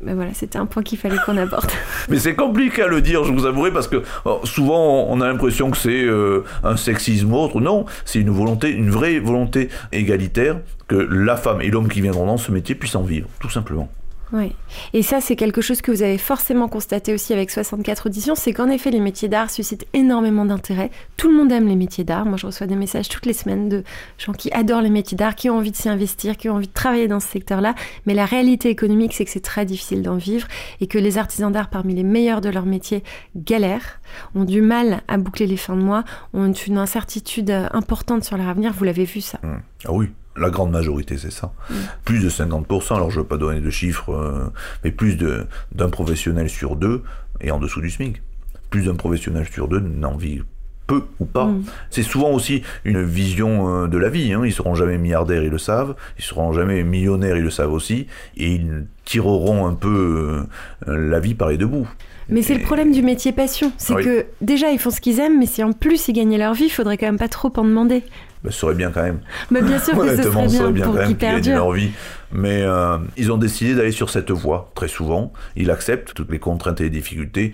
Mais 0.04 0.14
voilà, 0.16 0.34
c'était 0.34 0.58
un 0.58 0.66
point 0.66 0.82
qu'il 0.82 0.98
fallait 0.98 1.18
qu'on 1.26 1.38
aborde. 1.38 1.70
Mais 2.10 2.18
c'est 2.18 2.36
compliqué 2.36 2.82
à 2.82 2.88
le 2.88 3.02
dire, 3.02 3.24
je 3.24 3.32
vous 3.32 3.46
avouerai, 3.46 3.72
parce 3.72 3.88
que 3.88 4.02
oh, 4.26 4.42
souvent 4.44 5.06
on 5.08 5.22
a 5.22 5.28
l'impression 5.28 5.70
que 5.70 5.78
c'est 5.78 6.04
euh, 6.04 6.44
un 6.64 6.76
sexisme 6.76 7.32
ou 7.32 7.38
autre. 7.38 7.62
Non, 7.62 7.86
c'est 8.06 8.20
une 8.20 8.32
volonté, 8.32 8.72
une 8.72 8.90
vraie 8.90 9.20
volonté 9.20 9.70
égalitaire 9.92 10.60
que 10.88 10.96
la 10.96 11.38
femme 11.38 11.62
et 11.62 11.70
l'homme 11.70 11.88
qui 11.88 12.02
viendront 12.02 12.26
dans 12.26 12.38
ce 12.38 12.52
métier 12.52 12.74
puissent 12.74 12.96
en 12.96 13.04
vivre, 13.04 13.28
tout 13.40 13.50
simplement. 13.50 13.90
Oui. 14.34 14.54
Et 14.94 15.02
ça, 15.02 15.20
c'est 15.20 15.36
quelque 15.36 15.62
chose 15.62 15.82
que 15.82 15.92
vous 15.92 16.04
avez 16.04 16.18
forcément 16.18 16.70
constaté 16.70 17.14
aussi 17.14 17.34
avec 17.34 17.52
64 17.52 18.08
auditions, 18.08 18.36
c'est 18.36 18.54
qu'en 18.54 18.70
effet, 18.70 18.90
les 18.90 19.00
métiers 19.00 19.28
d'art 19.28 19.50
suscitent 19.50 19.86
énormément 19.94 20.46
d'intérêt. 20.46 20.90
Tout 21.18 21.30
le 21.30 21.36
monde 21.36 21.52
aime 21.52 21.68
les 21.68 21.76
métiers 21.76 22.04
d'art. 22.04 22.26
Moi, 22.26 22.38
je 22.38 22.46
reçois 22.46 22.68
des 22.68 22.76
messages 22.76 23.10
toutes 23.10 23.26
les 23.26 23.34
semaines 23.34 23.68
de 23.68 23.84
gens 24.18 24.32
qui 24.32 24.52
adorent 24.52 24.82
les 24.82 24.90
métiers 24.90 25.18
d'art, 25.18 25.36
qui 25.36 25.50
ont 25.50 25.58
envie 25.58 25.72
de 25.72 25.76
s'y 25.76 25.90
investir, 25.90 26.38
qui 26.38 26.50
ont 26.50 26.56
envie 26.56 26.68
de 26.68 26.74
travailler 26.74 27.08
dans 27.08 27.20
ce 27.20 27.28
secteur-là. 27.28 27.76
Mais 28.06 28.14
la 28.14 28.26
réalité 28.26 28.70
économique, 28.70 29.14
c'est 29.14 29.26
que 29.26 29.32
c'est 29.32 29.42
très 29.42 29.66
difficile 29.66 30.02
d'en 30.02 30.16
vivre 30.16 30.48
et 30.80 30.88
que 30.88 30.98
les 30.98 31.18
artisans 31.18 31.52
d'art, 31.52 31.70
parmi 31.70 31.94
les 31.94 32.04
meilleurs 32.04 32.42
de 32.42 32.50
leur 32.50 32.66
métier, 32.66 33.04
galèrent, 33.36 34.00
ont 34.36 34.46
du 34.46 34.62
mal 34.62 35.02
à 35.08 35.18
boucler 35.18 35.48
les 35.48 35.58
fins 35.58 35.76
de 35.76 35.82
mois, 35.82 36.04
ont 36.34 36.52
une 36.52 36.78
incertitude 36.78 37.52
importante 37.74 38.24
sur 38.24 38.38
leur 38.38 38.48
avenir. 38.48 38.72
Vous 38.72 38.86
l'avez 38.86 39.06
vu, 39.06 39.20
ça. 39.20 39.40
Mmh. 39.44 39.62
Ah 39.86 39.92
oui. 39.92 40.10
La 40.42 40.50
grande 40.50 40.72
majorité, 40.72 41.18
c'est 41.18 41.32
ça. 41.32 41.54
Mm. 41.70 41.74
Plus 42.04 42.20
de 42.20 42.30
50%, 42.30 42.96
alors 42.96 43.12
je 43.12 43.18
ne 43.18 43.22
veux 43.22 43.28
pas 43.28 43.38
donner 43.38 43.62
de 43.62 43.70
chiffres, 43.70 44.12
euh, 44.12 44.52
mais 44.84 44.92
plus 44.92 45.16
d'un 45.16 45.90
professionnel 45.90 46.50
sur 46.50 46.76
deux 46.76 47.04
est 47.40 47.52
en 47.52 47.60
dessous 47.60 47.82
du 47.82 47.90
SMIC. 47.90 48.22
Plus 48.70 48.86
d'un 48.86 48.96
professionnel 48.96 49.48
sur 49.52 49.68
deux 49.68 49.80
n'en 49.80 50.18
vit 50.18 50.42
peu 50.88 51.04
ou 51.20 51.26
pas. 51.26 51.46
Mm. 51.46 51.64
C'est 51.90 52.04
souvent 52.04 52.32
aussi 52.32 52.64
une 52.86 53.04
vision 53.04 53.84
euh, 53.84 53.88
de 53.88 53.98
la 53.98 54.10
vie. 54.10 54.34
Hein. 54.34 54.42
Ils 54.44 54.52
seront 54.52 54.74
jamais 54.74 54.98
milliardaires, 54.98 55.44
ils 55.44 55.52
le 55.52 55.58
savent. 55.58 55.96
Ils 56.18 56.24
seront 56.24 56.54
jamais 56.54 56.84
millionnaires, 56.84 57.38
ils 57.38 57.44
le 57.44 57.52
savent 57.52 57.74
aussi. 57.74 58.08
Et 58.36 58.56
ils 58.56 58.88
tireront 59.06 59.68
un 59.68 59.74
peu 59.74 60.48
euh, 60.88 60.96
la 60.96 61.20
vie 61.20 61.36
par 61.36 61.50
les 61.50 61.58
deux 61.58 61.68
bouts. 61.68 61.88
Mais 62.30 62.42
c'est 62.42 62.54
le 62.56 62.62
problème 62.62 62.92
du 62.92 63.02
métier 63.02 63.34
passion. 63.34 63.72
C'est 63.78 63.96
que 63.96 64.26
déjà, 64.40 64.72
ils 64.72 64.80
font 64.80 64.90
ce 64.90 65.02
qu'ils 65.02 65.20
aiment, 65.20 65.38
mais 65.38 65.46
si 65.46 65.64
en 65.64 65.74
plus 65.74 66.08
ils 66.08 66.14
gagnaient 66.14 66.38
leur 66.38 66.54
vie, 66.54 66.66
il 66.66 66.70
faudrait 66.70 66.98
quand 66.98 67.08
même 67.08 67.18
pas 67.18 67.28
trop 67.28 67.52
en 67.58 67.64
demander. 67.64 68.04
Ce 68.46 68.52
serait 68.52 68.74
bien 68.74 68.92
quand 68.92 69.04
même. 69.04 69.20
Mais 69.52 69.62
bien 69.62 69.80
sûr 69.80 69.98
que 70.02 70.16
ce 70.16 70.24
serait 70.24 70.72
bien, 70.72 70.86
pour 70.86 71.00
qu'ils 71.02 71.16
perdent 71.16 71.46
leur 71.46 71.72
vie. 71.72 71.92
Mais 72.32 72.64
euh, 72.64 72.98
ils 73.18 73.32
ont 73.32 73.38
décidé 73.38 73.76
d'aller 73.76 73.92
sur 73.92 74.10
cette 74.10 74.32
voie, 74.32 74.72
très 74.76 74.88
souvent. 74.88 75.32
Ils 75.56 75.70
acceptent 75.70 76.14
toutes 76.14 76.32
les 76.32 76.40
contraintes 76.40 76.82
et 76.82 76.86
les 76.86 76.90
difficultés. 76.90 77.54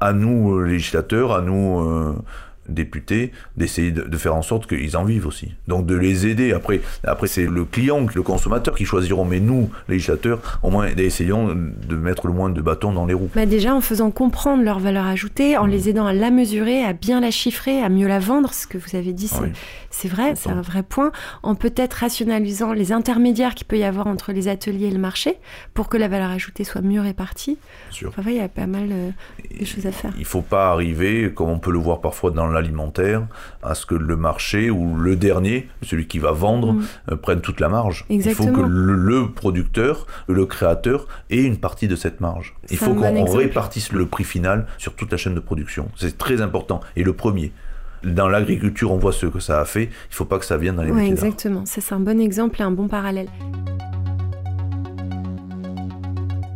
À 0.00 0.12
nous, 0.12 0.56
euh, 0.56 0.62
législateurs, 0.64 1.32
à 1.32 1.42
nous, 1.42 1.80
euh, 1.80 2.14
députés 2.70 3.32
d'essayer 3.56 3.90
de, 3.90 4.16
faire 4.16 4.34
en 4.34 4.42
sorte 4.42 4.66
qu'ils 4.66 4.96
en 4.96 5.04
vivent 5.04 5.26
aussi. 5.26 5.52
Donc 5.68 5.86
de 5.86 5.94
les 5.94 6.26
aider. 6.26 6.52
Après, 6.52 6.80
après 7.04 7.26
c'est 7.26 7.46
le 7.46 7.64
client, 7.64 8.06
le 8.14 8.22
consommateur 8.22 8.74
qui 8.74 8.84
choisiront. 8.84 9.24
Mais 9.24 9.40
nous, 9.40 9.70
législateurs, 9.88 10.60
au 10.62 10.70
moins, 10.70 10.88
essayons 10.96 11.48
de 11.54 11.96
mettre 11.96 12.26
le 12.26 12.32
moins 12.32 12.50
de 12.50 12.60
bâtons 12.60 12.92
dans 12.92 13.06
les 13.06 13.14
roues. 13.14 13.30
Bah 13.34 13.46
déjà 13.46 13.74
en 13.74 13.80
faisant 13.80 14.10
comprendre 14.10 14.62
leur 14.62 14.78
valeur 14.78 15.06
ajoutée, 15.06 15.56
en 15.56 15.66
mmh. 15.66 15.70
les 15.70 15.88
aidant 15.88 16.06
à 16.06 16.12
la 16.12 16.30
mesurer, 16.30 16.84
à 16.84 16.92
bien 16.92 17.20
la 17.20 17.30
chiffrer, 17.30 17.82
à 17.82 17.88
mieux 17.88 18.08
la 18.08 18.18
vendre. 18.18 18.52
Ce 18.52 18.66
que 18.66 18.78
vous 18.78 18.96
avez 18.96 19.12
dit, 19.12 19.30
c'est 19.90 20.08
vrai, 20.08 20.34
c'est 20.36 20.50
un 20.50 20.62
vrai 20.62 20.82
point. 20.82 21.12
En 21.42 21.54
peut-être 21.54 21.94
rationalisant 21.94 22.72
les 22.72 22.92
intermédiaires 22.92 23.54
qu'il 23.54 23.66
peut 23.66 23.78
y 23.78 23.84
avoir 23.84 24.06
entre 24.06 24.32
les 24.32 24.48
ateliers 24.48 24.86
et 24.86 24.90
le 24.90 24.98
marché 24.98 25.36
pour 25.74 25.88
que 25.88 25.96
la 25.96 26.08
valeur 26.08 26.30
ajoutée 26.30 26.64
soit 26.64 26.80
mieux 26.80 27.00
répartie. 27.00 27.58
Enfin, 28.06 28.22
il 28.26 28.36
y 28.36 28.40
a 28.40 28.48
pas 28.48 28.66
mal 28.66 28.88
euh, 28.90 29.10
de 29.58 29.64
choses 29.64 29.86
à 29.86 29.92
faire. 29.92 30.12
Il 30.16 30.20
ne 30.20 30.26
faut 30.26 30.42
pas 30.42 30.70
arriver, 30.70 31.32
comme 31.34 31.48
on 31.48 31.58
peut 31.58 31.72
le 31.72 31.78
voir 31.78 32.00
parfois 32.00 32.30
dans 32.30 32.46
l'alimentaire, 32.60 33.26
à 33.62 33.74
ce 33.74 33.86
que 33.86 33.94
le 33.94 34.16
marché 34.16 34.70
ou 34.70 34.96
le 34.96 35.16
dernier, 35.16 35.68
celui 35.82 36.06
qui 36.06 36.18
va 36.18 36.32
vendre, 36.32 36.74
mm. 36.74 36.84
euh, 37.12 37.16
prenne 37.16 37.40
toute 37.40 37.60
la 37.60 37.68
marge. 37.68 38.04
Il 38.08 38.22
faut 38.34 38.46
que 38.46 38.60
le, 38.60 39.30
producteur, 39.30 40.06
le 40.28 40.46
créateur 40.46 41.06
ait 41.30 41.42
une 41.42 41.56
partie 41.56 41.88
de 41.88 41.96
cette 41.96 42.20
marge. 42.20 42.54
Il 42.70 42.76
faut 42.76 42.94
qu'on 42.94 43.24
répartisse 43.24 43.92
le 43.92 44.06
prix 44.06 44.24
final 44.24 44.66
sur 44.78 44.94
toute 44.94 45.10
la 45.10 45.18
chaîne 45.18 45.34
de 45.34 45.40
production. 45.40 45.88
C'est 45.96 46.18
très 46.18 46.40
important. 46.40 46.80
Et 46.96 47.04
le 47.04 47.12
premier 47.12 47.52
dans 48.04 48.28
l'agriculture, 48.28 48.92
on 48.92 48.96
voit 48.96 49.12
ce 49.12 49.26
que 49.26 49.40
ça 49.40 49.60
a 49.60 49.64
fait. 49.64 49.84
Il 49.84 50.10
ne 50.10 50.14
faut 50.14 50.24
pas 50.24 50.38
que 50.38 50.46
ça 50.46 50.56
vienne 50.56 50.76
dans 50.76 50.82
les 50.82 50.90
Oui, 50.90 51.06
exactement. 51.06 51.64
c'est 51.66 51.92
un 51.92 52.00
bon 52.00 52.18
exemple 52.20 52.60
et 52.60 52.64
un 52.64 52.70
bon 52.70 52.88
parallèle. 52.88 53.28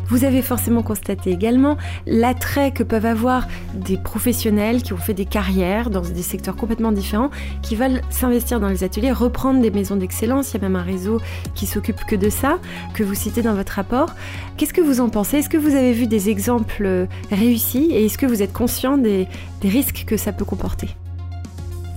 Vous 0.09 0.25
avez 0.25 0.43
forcément 0.43 0.83
constaté 0.83 1.31
également 1.31 1.77
l'attrait 2.07 2.73
que 2.73 2.83
peuvent 2.83 3.07
avoir 3.07 3.47
des 3.75 3.97
professionnels 3.97 4.83
qui 4.83 4.93
ont 4.93 4.99
fait 4.99 5.15
des 5.15 5.25
carrières 5.25 5.91
dans 5.91 6.03
des 6.03 6.23
secteurs 6.23 6.57
complètement 6.57 6.93
différents, 6.93 7.31
qui 7.63 7.77
veulent 7.77 8.01
s'investir 8.11 8.61
dans 8.61 8.69
les 8.69 8.85
ateliers, 8.85 9.13
reprendre 9.13 9.61
des 9.61 9.71
maisons 9.71 9.97
d'excellence. 9.97 10.53
Il 10.53 10.61
y 10.61 10.65
a 10.65 10.69
même 10.69 10.77
un 10.77 10.83
réseau 10.83 11.21
qui 11.55 11.67
s'occupe 11.67 12.05
que 12.05 12.17
de 12.17 12.31
ça, 12.31 12.59
que 12.95 13.03
vous 13.03 13.15
citez 13.15 13.43
dans 13.43 13.55
votre 13.55 13.73
rapport. 13.73 14.15
Qu'est-ce 14.57 14.75
que 14.75 14.81
vous 14.81 15.01
en 15.01 15.09
pensez? 15.09 15.39
Est-ce 15.39 15.49
que 15.49 15.57
vous 15.57 15.75
avez 15.75 15.93
vu 15.93 16.07
des 16.07 16.29
exemples 16.29 17.07
réussis 17.31 17.89
et 17.91 18.07
est-ce 18.07 18.19
que 18.19 18.27
vous 18.27 18.43
êtes 18.43 18.53
conscient 18.53 18.99
des, 18.99 19.27
des 19.61 19.69
risques 19.69 20.05
que 20.07 20.17
ça 20.17 20.33
peut 20.33 20.45
comporter? 20.45 20.89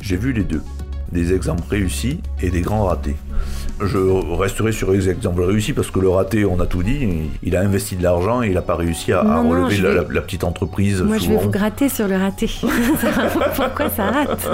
J'ai 0.01 0.17
vu 0.17 0.31
les 0.31 0.43
deux, 0.43 0.63
des 1.11 1.33
exemples 1.33 1.63
réussis 1.69 2.21
et 2.41 2.49
des 2.49 2.61
grands 2.61 2.85
ratés. 2.85 3.15
Je 3.79 3.97
resterai 4.35 4.71
sur 4.71 4.91
les 4.91 5.09
exemples 5.09 5.43
réussis 5.43 5.73
parce 5.73 5.91
que 5.91 5.99
le 5.99 6.09
raté, 6.09 6.45
on 6.45 6.59
a 6.59 6.65
tout 6.65 6.83
dit. 6.83 7.07
Il 7.43 7.55
a 7.55 7.61
investi 7.61 7.95
de 7.95 8.03
l'argent 8.03 8.41
et 8.41 8.47
il 8.47 8.53
n'a 8.53 8.61
pas 8.61 8.75
réussi 8.75 9.13
à, 9.13 9.21
relever 9.21 10.03
la, 10.09 10.21
petite 10.21 10.43
entreprise. 10.43 11.01
Moi, 11.01 11.17
je 11.17 11.29
vais 11.29 11.37
vous 11.37 11.49
gratter 11.49 11.89
sur 11.89 12.07
le 12.07 12.15
raté. 12.15 12.49
Pourquoi 13.55 13.89
ça 13.89 14.05
rate 14.05 14.49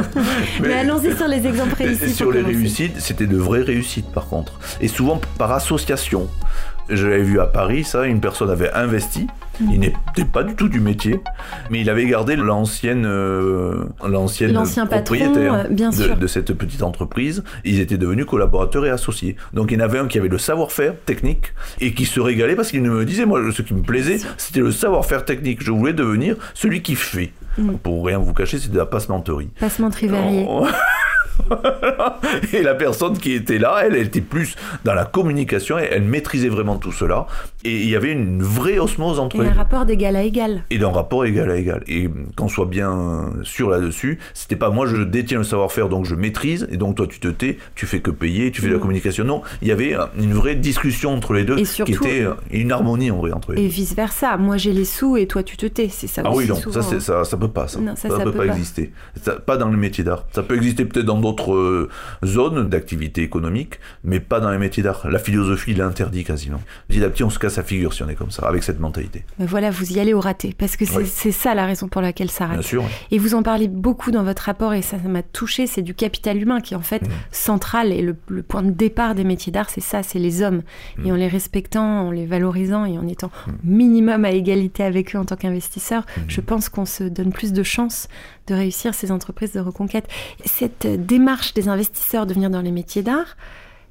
Mais, 0.61 0.73
allons-y 0.73 1.15
sur 1.15 1.27
les 1.27 1.45
exemples 1.47 1.75
réussis. 1.75 2.13
Sur 2.13 2.31
les 2.31 2.41
réussites, 2.41 2.99
c'était 2.99 3.27
de 3.27 3.37
vraies 3.37 3.61
réussites 3.61 4.11
par 4.11 4.27
contre. 4.27 4.59
Et 4.81 4.87
souvent 4.87 5.21
par 5.37 5.51
association. 5.51 6.27
Je 6.89 7.07
l'avais 7.07 7.23
vu 7.23 7.39
à 7.39 7.45
Paris, 7.45 7.85
ça, 7.85 8.05
une 8.05 8.19
personne 8.19 8.49
avait 8.49 8.71
investi, 8.73 9.27
il 9.59 9.79
n'était 9.79 10.25
pas 10.31 10.43
du 10.43 10.55
tout 10.55 10.67
du 10.67 10.79
métier, 10.79 11.21
mais 11.69 11.81
il 11.81 11.89
avait 11.89 12.05
gardé 12.05 12.35
l'ancienne 12.35 13.05
euh, 13.05 13.85
l'ancienne 14.03 14.53
propriétaire 14.89 15.53
euh, 15.53 15.63
bien 15.69 15.91
de, 15.91 16.15
de, 16.15 16.27
cette 16.27 16.53
petite 16.53 16.81
entreprise. 16.81 17.43
Ils 17.63 17.79
étaient 17.79 17.97
devenus 17.97 18.25
collaborateurs 18.25 18.85
et 18.85 18.89
associés. 18.89 19.35
Donc 19.53 19.71
il 19.71 19.79
y 19.79 19.81
en 19.81 19.85
avait 19.85 19.99
un 19.99 20.07
qui 20.07 20.17
avait 20.17 20.27
le 20.27 20.37
savoir-faire 20.37 20.95
technique 21.05 21.53
et 21.79 21.93
qui 21.93 22.05
se 22.05 22.19
régalait 22.19 22.55
parce 22.55 22.71
qu'il 22.71 22.81
me 22.81 23.05
disait, 23.05 23.25
moi, 23.25 23.41
ce 23.51 23.61
qui 23.61 23.73
me 23.73 23.81
plaisait, 23.81 24.19
c'était 24.37 24.59
le 24.59 24.71
savoir-faire 24.71 25.25
technique. 25.25 25.63
Je 25.63 25.71
voulais 25.71 25.93
devenir 25.93 26.35
celui 26.53 26.81
qui 26.81 26.95
fait. 26.95 27.31
Mm. 27.57 27.75
Pour 27.75 28.05
rien 28.05 28.17
vous 28.17 28.33
cacher, 28.33 28.57
c'est 28.59 28.71
de 28.71 28.77
la 28.77 28.85
passementerie. 28.85 29.49
Passementerie 29.59 30.07
variée. 30.07 30.47
et 32.53 32.61
la 32.61 32.75
personne 32.75 33.17
qui 33.17 33.33
était 33.33 33.57
là, 33.57 33.81
elle, 33.83 33.95
elle 33.95 34.07
était 34.07 34.21
plus 34.21 34.55
dans 34.83 34.93
la 34.93 35.05
communication, 35.05 35.79
et 35.79 35.87
elle 35.91 36.03
maîtrisait 36.03 36.49
vraiment 36.49 36.77
tout 36.77 36.91
cela. 36.91 37.27
Et 37.65 37.83
il 37.83 37.89
y 37.89 37.95
avait 37.95 38.11
une 38.11 38.43
vraie 38.43 38.77
osmose 38.77 39.19
entre 39.19 39.41
et 39.41 39.47
un 39.47 39.53
rapport 39.53 39.85
d'égal 39.85 40.15
à 40.15 40.23
égal. 40.23 40.63
Et 40.69 40.77
d'un 40.77 40.91
rapport 40.91 41.25
égal 41.25 41.49
à 41.49 41.55
égal. 41.55 41.83
Et 41.87 42.09
qu'on 42.35 42.47
soit 42.47 42.65
bien 42.65 43.31
sûr 43.43 43.69
là-dessus, 43.69 44.19
c'était 44.33 44.55
pas 44.55 44.69
moi 44.69 44.85
je 44.85 44.97
détiens 44.97 45.37
le 45.37 45.43
savoir-faire 45.43 45.87
donc 45.87 46.05
je 46.05 46.15
maîtrise, 46.15 46.67
et 46.71 46.77
donc 46.77 46.95
toi 46.95 47.07
tu 47.07 47.19
te 47.19 47.29
tais, 47.29 47.57
tu 47.75 47.85
fais 47.85 48.01
que 48.01 48.11
payer, 48.11 48.51
tu 48.51 48.61
fais 48.61 48.67
de 48.67 48.73
la 48.73 48.77
mm. 48.77 48.81
communication. 48.81 49.23
Non, 49.23 49.41
il 49.61 49.69
y 49.69 49.71
avait 49.71 49.95
une 50.19 50.33
vraie 50.33 50.55
discussion 50.55 51.13
entre 51.13 51.33
les 51.33 51.45
deux 51.45 51.57
et 51.57 51.65
surtout, 51.65 51.91
qui 51.91 51.97
était 51.97 52.27
une 52.51 52.71
harmonie 52.71 53.11
en 53.11 53.17
vrai 53.17 53.31
entre 53.31 53.53
eux. 53.53 53.57
Et 53.57 53.67
vice 53.67 53.95
versa. 53.95 54.37
Moi 54.37 54.57
j'ai 54.57 54.73
les 54.73 54.85
sous 54.85 55.15
et 55.15 55.27
toi 55.27 55.43
tu 55.43 55.55
te 55.55 55.65
tais. 55.65 55.87
C'est 55.89 56.07
ça 56.07 56.21
Ah 56.25 56.31
oui, 56.33 56.47
non, 56.47 56.55
ça, 56.55 56.81
ça, 56.81 57.23
ça 57.23 57.37
peut 57.37 57.47
pas. 57.47 57.67
Ça, 57.67 57.79
ça, 57.95 58.09
peut, 58.23 58.31
pas, 58.31 58.45
exister. 58.45 58.91
pas 59.45 59.57
dans 59.57 59.69
le 59.69 59.77
métier 59.77 60.03
d'art. 60.03 60.25
Ça 60.33 60.43
peut 60.43 60.55
exister 60.55 60.85
peut-être 60.85 61.05
dans 61.05 61.19
d'autres 61.19 61.53
euh, 61.53 61.89
zones 62.25 62.67
d'activité 62.67 63.21
économique, 63.21 63.79
mais 64.03 64.19
pas 64.19 64.39
dans 64.39 64.51
les 64.51 64.57
métiers 64.57 64.83
d'art. 64.83 65.07
La 65.09 65.19
philosophie 65.19 65.73
l'interdit 65.73 66.23
quasiment. 66.23 66.61
Petit 66.87 67.03
à 67.03 67.09
petit, 67.09 67.23
on 67.23 67.29
se 67.29 67.39
casse 67.39 67.52
la 67.57 67.63
figure 67.63 67.93
si 67.93 68.03
on 68.03 68.09
est 68.09 68.15
comme 68.15 68.31
ça, 68.31 68.47
avec 68.47 68.63
cette 68.63 68.79
mentalité. 68.79 69.23
Mais 69.39 69.45
voilà, 69.45 69.71
vous 69.71 69.93
y 69.93 69.99
allez 69.99 70.13
au 70.13 70.19
raté, 70.19 70.55
parce 70.57 70.77
que 70.77 70.85
c'est 70.85 71.31
ça 71.31 71.55
la 71.55 71.65
raison 71.65 71.87
pour 71.87 72.01
laquelle 72.01 72.29
ça 72.29 72.47
rate. 72.47 72.59
Bien 72.59 72.67
sûr. 72.67 72.83
Et 73.11 73.17
vous 73.17 73.35
en 73.35 73.43
parlez 73.43 73.67
beaucoup 73.67 74.11
dans 74.11 74.23
votre 74.23 74.43
rapport, 74.43 74.73
et 74.73 74.81
ça 74.81 74.97
m'a 74.97 75.23
touché, 75.23 75.67
c'est 75.67 75.81
du 75.81 75.93
capital 75.93 76.41
humain 76.41 76.61
qui 76.61 76.73
est 76.73 76.77
en 76.77 76.81
fait 76.81 77.01
mmh. 77.01 77.11
central, 77.31 77.91
et 77.91 78.01
le, 78.01 78.13
point 78.43 78.63
de 78.63 78.71
départ 78.71 79.15
des 79.15 79.23
métiers 79.23 79.51
d'art, 79.51 79.69
c'est 79.69 79.81
ça, 79.81 80.03
c'est 80.03 80.19
les 80.19 80.41
hommes. 80.41 80.61
Et 81.03 81.09
mmh. 81.09 81.13
en 81.13 81.15
les 81.15 81.27
respectant, 81.27 82.07
en 82.07 82.11
les 82.11 82.25
valorisant, 82.25 82.85
et 82.85 82.97
en 82.97 83.07
étant 83.07 83.31
mmh. 83.47 83.51
minimum 83.63 84.25
à 84.25 84.31
égalité 84.31 84.83
avec 84.83 85.15
eux 85.15 85.19
en 85.19 85.25
tant 85.25 85.35
qu'investisseurs, 85.35 86.05
je 86.27 86.41
pense 86.41 86.69
qu'on 86.69 86.85
se 86.85 87.03
donne 87.03 87.31
plus 87.31 87.53
de 87.53 87.63
chances 87.63 88.07
de 88.47 88.53
réussir 88.53 88.93
ces 88.93 89.11
entreprises 89.11 89.53
de 89.53 89.59
reconquête. 89.59 90.07
Cette 90.45 90.87
démarche 91.05 91.53
des 91.53 91.67
investisseurs 91.67 92.25
de 92.25 92.33
venir 92.33 92.49
dans 92.49 92.61
les 92.61 92.71
métiers 92.71 93.03
d'art, 93.03 93.37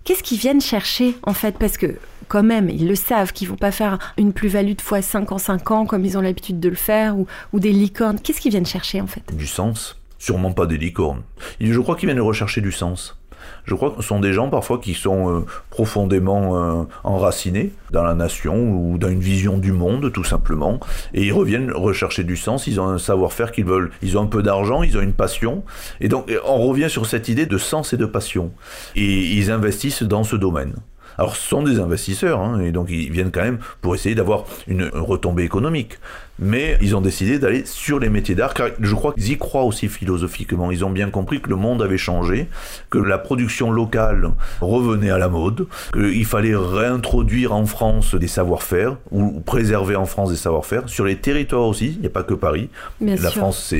qu'est-ce 0.05 0.22
qu'ils 0.22 0.38
viennent 0.38 0.61
chercher 0.61 1.16
en 1.22 1.33
fait? 1.33 1.57
Parce 1.59 1.77
que 1.77 1.96
quand 2.33 2.42
même, 2.42 2.71
ils 2.71 2.88
le 2.88 2.95
savent 2.95 3.35
qu'ils 3.35 3.49
vont 3.49 3.57
pas 3.57 3.73
faire 3.73 3.99
une 4.16 4.33
plus-value 4.33 4.73
de 4.73 4.81
fois 4.81 5.03
5 5.03 5.33
en 5.33 5.37
5 5.37 5.71
ans 5.71 5.85
comme 5.85 6.07
ils 6.07 6.16
ont 6.16 6.23
l'habitude 6.23 6.61
de 6.61 6.71
le 6.71 6.75
faire 6.75 7.14
ou, 7.18 7.27
des 7.61 7.73
licornes. 7.73 8.18
Qu'est-ce 8.18 8.40
qu'ils 8.40 8.53
viennent 8.53 8.64
chercher 8.64 9.03
en 9.03 9.07
fait? 9.07 9.23
Du 9.37 9.47
sens? 9.47 9.99
Sûrement 10.18 10.53
pas 10.53 10.64
des 10.64 10.79
licornes. 10.79 11.25
Je 11.61 11.79
crois 11.79 11.95
qu'ils 11.95 12.07
viennent 12.07 12.21
rechercher 12.21 12.62
du 12.62 12.73
sens 12.73 13.18
je 13.64 13.75
crois 13.75 13.90
que 13.90 13.97
ce 13.97 14.03
sont 14.03 14.21
des 14.21 14.33
gens 14.33 14.49
parfois 14.51 14.79
qui 14.79 14.95
sont 14.95 15.29
euh, 15.29 15.45
profondément 15.68 16.57
euh, 16.57 16.85
enracinés 17.03 17.73
dans 17.90 18.05
la 18.05 18.14
nation 18.14 18.71
ou 18.71 18.99
dans 18.99 19.09
une 19.09 19.21
vision 19.21 19.59
du 19.59 19.73
monde 19.73 20.12
tout 20.12 20.23
simplement 20.23 20.79
et 21.12 21.25
ils 21.25 21.33
reviennent 21.33 21.73
rechercher 21.73 22.23
du 22.23 22.37
sens, 22.37 22.68
ils 22.68 22.81
ont 22.81 22.88
un 22.88 22.99
savoir-faire 22.99 23.51
qu'ils 23.51 23.64
veulent, 23.64 23.90
ils 24.01 24.16
ont 24.16 24.23
un 24.23 24.27
peu 24.27 24.45
d'argent, 24.45 24.85
ils 24.85 24.97
ont 24.97 25.01
une 25.01 25.12
passion 25.12 25.64
et 26.01 26.09
donc 26.09 26.31
on 26.47 26.59
revient 26.59 26.88
sur 26.88 27.07
cette 27.07 27.29
idée 27.29 27.47
de 27.47 27.59
sens 27.59 27.92
et 27.92 27.97
de 27.97 28.07
passion 28.07 28.53
et 28.95 29.33
ils 29.33 29.51
investissent 29.51 30.05
dans 30.05 30.23
ce 30.23 30.37
domaine. 30.37 30.75
Alors 31.18 31.37
ce 31.37 31.48
sont 31.48 31.62
des 31.62 31.79
investisseurs, 31.79 32.40
hein, 32.40 32.61
et 32.61 32.72
donc 32.72 32.88
ils 32.90 33.11
viennent 33.11 33.31
quand 33.31 33.42
même 33.42 33.59
pour 33.81 33.94
essayer 33.94 34.14
d'avoir 34.14 34.44
une 34.66 34.88
retombée 34.92 35.44
économique. 35.44 35.98
Mais 36.38 36.79
ils 36.81 36.96
ont 36.96 37.01
décidé 37.01 37.38
d'aller 37.38 37.64
sur 37.66 38.01
les 38.01 38.09
métiers 38.09 38.35
d'art, 38.35 38.55
car 38.55 38.68
je 38.81 38.94
crois 38.94 39.12
qu'ils 39.12 39.33
y 39.33 39.38
croient 39.38 39.64
aussi 39.64 39.88
philosophiquement. 39.88 40.70
Ils 40.70 40.85
ont 40.85 40.90
bien 40.90 41.11
compris 41.11 41.40
que 41.40 41.48
le 41.48 41.57
monde 41.57 41.83
avait 41.83 41.98
changé, 41.98 42.48
que 42.90 42.98
la 42.98 43.18
production 43.18 43.70
locale 43.70 44.31
revenait 44.61 45.11
à 45.11 45.18
la 45.18 45.29
mode, 45.29 45.66
qu'il 45.92 46.25
fallait 46.25 46.57
réintroduire 46.57 47.53
en 47.53 47.66
France 47.66 48.14
des 48.14 48.29
savoir-faire, 48.29 48.96
ou 49.11 49.40
préserver 49.40 49.94
en 49.94 50.07
France 50.07 50.31
des 50.31 50.37
savoir-faire, 50.37 50.88
sur 50.88 51.05
les 51.05 51.16
territoires 51.16 51.68
aussi, 51.68 51.92
il 51.94 52.01
n'y 52.01 52.07
a 52.07 52.11
pas 52.11 52.25
que 52.25 52.35
Paris. 52.35 52.70
la 53.01 53.31
France, 53.31 53.72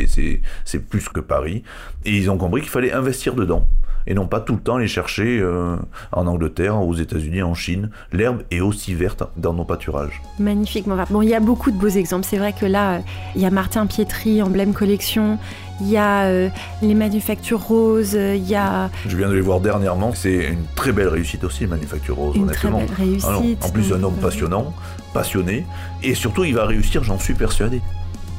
c'est 0.65 0.79
plus 0.89 1.09
que 1.09 1.21
Paris. 1.21 1.65
Et 2.05 2.17
ils 2.17 2.31
ont 2.31 2.37
compris 2.37 2.61
qu'il 2.61 2.71
fallait 2.71 2.93
investir 2.93 3.35
dedans 3.35 3.67
et 4.07 4.15
non 4.15 4.27
pas 4.27 4.41
tout 4.41 4.55
le 4.55 4.61
temps 4.61 4.79
les 4.79 4.89
chercher 4.89 5.39
euh, 5.41 5.77
en 6.13 6.27
Angleterre, 6.27 6.81
aux 6.81 6.95
États-Unis, 6.95 7.43
en 7.43 7.55
Chine. 7.55 7.91
L'herbe 8.13 8.43
est 8.51 8.61
aussi 8.61 8.95
verte 8.95 9.25
dans 9.37 9.53
nos 9.53 9.65
pâturages. 9.65 10.23
Magnifiquement. 10.39 10.97
Bon, 11.11 11.23
il 11.23 11.29
y 11.29 11.35
a 11.35 11.41
beaucoup 11.41 11.71
de 11.71 11.77
beaux 11.77 11.89
exemples. 11.89 12.27
C'est 12.29 12.39
vrai 12.39 12.53
que 12.53 12.67
là, 12.67 13.01
il 13.35 13.43
y 13.43 13.47
a 13.47 13.51
Martin 13.51 13.87
Pietri, 13.87 14.43
Emblème 14.43 14.73
Collection. 14.73 15.39
Il 15.81 15.89
y 15.89 15.97
a 15.97 16.25
euh, 16.25 16.49
les 16.81 16.95
manufactures 16.95 17.61
roses, 17.61 18.13
il 18.13 18.49
y 18.49 18.55
a... 18.55 18.89
Je 19.09 19.17
viens 19.17 19.29
de 19.29 19.35
les 19.35 19.41
voir 19.41 19.59
dernièrement, 19.61 20.13
c'est 20.15 20.51
une 20.51 20.65
très 20.77 20.93
belle 20.93 21.09
réussite 21.09 21.43
aussi, 21.43 21.61
les 21.61 21.67
manufactures 21.67 22.17
roses, 22.17 22.37
une 22.37 22.47
Très 22.47 22.71
belle 22.71 22.87
ah 22.89 22.97
réussite. 22.97 23.65
en 23.65 23.71
plus, 23.71 23.93
un 23.93 24.03
homme 24.03 24.15
passionnant, 24.15 24.73
passionné, 25.13 25.67
et 26.05 26.15
surtout, 26.15 26.45
il 26.45 26.55
va 26.55 26.67
réussir, 26.67 27.03
j'en 27.03 27.19
suis 27.19 27.35
persuadé. 27.35 27.81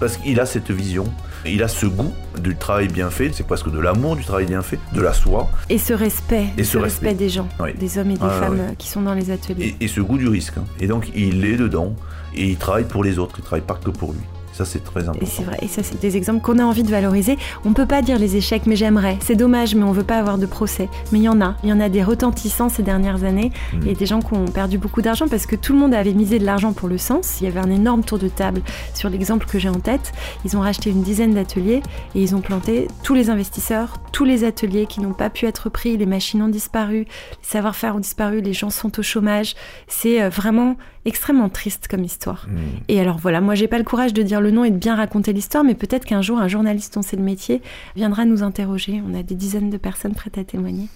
Parce 0.04 0.18
qu'il 0.18 0.38
a 0.42 0.46
cette 0.46 0.70
vision, 0.70 1.06
il 1.46 1.64
a 1.64 1.70
ce 1.70 1.86
goût 1.86 2.12
du 2.42 2.58
travail 2.58 2.90
bien 2.90 3.10
fait, 3.10 3.32
c'est 3.32 3.48
presque 3.48 3.72
de 3.72 3.80
l'amour 3.80 4.18
du 4.18 4.26
travail 4.26 4.46
bien 4.46 4.62
fait, 4.62 4.78
de 4.94 5.00
la 5.00 5.14
soie. 5.14 5.50
Et 5.70 5.78
ce 5.78 5.94
respect, 5.94 6.48
et 6.58 6.66
ce, 6.66 6.78
respect. 6.78 7.14
des 7.14 7.30
gens, 7.30 7.48
des 7.80 7.98
hommes 7.98 8.12
et 8.12 8.16
des 8.16 8.20
femmes 8.20 8.76
qui 8.78 8.90
sont 8.90 9.02
dans 9.02 9.14
les 9.14 9.32
ateliers. 9.32 9.78
Et, 9.80 9.88
ce 9.88 10.02
goût 10.02 10.18
du 10.18 10.28
risque. 10.28 10.58
Hein. 10.58 10.66
Et 10.82 10.88
donc 10.88 11.10
il 11.16 11.46
est 11.46 11.56
dedans, 11.56 11.96
et 12.36 12.50
il 12.50 12.58
travaille 12.58 12.84
pour 12.84 13.02
les 13.02 13.18
autres, 13.18 13.36
il 13.38 13.46
travaille 13.46 13.66
pas 13.66 13.80
que 13.82 13.92
pour 13.92 14.12
lui. 14.12 14.20
Ça, 14.54 14.66
c'est 14.66 14.84
très 14.84 15.02
important. 15.02 15.20
Et 15.20 15.26
c'est 15.26 15.44
vrai, 15.44 15.58
et 15.64 15.68
ça, 15.68 15.82
c'est 15.82 16.00
des 16.00 16.16
exemples 16.16 16.42
qu'on 16.42 16.60
a 16.60 16.64
envie 16.64 16.84
de 16.84 16.92
valoriser. 16.92 17.38
On 17.66 17.70
ne 17.70 17.74
peut 17.74 17.88
pas 17.88 18.04
dire 18.04 18.20
les 18.20 18.36
échecs, 18.36 18.64
mais 18.68 18.76
j'aimerais. 18.76 19.18
C'est 19.20 19.36
dommage, 19.36 19.74
mais 19.74 19.84
on 19.84 19.90
ne 19.90 19.96
veut 19.96 20.04
pas 20.04 20.20
avoir 20.20 20.38
de 20.38 20.46
procès. 20.46 20.90
Mais 21.12 21.20
il 21.20 21.24
y 21.24 21.30
en 21.30 21.42
a. 21.42 21.56
Il 21.64 21.70
y 21.70 21.74
en 21.74 21.80
a 21.80 21.90
des 21.90 22.04
retentissants 22.04 22.70
ces 22.70 22.84
dernières 22.84 23.24
années. 23.24 23.52
Mm. 23.74 23.88
Et 23.88 23.96
des 23.96 24.06
gens 24.06 24.22
qui 24.22 24.34
ont 24.34 24.46
perdu 24.46 24.78
beaucoup 24.78 25.02
d'argent 25.02 25.28
parce 25.28 25.48
que 25.48 25.56
tout 25.56 25.74
le 25.74 25.80
monde 25.80 25.94
avait 25.96 26.14
misé 26.14 26.38
de 26.38 26.46
l'argent 26.46 26.72
pour 26.72 26.88
le 26.88 27.00
sens. 27.00 27.42
Il 27.42 27.46
y 27.46 27.48
avait 27.48 27.60
un 27.60 27.72
énorme 27.72 28.04
tour 28.04 28.20
de 28.20 28.28
table 28.28 28.62
sur 28.94 29.10
l'exemple 29.10 29.48
que 29.48 29.58
j'ai 29.58 29.70
en 29.70 29.80
tête. 29.80 30.12
Ils 30.46 30.56
ont 30.56 30.62
racheté 30.62 30.92
une 30.92 31.02
dizaine 31.02 31.34
d'ateliers 31.34 31.82
et 32.14 32.22
ils 32.22 32.36
ont 32.36 32.42
planté 32.42 32.88
tous 33.02 33.16
les 33.16 33.32
investisseurs, 33.32 33.98
tous 34.12 34.24
les 34.24 34.44
ateliers 34.44 34.86
qui 34.86 35.02
n'ont 35.02 35.14
pas 35.14 35.32
pu 35.32 35.48
être 35.48 35.70
pris. 35.70 35.98
Les 35.98 36.06
machines 36.06 36.44
ont 36.44 36.48
disparu, 36.48 37.00
les 37.00 37.08
savoir-faire 37.42 37.96
ont 37.96 38.00
disparu, 38.00 38.42
les 38.42 38.54
gens 38.54 38.70
sont 38.70 39.00
au 39.00 39.04
chômage. 39.04 39.56
C'est 39.88 40.22
euh, 40.22 40.30
vraiment 40.30 40.76
extrêmement 41.06 41.50
triste 41.50 41.88
comme 41.90 42.04
histoire. 42.04 42.48
Mm. 42.48 42.58
Et 42.88 43.00
alors 43.00 43.18
voilà, 43.18 43.42
moi 43.42 43.56
j'ai 43.56 43.68
pas 43.68 43.78
le 43.78 43.84
courage 43.84 44.14
de 44.14 44.22
dire 44.22 44.42
le 44.42 44.52
nom 44.52 44.64
et 44.64 44.72
de 44.72 44.78
bien 44.78 44.96
raconter 44.96 45.34
l'histoire, 45.34 45.64
mais 45.64 45.76
peut-être 45.76 46.06
qu'un 46.06 46.22
jour 46.22 46.40
un 46.40 46.48
journaliste 46.48 46.94
dont 46.96 47.02
c'est 47.02 47.18
le 47.18 47.24
métier 47.24 47.62
viendra 47.96 48.26
nous 48.26 48.44
interroger. 48.44 49.02
On 49.08 49.18
a 49.18 49.24
des 49.24 49.36
dizaines 49.36 49.70
de 49.70 49.78
personnes 49.78 50.14
prêtes 50.14 50.38
à 50.38 50.44
témoigner. 50.44 50.88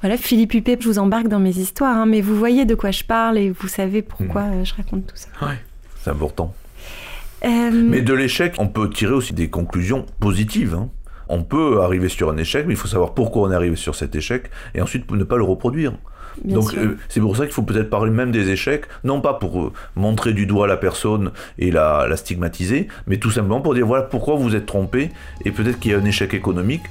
Voilà, 0.00 0.16
Philippe 0.16 0.54
Huppé, 0.54 0.78
je 0.80 0.88
vous 0.88 0.98
embarque 0.98 1.28
dans 1.28 1.40
mes 1.40 1.58
histoires, 1.58 1.96
hein, 1.96 2.06
mais 2.06 2.20
vous 2.20 2.34
voyez 2.34 2.64
de 2.64 2.74
quoi 2.74 2.90
je 2.90 3.04
parle 3.04 3.38
et 3.38 3.50
vous 3.50 3.68
savez 3.68 4.02
pourquoi 4.02 4.42
mm. 4.42 4.52
euh, 4.52 4.64
je 4.64 4.74
raconte 4.74 5.06
tout 5.06 5.16
ça. 5.16 5.28
Oui, 5.42 5.54
c'est 6.02 6.10
important. 6.10 6.54
Euh, 7.44 7.70
mais 7.72 8.02
de 8.02 8.12
l'échec, 8.12 8.54
on 8.58 8.68
peut 8.68 8.88
tirer 8.90 9.12
aussi 9.12 9.32
des 9.32 9.48
conclusions 9.48 10.06
positives. 10.18 10.74
Hein. 10.74 10.90
On 11.28 11.42
peut 11.42 11.80
arriver 11.82 12.08
sur 12.08 12.28
un 12.30 12.36
échec, 12.36 12.66
mais 12.66 12.74
il 12.74 12.76
faut 12.76 12.88
savoir 12.88 13.14
pourquoi 13.14 13.48
on 13.48 13.52
est 13.52 13.54
arrivé 13.54 13.76
sur 13.76 13.94
cet 13.94 14.14
échec 14.14 14.50
et 14.74 14.82
ensuite 14.82 15.10
ne 15.10 15.24
pas 15.24 15.36
le 15.36 15.44
reproduire. 15.44 15.92
Donc 16.44 16.74
euh, 16.74 16.96
c'est 17.08 17.20
pour 17.20 17.36
ça 17.36 17.44
qu'il 17.44 17.52
faut 17.52 17.62
peut-être 17.62 17.90
parler 17.90 18.10
même 18.10 18.30
des 18.30 18.50
échecs, 18.50 18.84
non 19.04 19.20
pas 19.20 19.34
pour 19.34 19.62
euh, 19.62 19.72
montrer 19.96 20.32
du 20.32 20.46
doigt 20.46 20.66
la 20.66 20.76
personne 20.76 21.30
et 21.58 21.70
la, 21.70 22.06
la, 22.08 22.16
stigmatiser, 22.16 22.88
mais 23.06 23.18
tout 23.18 23.30
simplement 23.30 23.60
pour 23.60 23.74
dire 23.74 23.86
voilà 23.86 24.04
pourquoi 24.04 24.36
vous 24.36 24.54
êtes 24.54 24.66
trompé 24.66 25.10
et 25.44 25.50
peut-être 25.50 25.78
qu'il 25.78 25.92
y 25.92 25.94
a 25.94 25.98
un 25.98 26.04
échec 26.04 26.34
économique 26.34 26.82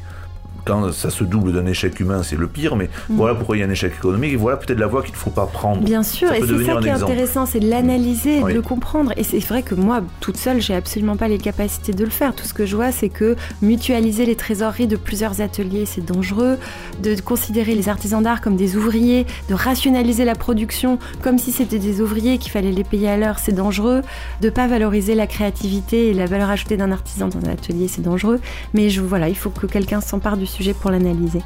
quand 0.65 0.91
ça 0.91 1.10
se 1.10 1.24
double 1.24 1.54
d'un 1.54 1.65
échec 1.65 2.00
humain, 2.00 2.24
c'est 2.24 2.36
le 2.36 2.48
pire, 2.48 2.76
mais 2.76 2.89
mm. 3.10 3.15
voilà 3.15 3.36
pourquoi 3.36 3.58
il 3.58 3.60
y 3.60 3.63
a 3.63 3.65
un 3.65 3.69
échec 3.69 3.93
économique 3.93 4.34
et 4.34 4.36
voilà 4.36 4.58
peut-être 4.58 4.80
la 4.80 4.88
voie 4.88 5.02
qu'il 5.02 5.13
ne 5.13 5.17
faut 5.17 5.30
pas 5.30 5.45
prendre. 5.45 5.82
Bien 5.82 6.04
sûr, 6.04 6.32
et 6.32 6.41
c'est 6.41 6.65
ça 6.65 6.76
qui 6.78 6.88
est 6.88 6.91
intéressant, 6.91 7.45
c'est 7.45 7.60
de 7.60 7.69
l'analyser, 7.69 8.41
de 8.41 8.54
le 8.54 8.62
comprendre. 8.62 9.13
Et 9.17 9.24
c'est 9.24 9.39
vrai 9.39 9.63
que 9.63 9.76
moi, 9.76 10.02
toute 10.19 10.38
seule, 10.38 10.62
j'ai 10.62 10.76
absolument 10.76 11.17
pas 11.17 11.28
les 11.28 11.38
capacités 11.38 11.93
de 11.93 12.04
le 12.04 12.10
faire. 12.10 12.36
Tout 12.36 12.45
ce 12.45 12.54
que 12.54 12.65
je 12.65 12.76
vois, 12.76 12.91
c'est 12.91 13.10
que 13.10 13.36
mutualiser 13.62 14.26
les 14.26 14.36
trésoreries 14.36 14.88
de 14.88 14.95
plusieurs 14.95 15.41
ateliers, 15.41 15.86
c'est 15.86 16.06
dangereux. 16.06 16.58
De 17.02 17.19
considérer 17.22 17.76
les 17.76 17.89
artisans 17.89 18.22
d'art 18.22 18.41
comme 18.41 18.56
des 18.56 18.76
ouvriers, 18.76 19.26
de 19.50 19.54
rationaliser 19.54 20.26
la 20.26 20.36
production 20.36 21.00
comme 21.22 21.38
si 21.38 21.52
c'était 21.52 21.80
des 21.80 22.02
ouvriers 22.02 22.38
qu'il 22.38 22.52
fallait 22.52 22.71
les 22.71 22.83
payer 22.83 23.10
à 23.10 23.17
l'heure, 23.17 23.40
c'est 23.40 23.54
dangereux. 23.54 24.02
De 24.42 24.50
pas 24.50 24.67
valoriser 24.67 25.15
la 25.15 25.27
créativité 25.27 26.10
et 26.10 26.13
la 26.13 26.25
valeur 26.25 26.50
ajoutée 26.50 26.77
d'un 26.77 26.92
artisan 26.92 27.27
dans 27.27 27.40
un 27.40 27.52
atelier, 27.52 27.88
c'est 27.88 28.02
dangereux. 28.02 28.40
Mais 28.73 28.90
je, 28.90 29.02
voilà, 29.02 29.29
il 29.29 29.38
faut 29.38 29.50
que 29.50 29.67
quelqu'un 29.67 30.02
s'empare 30.02 30.38
du 30.38 30.46
sujet 30.50 30.73
pour 30.73 30.91
l'analyser. 30.91 31.41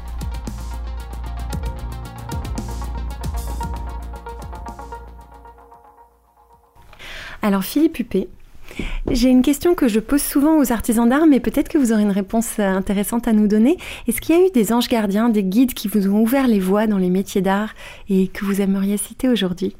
Alors 7.42 7.62
Philippe 7.62 7.98
Huppé, 7.98 8.28
j'ai 9.10 9.28
une 9.28 9.42
question 9.42 9.74
que 9.74 9.86
je 9.86 10.00
pose 10.00 10.22
souvent 10.22 10.58
aux 10.58 10.72
artisans 10.72 11.06
d'art, 11.06 11.26
mais 11.26 11.40
peut-être 11.40 11.68
que 11.68 11.76
vous 11.76 11.92
aurez 11.92 12.02
une 12.02 12.10
réponse 12.10 12.58
intéressante 12.58 13.28
à 13.28 13.34
nous 13.34 13.46
donner. 13.46 13.76
Est-ce 14.08 14.22
qu'il 14.22 14.34
y 14.34 14.38
a 14.38 14.46
eu 14.46 14.50
des 14.50 14.72
anges 14.72 14.88
gardiens, 14.88 15.28
des 15.28 15.44
guides 15.44 15.74
qui 15.74 15.86
vous 15.86 16.08
ont 16.08 16.22
ouvert 16.22 16.46
les 16.46 16.58
voies 16.58 16.86
dans 16.86 16.96
les 16.96 17.10
métiers 17.10 17.42
d'art 17.42 17.74
et 18.08 18.28
que 18.28 18.46
vous 18.46 18.62
aimeriez 18.62 18.96
citer 18.96 19.28
aujourd'hui? 19.28 19.76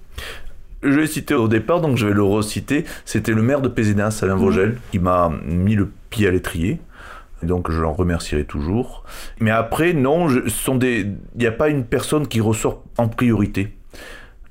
Je 0.82 1.00
l'ai 1.00 1.06
cité 1.06 1.32
au 1.32 1.48
départ, 1.48 1.80
donc 1.80 1.96
je 1.96 2.06
vais 2.06 2.12
le 2.12 2.22
reciter. 2.22 2.84
C'était 3.06 3.32
le 3.32 3.40
maire 3.40 3.62
de 3.62 3.68
Pézinas, 3.68 4.20
Alain 4.22 4.36
Vogel, 4.36 4.78
qui 4.92 4.98
m'a 4.98 5.32
mis 5.46 5.74
le 5.74 5.90
pied 6.10 6.28
à 6.28 6.30
l'étrier 6.30 6.78
donc 7.44 7.70
je 7.70 7.80
l'en 7.80 7.92
remercierai 7.92 8.44
toujours. 8.44 9.04
Mais 9.40 9.50
après, 9.50 9.92
non, 9.92 10.28
il 10.28 11.16
n'y 11.38 11.46
a 11.46 11.52
pas 11.52 11.68
une 11.68 11.84
personne 11.84 12.26
qui 12.26 12.40
ressort 12.40 12.82
en 12.98 13.08
priorité. 13.08 13.76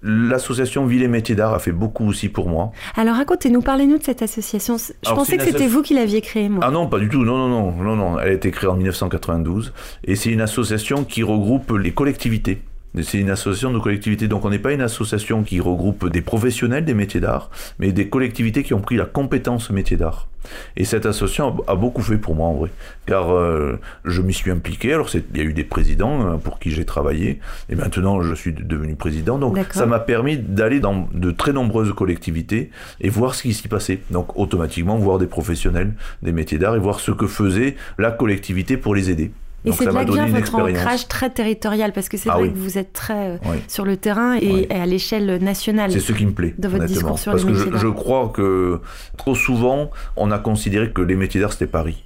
L'association 0.05 0.85
Ville 0.85 1.03
et 1.03 1.07
Métiers 1.07 1.33
d'Art 1.33 1.53
a 1.53 1.59
fait 1.59 1.71
beaucoup 1.71 2.05
aussi 2.05 2.27
pour 2.27 2.49
moi. 2.49 2.73
Alors 2.97 3.15
racontez-nous, 3.15 3.61
parlez-nous 3.61 3.99
de 3.99 4.03
cette 4.03 4.21
association. 4.21 4.75
Je 4.77 5.09
pensais 5.09 5.37
que 5.37 5.43
c'était 5.45 5.67
vous 5.67 5.81
qui 5.81 5.93
l'aviez 5.93 6.19
créée, 6.19 6.49
moi. 6.49 6.61
Ah 6.61 6.71
non, 6.71 6.87
pas 6.87 6.99
du 6.99 7.07
tout. 7.07 7.23
Non, 7.23 7.37
non, 7.37 7.71
non, 7.71 7.83
non, 7.83 7.95
non. 7.95 8.19
Elle 8.19 8.27
a 8.27 8.33
été 8.33 8.51
créée 8.51 8.69
en 8.69 8.75
1992 8.75 9.73
et 10.03 10.15
c'est 10.17 10.29
une 10.29 10.41
association 10.41 11.05
qui 11.05 11.23
regroupe 11.23 11.71
les 11.71 11.91
collectivités 11.91 12.61
c'est 13.01 13.17
une 13.17 13.31
association 13.31 13.71
de 13.71 13.79
collectivités, 13.79 14.27
donc 14.27 14.45
on 14.45 14.51
n'est 14.51 14.59
pas 14.59 14.71
une 14.71 14.81
association 14.81 15.43
qui 15.43 15.59
regroupe 15.59 16.09
des 16.09 16.21
professionnels 16.21 16.85
des 16.85 16.93
métiers 16.93 17.19
d'art, 17.19 17.49
mais 17.79 17.91
des 17.91 18.07
collectivités 18.07 18.63
qui 18.63 18.73
ont 18.73 18.81
pris 18.81 18.97
la 18.97 19.05
compétence 19.05 19.71
métier 19.71 19.97
d'art. 19.97 20.27
Et 20.75 20.83
cette 20.83 21.05
association 21.05 21.63
a, 21.67 21.75
beaucoup 21.75 22.01
fait 22.01 22.17
pour 22.17 22.35
moi 22.35 22.47
en 22.47 22.53
vrai, 22.53 22.69
car 23.05 23.33
euh, 23.33 23.79
je 24.05 24.21
m'y 24.21 24.33
suis 24.33 24.51
impliqué. 24.51 24.93
Alors 24.93 25.09
il 25.13 25.37
y 25.37 25.41
a 25.41 25.43
eu 25.43 25.53
des 25.53 25.63
présidents 25.63 26.33
euh, 26.33 26.37
pour 26.37 26.59
qui 26.59 26.71
j'ai 26.71 26.85
travaillé, 26.85 27.39
et 27.69 27.75
maintenant 27.75 28.21
je 28.21 28.35
suis 28.35 28.53
devenu 28.53 28.95
président. 28.95 29.37
Donc 29.37 29.57
ça 29.71 29.85
m'a 29.85 29.99
permis 29.99 30.37
d'aller 30.37 30.79
dans 30.79 31.07
de 31.13 31.31
très 31.31 31.53
nombreuses 31.53 31.93
collectivités 31.93 32.69
et 33.01 33.09
voir 33.09 33.35
ce 33.35 33.43
qui 33.43 33.53
s'y 33.53 33.67
passait. 33.67 34.01
Donc 34.11 34.37
automatiquement 34.37 34.97
voir 34.97 35.17
des 35.17 35.27
professionnels 35.27 35.93
des 36.21 36.31
métiers 36.31 36.57
d'art 36.57 36.75
et 36.75 36.79
voir 36.79 36.99
ce 36.99 37.11
que 37.11 37.27
faisait 37.27 37.75
la 37.97 38.11
collectivité 38.11 38.77
pour 38.77 38.95
les 38.95 39.09
aider. 39.09 39.31
Et 39.65 39.71
c'est 39.71 39.85
là 39.85 40.05
que 40.05 40.11
vient 40.11 40.27
votre 40.27 40.55
ancrage 40.55 41.07
très 41.07 41.29
territorial, 41.29 41.93
parce 41.93 42.09
que 42.09 42.17
c'est 42.17 42.29
ah 42.29 42.37
vrai 42.37 42.49
que 42.49 42.57
vous 42.57 42.77
êtes 42.77 42.93
très 42.93 43.31
euh, 43.31 43.37
sur 43.67 43.85
le 43.85 43.97
terrain 43.97 44.35
et, 44.35 44.67
à 44.69 44.85
l'échelle 44.85 45.41
nationale. 45.41 45.91
C'est 45.91 45.99
ce 45.99 46.13
qui 46.13 46.25
me 46.25 46.31
plaît. 46.31 46.53
Dans 46.57 46.69
votre 46.69 46.85
discours 46.85 47.19
sur 47.19 47.31
parce 47.31 47.45
les 47.45 47.53
que 47.53 47.77
je, 47.77 47.87
crois 47.87 48.29
que 48.29 48.81
trop 49.17 49.35
souvent, 49.35 49.91
on 50.15 50.31
a 50.31 50.39
considéré 50.39 50.91
que 50.91 51.01
les 51.01 51.15
métiers 51.15 51.39
d'art, 51.39 51.53
c'était 51.53 51.67
Paris. 51.67 52.03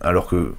Alors 0.00 0.26
que 0.26 0.54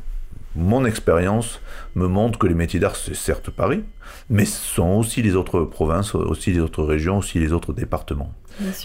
mon 0.56 0.86
expérience 0.86 1.62
me 1.96 2.08
montre 2.08 2.40
que 2.40 2.48
les 2.48 2.56
métiers 2.56 2.80
d'art, 2.80 2.96
c'est 2.96 3.16
certes 3.16 3.50
Paris, 3.52 3.84
mais 4.30 4.46
ce 4.46 4.76
sont 4.76 4.90
aussi 4.90 5.22
les 5.22 5.36
autres 5.36 5.62
provinces, 5.62 6.16
aussi 6.16 6.52
les 6.52 6.60
autres 6.60 6.84
régions, 6.84 7.20
aussi 7.20 7.40
les 7.40 7.54
autres 7.54 7.74
départements. 7.74 8.34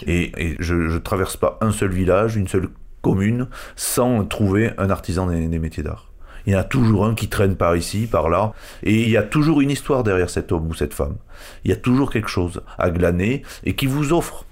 Et, 0.05 0.31
et, 0.37 0.55
je 0.59 0.75
ne 0.75 0.99
traverse 0.99 1.35
pas 1.35 1.57
un 1.61 1.71
seul 1.71 1.91
village, 1.91 2.35
une 2.35 2.47
seule 2.47 2.69
commune, 3.01 3.47
sans 3.75 4.23
trouver 4.25 4.71
un 4.77 4.89
artisan 4.89 5.27
des 5.27 5.59
métiers 5.59 5.83
d'art. 5.83 6.12
Il 6.45 6.53
y 6.53 6.55
en 6.55 6.59
a 6.59 6.63
toujours 6.63 7.05
un 7.05 7.15
qui 7.15 7.29
traîne 7.29 7.55
par 7.55 7.75
ici, 7.75 8.07
par 8.07 8.29
là, 8.29 8.53
et 8.83 9.01
il 9.01 9.09
y 9.09 9.17
a 9.17 9.23
toujours 9.23 9.61
une 9.61 9.71
histoire 9.71 10.03
derrière 10.03 10.29
cet 10.29 10.51
homme 10.51 10.67
ou 10.67 10.73
cette 10.73 10.93
femme. 10.93 11.15
Il 11.63 11.71
y 11.71 11.73
a 11.73 11.77
toujours 11.77 12.11
quelque 12.11 12.29
chose 12.29 12.61
à 12.77 12.89
glaner 12.89 13.43
et 13.63 13.75
qui 13.75 13.85
vous 13.85 14.13
offre. 14.13 14.45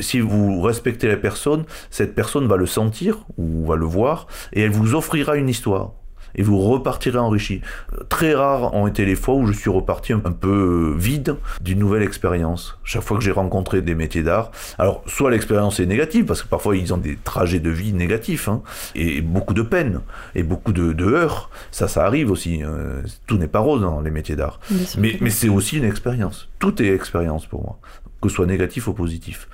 Si 0.00 0.20
vous 0.20 0.60
respectez 0.60 1.06
la 1.06 1.16
personne, 1.16 1.64
cette 1.90 2.14
personne 2.14 2.48
va 2.48 2.56
le 2.56 2.66
sentir 2.66 3.24
ou 3.36 3.66
va 3.66 3.76
le 3.76 3.86
voir 3.86 4.26
et 4.52 4.62
elle 4.62 4.72
vous 4.72 4.94
offrira 4.94 5.36
une 5.36 5.48
histoire 5.48 5.92
et 6.36 6.42
vous 6.42 6.58
repartirez 6.58 7.18
enrichi. 7.18 7.60
Très 8.08 8.34
rares 8.34 8.74
ont 8.74 8.86
été 8.86 9.04
les 9.04 9.14
fois 9.14 9.34
où 9.34 9.46
je 9.46 9.52
suis 9.52 9.70
reparti 9.70 10.12
un 10.12 10.18
peu 10.18 10.94
vide 10.96 11.36
d'une 11.60 11.78
nouvelle 11.78 12.02
expérience. 12.02 12.78
Chaque 12.84 13.02
fois 13.02 13.18
que 13.18 13.24
j'ai 13.24 13.30
rencontré 13.30 13.82
des 13.82 13.94
métiers 13.94 14.22
d'art, 14.22 14.50
alors 14.78 15.02
soit 15.06 15.30
l'expérience 15.30 15.80
est 15.80 15.86
négative, 15.86 16.24
parce 16.24 16.42
que 16.42 16.48
parfois 16.48 16.76
ils 16.76 16.92
ont 16.92 16.98
des 16.98 17.16
trajets 17.16 17.60
de 17.60 17.70
vie 17.70 17.92
négatifs, 17.92 18.48
hein, 18.48 18.62
et 18.94 19.20
beaucoup 19.20 19.54
de 19.54 19.62
peine, 19.62 20.00
et 20.34 20.42
beaucoup 20.42 20.72
de, 20.72 20.92
de 20.92 21.06
heurts, 21.06 21.50
ça 21.70 21.88
ça 21.88 22.04
arrive 22.04 22.30
aussi, 22.30 22.62
euh, 22.62 23.02
tout 23.26 23.38
n'est 23.38 23.48
pas 23.48 23.60
rose 23.60 23.82
dans 23.82 24.00
les 24.00 24.10
métiers 24.10 24.36
d'art. 24.36 24.60
Mais, 24.98 25.16
mais 25.20 25.30
c'est 25.30 25.48
aussi 25.48 25.78
une 25.78 25.84
expérience, 25.84 26.48
tout 26.58 26.82
est 26.82 26.88
expérience 26.88 27.46
pour 27.46 27.62
moi, 27.62 27.78
que 28.20 28.28
ce 28.28 28.36
soit 28.36 28.46
négatif 28.46 28.88
ou 28.88 28.92
positif 28.92 29.48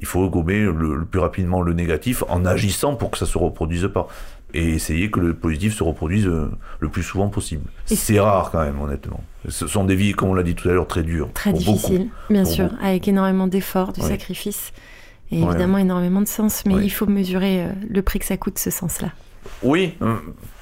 il 0.00 0.06
faut 0.06 0.28
gommer 0.28 0.60
le, 0.60 1.04
plus 1.04 1.20
rapidement 1.20 1.62
le 1.62 1.72
négatif 1.72 2.22
en 2.28 2.44
agissant 2.44 2.96
pour 2.96 3.10
que 3.10 3.18
ça 3.18 3.26
se 3.26 3.38
reproduise 3.38 3.88
pas 3.92 4.08
et 4.54 4.70
essayer 4.70 5.10
que 5.10 5.20
le 5.20 5.34
positif 5.34 5.74
se 5.74 5.82
reproduise 5.82 6.26
euh, 6.26 6.50
le 6.80 6.88
plus 6.88 7.02
souvent 7.02 7.28
possible. 7.28 7.64
C'est 7.84 8.20
rare 8.20 8.50
quand 8.50 8.62
même, 8.62 8.80
honnêtement. 8.80 9.22
Ce 9.48 9.66
sont 9.66 9.84
des 9.84 9.96
vies, 9.96 10.12
comme 10.12 10.30
on 10.30 10.34
l'a 10.34 10.42
dit 10.42 10.54
tout 10.54 10.68
à 10.68 10.72
l'heure, 10.72 10.86
très 10.86 11.02
dures. 11.02 11.30
Très 11.32 11.52
difficiles, 11.52 12.08
bien 12.30 12.44
sûr, 12.44 12.70
avec 12.80 13.06
énormément 13.08 13.46
d'efforts, 13.46 13.92
de 13.92 14.00
sacrifices 14.00 14.72
et 15.32 15.40
évidemment 15.40 15.78
énormément 15.78 16.20
de 16.20 16.28
sens. 16.28 16.64
Mais 16.66 16.74
il 16.82 16.90
faut 16.90 17.06
mesurer 17.06 17.64
euh, 17.64 17.68
le 17.88 18.02
prix 18.02 18.18
que 18.18 18.24
ça 18.24 18.36
coûte, 18.36 18.58
ce 18.58 18.70
sens-là. 18.70 19.12
Oui, 19.62 19.94
euh, 20.02 20.16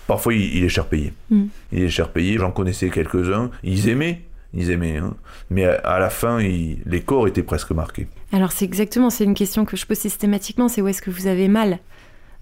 parfois 0.06 0.34
il, 0.34 0.64
est 0.64 0.68
cher 0.68 0.86
payé. 0.86 1.12
Hmm. 1.30 1.46
Il 1.72 1.82
est 1.82 1.88
cher 1.88 2.10
payé, 2.10 2.38
j'en 2.38 2.50
connaissais 2.50 2.90
quelques-uns, 2.90 3.50
ils 3.62 3.88
aimaient, 3.88 4.22
ils 4.52 4.70
aimaient. 4.70 4.98
Hein. 4.98 5.14
Mais 5.50 5.64
à, 5.64 5.98
la 5.98 6.10
fin, 6.10 6.38
les 6.38 7.02
corps 7.04 7.28
étaient 7.28 7.42
presque 7.42 7.70
marqués. 7.72 8.08
Alors 8.32 8.52
c'est 8.52 8.64
exactement, 8.64 9.10
c'est 9.10 9.24
une 9.24 9.34
question 9.34 9.64
que 9.64 9.76
je 9.76 9.86
pose 9.86 9.98
systématiquement, 9.98 10.68
c'est 10.68 10.82
où 10.82 10.88
est-ce 10.88 11.02
que 11.02 11.10
vous 11.10 11.26
avez 11.26 11.48
mal? 11.48 11.78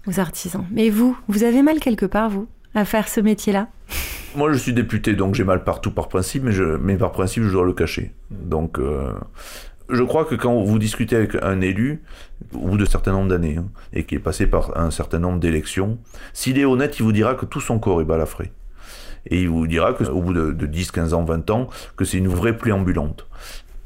Aux 0.07 0.19
artisans. 0.19 0.65
Mais 0.71 0.89
vous, 0.89 1.17
vous 1.27 1.43
avez 1.43 1.61
mal 1.61 1.79
quelque 1.79 2.05
part, 2.05 2.29
vous, 2.29 2.47
à 2.75 2.85
faire 2.85 3.07
ce 3.07 3.19
métier-là? 3.21 3.67
Moi, 4.35 4.51
je 4.51 4.57
suis 4.57 4.73
député, 4.73 5.13
donc 5.13 5.35
j'ai 5.35 5.43
mal 5.43 5.63
partout 5.63 5.91
par 5.91 6.07
principe, 6.07 6.43
mais, 6.43 6.97
par 6.97 7.11
principe, 7.11 7.43
je 7.43 7.51
dois 7.51 7.65
le 7.65 7.73
cacher. 7.73 8.11
Donc, 8.31 8.79
euh, 8.79 9.13
je 9.89 10.01
crois 10.01 10.25
que 10.25 10.33
quand 10.33 10.63
vous 10.63 10.79
discutez 10.79 11.15
avec 11.15 11.35
un 11.41 11.61
élu, 11.61 12.01
au 12.53 12.69
bout 12.69 12.77
de 12.77 12.85
certain 12.85 13.11
nombre 13.11 13.29
d'années, 13.29 13.57
hein, 13.57 13.67
et 13.93 14.05
qui 14.05 14.15
est 14.15 14.19
passé 14.19 14.47
par 14.47 14.75
un 14.77 14.89
certain 14.89 15.19
nombre 15.19 15.39
d'élections, 15.39 15.99
s'il 16.33 16.57
est 16.57 16.65
honnête, 16.65 16.97
il 16.99 17.03
vous 17.03 17.11
dira 17.11 17.35
que 17.35 17.45
tout 17.45 17.61
son 17.61 17.77
corps 17.77 18.01
est 18.01 18.05
balafré. 18.05 18.51
Et 19.27 19.41
il 19.41 19.49
vous 19.49 19.67
dira 19.67 19.93
qu'au 19.93 20.21
bout 20.21 20.33
de, 20.33 20.51
de 20.51 20.65
10, 20.65 20.91
15 20.91 21.13
ans, 21.13 21.23
20 21.23 21.49
ans, 21.51 21.69
que 21.95 22.03
c'est 22.03 22.17
une 22.17 22.27
vraie 22.27 22.57
pluie 22.57 22.71
ambulante. 22.71 23.27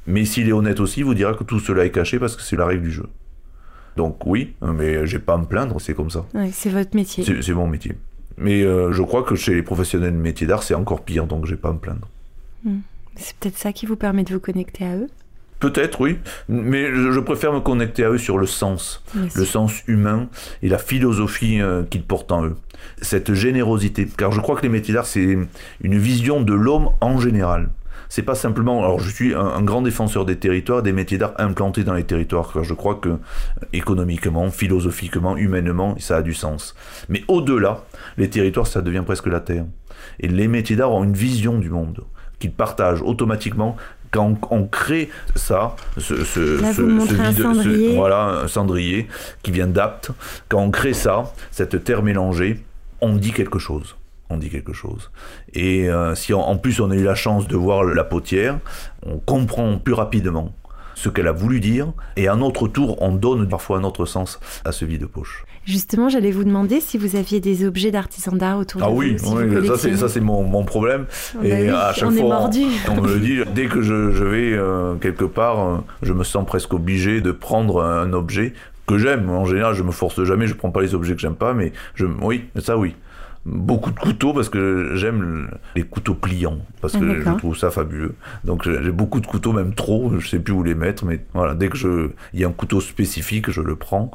Mais 0.07 0.23
s'il 0.23 0.47
est 0.47 0.53
honnête 0.53 0.79
aussi, 0.79 1.01
il 1.01 1.05
vous 1.05 1.13
dira 1.13 1.33
que 1.33 1.43
tout 1.43 1.59
cela 1.59 1.85
est 1.85 1.91
caché 1.91 2.17
parce 2.17 2.37
que 2.37 2.41
c'est 2.41 2.55
la 2.55 2.65
règle 2.65 2.83
du 2.83 2.91
jeu. 2.91 3.07
Donc 3.97 4.25
oui, 4.27 4.53
mais 4.61 5.07
j'ai 5.07 5.17
pas 5.17 5.33
à 5.33 5.37
me 5.37 5.45
plaindre, 5.45 5.81
c'est 5.81 5.95
comme 5.95 6.11
ça. 6.11 6.23
c'est 6.53 6.69
votre 6.69 6.95
métier. 6.95 7.25
C'est 7.41 7.53
mon 7.53 7.67
métier. 7.67 7.93
Mais 8.37 8.61
euh, 8.61 8.91
je 8.91 9.01
crois 9.01 9.23
que 9.23 9.35
chez 9.35 9.55
les 9.55 9.63
professionnels 9.63 10.13
de 10.13 10.17
métier 10.17 10.45
d'art, 10.45 10.61
c'est 10.61 10.75
encore 10.75 11.01
pire, 11.01 11.25
donc 11.25 11.47
j'ai 11.47 11.55
pas 11.55 11.69
à 11.69 11.73
me 11.73 11.79
plaindre. 11.79 12.07
Hmm. 12.63 12.79
C'est 13.15 13.35
peut-être 13.37 13.57
ça 13.57 13.73
qui 13.73 13.87
vous 13.87 13.95
permet 13.95 14.23
de 14.23 14.31
vous 14.31 14.39
connecter 14.39 14.85
à 14.85 14.95
eux? 14.95 15.07
Peut-être, 15.59 16.01
oui. 16.01 16.19
Mais 16.47 16.93
je, 16.93 17.19
préfère 17.19 17.51
me 17.51 17.59
connecter 17.59 18.03
à 18.03 18.11
eux 18.11 18.19
sur 18.19 18.37
le 18.37 18.45
sens. 18.45 19.03
Le 19.15 19.43
sens 19.43 19.81
humain 19.87 20.29
et 20.61 20.69
la 20.69 20.77
philosophie 20.77 21.59
euh, 21.59 21.81
qu'ils 21.81 22.03
portent 22.03 22.31
en 22.31 22.45
eux. 22.45 22.55
Cette 23.01 23.33
générosité. 23.33 24.07
Car 24.15 24.31
je 24.31 24.39
crois 24.39 24.55
que 24.55 24.61
les 24.61 24.69
métiers 24.69 24.93
d'art, 24.93 25.07
c'est 25.07 25.35
une 25.81 25.97
vision 25.97 26.41
de 26.41 26.53
l'homme 26.53 26.89
en 27.01 27.19
général 27.19 27.69
c'est 28.09 28.23
pas 28.23 28.35
simplement. 28.35 28.79
Alors, 28.83 28.99
je 28.99 29.09
suis 29.09 29.33
un, 29.33 29.61
grand 29.61 29.81
défenseur 29.81 30.25
des 30.25 30.37
territoires, 30.37 30.81
des 30.81 30.93
métiers 30.93 31.17
d'art 31.17 31.33
implantés 31.37 31.83
dans 31.83 31.93
les 31.93 32.03
territoires, 32.03 32.51
car 32.53 32.63
je 32.63 32.73
crois 32.73 32.95
que 32.95 33.17
économiquement, 33.73 34.49
philosophiquement, 34.49 35.37
humainement, 35.37 35.95
ça 35.99 36.17
a 36.17 36.21
du 36.21 36.33
sens. 36.33 36.75
Mais 37.09 37.23
au-delà, 37.27 37.83
les 38.17 38.29
territoires, 38.29 38.67
ça 38.67 38.81
devient 38.81 39.03
presque 39.05 39.27
la 39.27 39.39
terre. 39.39 39.65
Et 40.19 40.27
les 40.27 40.47
métiers 40.47 40.75
d'art 40.75 40.91
ont 40.91 41.03
une 41.03 41.13
vision 41.13 41.57
du 41.57 41.69
monde 41.69 42.03
qu'ils 42.39 42.51
partagent 42.51 43.01
automatiquement 43.01 43.75
quand 44.11 44.39
on, 44.51 44.65
crée 44.65 45.09
ça, 45.35 45.75
ce, 45.97 46.23
ce, 46.23 46.59
cendrier. 47.33 47.95
voilà, 47.95 48.41
un 48.43 48.47
cendrier 48.47 49.07
qui 49.43 49.51
vient 49.51 49.67
d'Apt, 49.67 50.11
quand 50.47 50.61
on 50.61 50.71
crée 50.71 50.93
ça, 50.93 51.33
cette 51.51 51.83
terre 51.83 52.03
mélangée, 52.03 52.63
on 53.01 53.17
dit 53.17 53.33
quelque 53.33 53.59
chose 53.59 53.97
on 54.29 54.37
dit 54.37 54.49
quelque 54.49 54.73
chose. 54.73 55.11
Et 55.53 55.89
euh, 55.89 56.15
si 56.15 56.33
en 56.33 56.57
plus 56.57 56.79
on 56.79 56.91
a 56.91 56.95
eu 56.95 57.03
la 57.03 57.15
chance 57.15 57.47
de 57.47 57.55
voir 57.55 57.83
la 57.83 58.03
potière, 58.03 58.59
on 59.05 59.17
comprend 59.17 59.77
plus 59.77 59.93
rapidement 59.93 60.53
ce 60.97 61.09
qu'elle 61.09 61.27
a 61.27 61.31
voulu 61.31 61.59
dire, 61.59 61.93
et 62.15 62.27
à 62.27 62.35
notre 62.35 62.67
tour, 62.67 62.99
on 63.03 63.11
donne 63.11 63.47
parfois 63.47 63.77
un 63.77 63.83
autre 63.83 64.05
sens 64.05 64.39
à 64.65 64.71
ce 64.71 64.83
vide 64.83 65.05
poche. 65.05 65.45
Justement, 65.63 66.09
j'allais 66.09 66.31
vous 66.31 66.43
demander 66.43 66.81
si 66.81 66.97
vous 66.97 67.15
aviez 67.15 67.39
des 67.39 67.67
objets 67.67 67.91
d'artisan 67.91 68.31
d'art 68.31 68.57
autour 68.57 68.81
ah 68.83 68.87
de 68.89 68.95
oui, 68.95 69.15
vous. 69.19 69.37
oui, 69.37 69.67
ça 69.95 70.09
c'est 70.09 70.21
mon, 70.21 70.41
mon, 70.41 70.63
problème. 70.63 71.05
Oh 71.35 71.43
et 71.43 71.53
oui, 71.53 71.69
à 71.69 71.93
chaque 71.93 72.09
on 72.09 72.11
fois, 72.13 72.19
est 72.19 72.23
mordu. 72.23 72.63
on, 72.89 72.95
me 72.95 73.13
le 73.13 73.19
dit, 73.19 73.39
dès 73.53 73.67
que 73.67 73.83
je, 73.83 74.11
je 74.11 74.23
vais 74.23 74.53
euh, 74.53 74.95
quelque 74.95 75.25
part, 75.25 75.59
euh, 75.59 75.77
je 76.01 76.13
me 76.13 76.23
sens 76.23 76.43
presque 76.47 76.73
obligé 76.73 77.21
de 77.21 77.31
prendre 77.31 77.83
un 77.83 78.11
objet 78.13 78.53
que 78.87 78.97
j'aime. 78.97 79.29
En 79.29 79.45
général, 79.45 79.75
je 79.75 79.83
me 79.83 79.91
force 79.91 80.23
jamais, 80.23 80.47
je 80.47 80.55
prends 80.55 80.71
pas 80.71 80.81
les 80.81 80.95
objets 80.95 81.13
que 81.13 81.21
j'aime 81.21 81.35
pas, 81.35 81.53
mais 81.53 81.73
je, 81.93 82.07
oui, 82.21 82.45
ça 82.59 82.75
oui 82.75 82.95
beaucoup 83.47 83.91
de 83.91 83.99
couteaux 83.99 84.33
parce 84.33 84.49
que 84.49 84.91
j'aime 84.95 85.49
les 85.75 85.83
couteaux 85.83 86.13
pliants 86.13 86.59
parce 86.81 86.97
que 86.97 87.21
je 87.21 87.37
trouve 87.37 87.57
ça 87.57 87.71
fabuleux. 87.71 88.15
Donc 88.43 88.69
j'ai 88.69 88.91
beaucoup 88.91 89.19
de 89.19 89.27
couteaux, 89.27 89.53
même 89.53 89.73
trop, 89.73 90.11
je 90.19 90.27
sais 90.27 90.39
plus 90.39 90.53
où 90.53 90.63
les 90.63 90.75
mettre, 90.75 91.05
mais 91.05 91.21
voilà, 91.33 91.55
dès 91.55 91.69
que 91.69 91.77
je 91.77 92.09
il 92.33 92.39
y 92.39 92.43
a 92.43 92.47
un 92.47 92.51
couteau 92.51 92.81
spécifique, 92.81 93.49
je 93.49 93.61
le 93.61 93.75
prends. 93.75 94.11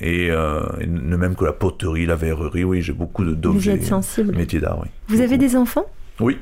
Et, 0.00 0.30
euh, 0.30 0.62
même 0.86 1.36
que 1.36 1.44
la 1.44 1.52
poterie, 1.52 2.06
la 2.06 2.16
verrerie, 2.16 2.64
oui, 2.64 2.82
j'ai 2.82 2.92
beaucoup 2.92 3.24
d'objets. 3.24 3.70
Vous 3.70 3.76
êtes 3.76 3.84
sensible. 3.84 4.34
Métier 4.34 4.58
d'art, 4.58 4.80
oui. 4.80 4.88
Vous 5.08 5.20
avez 5.20 5.38
des 5.38 5.54
enfants? 5.54 5.86
Oui. 6.18 6.38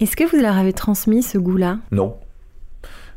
Est-ce 0.00 0.16
que 0.16 0.24
vous 0.24 0.40
leur 0.40 0.56
avez 0.56 0.72
transmis 0.72 1.22
ce 1.22 1.36
goût-là? 1.36 1.78
Non 1.90 2.16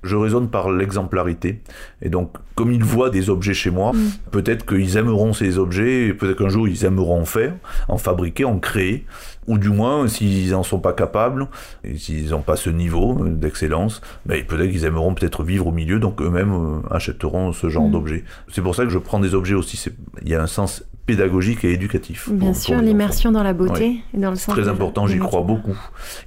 je 0.06 0.16
raisonne 0.16 0.50
par 0.50 0.72
l'exemplarité. 0.72 1.62
Et 2.02 2.10
donc, 2.10 2.32
comme 2.56 2.72
ils 2.72 2.84
voient 2.84 3.10
des 3.10 3.30
objets 3.30 3.54
chez 3.54 3.70
moi, 3.70 3.92
mm. 3.94 4.12
peut-être 4.32 4.66
qu'ils 4.66 4.98
aimeront 4.98 5.34
ces 5.34 5.58
objets, 5.58 6.14
peut-être 6.14 6.38
qu'un 6.38 6.50
jour 6.50 6.68
ils 6.68 6.86
aimeront 6.86 7.22
en 7.22 7.26
faire, 7.26 7.54
en 7.88 7.98
fabriquer, 7.98 8.46
en 8.46 8.60
créer, 8.60 9.06
ou 9.48 9.58
du 9.58 9.70
moins, 9.70 10.08
s'ils 10.08 10.52
n'en 10.52 10.64
sont 10.64 10.80
pas 10.80 10.94
capables, 10.94 11.48
et 11.84 11.98
s'ils 11.98 12.30
n'ont 12.30 12.42
pas 12.42 12.56
ce 12.56 12.70
niveau 12.70 13.26
d'excellence, 13.26 14.02
ben, 14.26 14.44
peut-être 14.44 14.72
qu'ils 14.72 14.86
aimeront 14.86 15.14
peut-être 15.14 15.44
vivre 15.44 15.68
au 15.68 15.72
milieu, 15.72 16.00
donc 16.00 16.22
eux-mêmes 16.22 16.54
euh, 16.54 16.80
achèteront 16.90 17.52
ce 17.52 17.70
genre 17.70 17.88
mm. 17.88 17.92
d'objets. 17.92 18.24
C'est 18.48 18.62
pour 18.62 18.76
ça 18.76 18.84
que 18.84 18.90
je 18.90 19.00
prends 19.00 19.20
des 19.20 19.36
objets 19.36 19.56
aussi, 19.56 19.84
il 20.22 20.30
y 20.30 20.36
a 20.36 20.42
un 20.42 20.48
sens 20.48 20.84
pédagogique 21.06 21.64
et 21.64 21.72
éducatif. 21.72 22.30
Bien 22.32 22.54
sûr, 22.54 22.82
l'immersion 22.82 23.32
dans 23.32 23.44
la 23.44 23.54
beauté 23.54 24.02
et 24.14 24.18
dans 24.18 24.32
le 24.32 24.36
sens. 24.36 24.56
Très 24.56 24.68
important, 24.68 25.08
j'y 25.08 25.20
crois 25.20 25.42
beaucoup. 25.42 25.78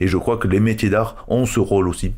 Et 0.01 0.09
je 0.09 0.17
crois 0.17 0.37
que 0.37 0.49
les 0.49 0.61
métiers 0.61 0.91
d'art 0.91 1.25
ont 1.29 1.47
ce 1.47 1.61
rôle 1.61 1.89
aussi 1.89 2.13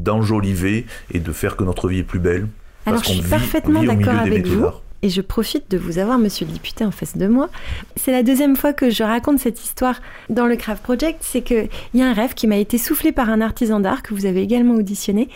d'enjoliver 0.00 0.86
et 1.10 1.18
de 1.18 1.32
faire 1.32 1.56
que 1.56 1.64
notre 1.64 1.88
vie 1.88 1.98
est 1.98 2.04
plus 2.04 2.20
belle. 2.20 2.48
Alors 2.86 3.02
je 3.02 3.10
suis 3.10 3.22
parfaitement 3.22 3.82
d'accord 3.82 4.18
avec 4.18 4.46
vous. 4.46 4.66
Et 5.02 5.10
je 5.10 5.20
profite 5.20 5.70
de 5.70 5.76
vous 5.76 5.98
avoir, 5.98 6.18
monsieur 6.18 6.46
le 6.46 6.52
député, 6.52 6.82
en 6.82 6.90
face 6.90 7.18
de 7.18 7.26
moi. 7.26 7.50
C'est 7.94 8.10
la 8.10 8.22
deuxième 8.22 8.56
fois 8.56 8.72
que 8.72 8.88
je 8.88 9.02
raconte 9.02 9.38
cette 9.38 9.62
histoire 9.62 10.00
dans 10.30 10.46
le 10.46 10.56
Craft 10.56 10.82
Project. 10.82 11.18
C'est 11.20 11.42
qu'il 11.42 11.68
y 11.92 12.00
a 12.00 12.08
un 12.08 12.14
rêve 12.14 12.32
qui 12.32 12.46
m'a 12.46 12.56
été 12.56 12.78
soufflé 12.78 13.12
par 13.12 13.28
un 13.28 13.42
artisan 13.42 13.80
d'art 13.80 14.02
que 14.02 14.14
vous 14.14 14.24
avez 14.24 14.40
également 14.40 14.72
auditionné, 14.74 15.28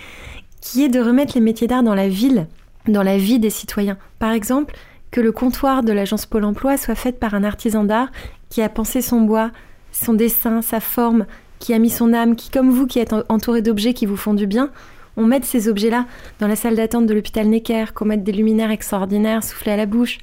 qui 0.62 0.84
est 0.84 0.88
de 0.88 1.00
remettre 1.00 1.34
les 1.34 1.42
métiers 1.42 1.66
d'art 1.66 1.82
dans 1.82 1.94
la 1.94 2.08
ville, 2.08 2.46
dans 2.86 3.02
la 3.02 3.18
vie 3.18 3.38
des 3.38 3.50
citoyens. 3.50 3.98
Par 4.18 4.32
exemple, 4.32 4.74
que 5.10 5.20
le 5.20 5.32
comptoir 5.32 5.82
de 5.82 5.92
l'agence 5.92 6.26
Pôle 6.26 6.44
emploi 6.44 6.76
soit 6.76 6.94
fait 6.94 7.18
par 7.18 7.34
un 7.34 7.44
artisan 7.44 7.84
d'art 7.84 8.08
qui 8.48 8.62
a 8.62 8.68
pensé 8.68 9.02
son 9.02 9.20
bois, 9.20 9.50
son 9.92 10.14
dessin, 10.14 10.62
sa 10.62 10.80
forme, 10.80 11.26
qui 11.58 11.74
a 11.74 11.78
mis 11.78 11.90
son 11.90 12.12
âme, 12.12 12.36
qui, 12.36 12.50
comme 12.50 12.70
vous, 12.70 12.86
qui 12.86 12.98
êtes 12.98 13.14
entouré 13.28 13.62
d'objets 13.62 13.94
qui 13.94 14.06
vous 14.06 14.16
font 14.16 14.34
du 14.34 14.46
bien, 14.46 14.70
on 15.16 15.26
met 15.26 15.42
ces 15.42 15.68
objets-là 15.68 16.06
dans 16.38 16.46
la 16.46 16.56
salle 16.56 16.76
d'attente 16.76 17.06
de 17.06 17.14
l'hôpital 17.14 17.46
Necker, 17.48 17.86
qu'on 17.94 18.04
mette 18.04 18.22
des 18.22 18.32
luminaires 18.32 18.70
extraordinaires 18.70 19.42
soufflés 19.42 19.72
à 19.72 19.76
la 19.76 19.86
bouche. 19.86 20.18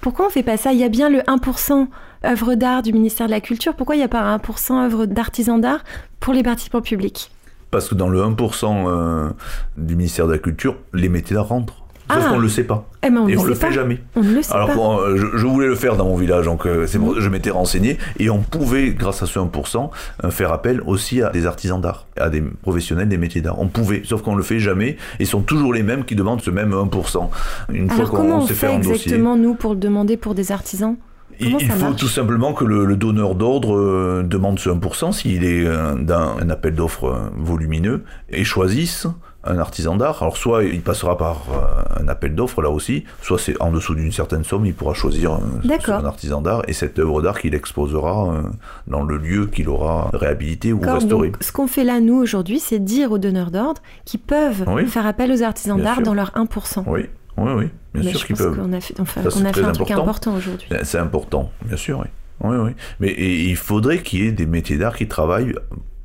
Pourquoi 0.00 0.26
on 0.26 0.30
fait 0.30 0.42
pas 0.42 0.56
ça? 0.56 0.72
Il 0.72 0.78
y 0.78 0.84
a 0.84 0.88
bien 0.88 1.10
le 1.10 1.18
1% 1.18 1.88
œuvre 2.24 2.54
d'art 2.54 2.82
du 2.82 2.92
ministère 2.92 3.26
de 3.26 3.32
la 3.32 3.40
Culture. 3.40 3.74
Pourquoi 3.74 3.96
il 3.96 3.98
n'y 3.98 4.04
a 4.04 4.08
pas 4.08 4.20
un 4.20 4.38
1% 4.38 4.84
œuvre 4.84 5.06
d'artisan 5.06 5.58
d'art 5.58 5.84
pour 6.20 6.32
les 6.32 6.42
participants 6.42 6.80
publics? 6.80 7.30
Parce 7.70 7.88
que 7.88 7.94
dans 7.94 8.08
le 8.08 8.20
1% 8.20 8.86
euh, 8.88 9.30
du 9.76 9.94
ministère 9.94 10.26
de 10.26 10.32
la 10.32 10.38
Culture, 10.38 10.76
les 10.94 11.10
métiers 11.10 11.36
rentrent. 11.36 11.77
Sauf 12.10 12.22
ah. 12.24 12.30
qu'on 12.30 12.36
ne 12.38 12.42
le 12.42 12.48
sait 12.48 12.64
pas. 12.64 12.88
Eh 13.02 13.10
ben, 13.10 13.20
on 13.20 13.28
et 13.28 13.36
on 13.36 13.44
le, 13.44 13.54
fait 13.54 13.70
jamais. 13.70 14.00
On 14.16 14.22
ne 14.22 14.34
le 14.34 14.42
sait 14.42 14.54
Alors, 14.54 14.68
pas. 14.68 15.02
Euh, 15.02 15.30
je, 15.36 15.46
voulais 15.46 15.66
le 15.66 15.74
faire 15.74 15.96
dans 15.96 16.06
mon 16.06 16.16
village, 16.16 16.46
donc 16.46 16.66
euh, 16.66 16.86
c'est 16.86 16.98
je 16.98 17.28
m'étais 17.28 17.50
renseigné 17.50 17.98
et 18.18 18.30
on 18.30 18.38
pouvait, 18.38 18.90
grâce 18.90 19.22
à 19.22 19.26
ce 19.26 19.38
1%, 19.38 19.90
euh, 20.24 20.30
faire 20.30 20.52
appel 20.52 20.80
aussi 20.86 21.20
à 21.20 21.30
des 21.30 21.44
artisans 21.44 21.80
d'art, 21.80 22.06
à 22.16 22.30
des 22.30 22.40
professionnels 22.40 23.08
des 23.08 23.18
métiers 23.18 23.42
d'art. 23.42 23.60
On 23.60 23.68
pouvait, 23.68 24.02
sauf 24.04 24.22
qu'on 24.22 24.32
ne 24.32 24.38
le 24.38 24.42
fait 24.42 24.58
jamais 24.58 24.96
et 25.20 25.26
sont 25.26 25.42
toujours 25.42 25.74
les 25.74 25.82
mêmes 25.82 26.04
qui 26.04 26.14
demandent 26.14 26.40
ce 26.40 26.50
même 26.50 26.72
1%. 26.72 27.28
Une 27.72 27.90
Alors, 27.90 28.08
fois 28.08 28.18
qu'on 28.18 28.46
s'est 28.46 28.54
fait, 28.54 28.68
un 28.68 28.78
exactement, 28.78 29.36
nous, 29.36 29.54
pour 29.54 29.74
le 29.74 29.80
demander 29.80 30.16
pour 30.16 30.34
des 30.34 30.50
artisans? 30.50 30.96
Il 31.40 31.70
faut 31.70 31.92
tout 31.92 32.08
simplement 32.08 32.52
que 32.52 32.64
le, 32.64 32.96
donneur 32.96 33.36
d'ordre 33.36 34.22
demande 34.22 34.58
ce 34.58 34.70
1% 34.70 35.12
s'il 35.12 35.44
est 35.44 35.64
dans 36.00 36.36
un 36.36 36.50
appel 36.50 36.74
d'offres 36.74 37.30
volumineux 37.36 38.02
et 38.28 38.42
choisisse 38.42 39.06
un 39.48 39.58
artisan 39.58 39.96
d'art. 39.96 40.22
Alors 40.22 40.36
soit 40.36 40.64
il 40.64 40.82
passera 40.82 41.16
par 41.16 41.46
euh, 41.50 42.02
un 42.02 42.08
appel 42.08 42.34
d'offres 42.34 42.62
là 42.62 42.70
aussi, 42.70 43.04
soit 43.22 43.38
c'est 43.38 43.60
en 43.60 43.72
dessous 43.72 43.94
d'une 43.94 44.12
certaine 44.12 44.44
somme, 44.44 44.66
il 44.66 44.74
pourra 44.74 44.94
choisir 44.94 45.32
un, 45.32 46.04
artisan 46.04 46.40
d'art 46.40 46.62
et 46.68 46.72
cette 46.72 46.98
œuvre 46.98 47.22
d'art 47.22 47.40
qu'il 47.40 47.54
exposera 47.54 48.32
euh, 48.32 48.42
dans 48.86 49.02
le 49.02 49.16
lieu 49.16 49.46
qu'il 49.46 49.68
aura 49.68 50.10
réhabilité 50.12 50.72
ou 50.72 50.80
restauré. 50.80 51.32
ce 51.40 51.52
qu'on 51.52 51.66
fait 51.66 51.84
là 51.84 52.00
nous 52.00 52.16
aujourd'hui, 52.16 52.60
c'est 52.60 52.78
dire 52.78 53.12
aux 53.12 53.18
donneurs 53.18 53.50
d'ordre 53.50 53.80
qu'ils 54.04 54.20
peuvent 54.20 54.64
faire 54.86 55.06
appel 55.06 55.32
aux 55.32 55.42
artisans 55.42 55.80
d'art 55.80 56.02
dans 56.02 56.14
leur 56.14 56.30
1%. 56.32 56.84
Oui. 56.86 57.06
Oui, 57.40 57.52
oui, 57.56 57.68
bien 57.94 58.12
sûr 58.12 58.26
qu'ils 58.26 58.34
peuvent. 58.34 58.58
On 58.60 58.72
a 58.72 58.80
fait, 58.80 58.98
a 58.98 59.04
fait 59.04 59.62
un 59.62 59.72
truc 59.72 59.92
important 59.92 60.34
aujourd'hui. 60.34 60.68
C'est 60.82 60.98
important, 60.98 61.52
bien 61.64 61.76
sûr, 61.76 62.00
oui. 62.00 62.06
Oui, 62.42 62.56
oui. 62.56 62.70
Mais 63.00 63.14
il 63.18 63.56
faudrait 63.56 64.02
qu'il 64.02 64.24
y 64.24 64.26
ait 64.26 64.32
des 64.32 64.46
métiers 64.46 64.76
d'art 64.76 64.96
qui 64.96 65.06
travaillent 65.06 65.54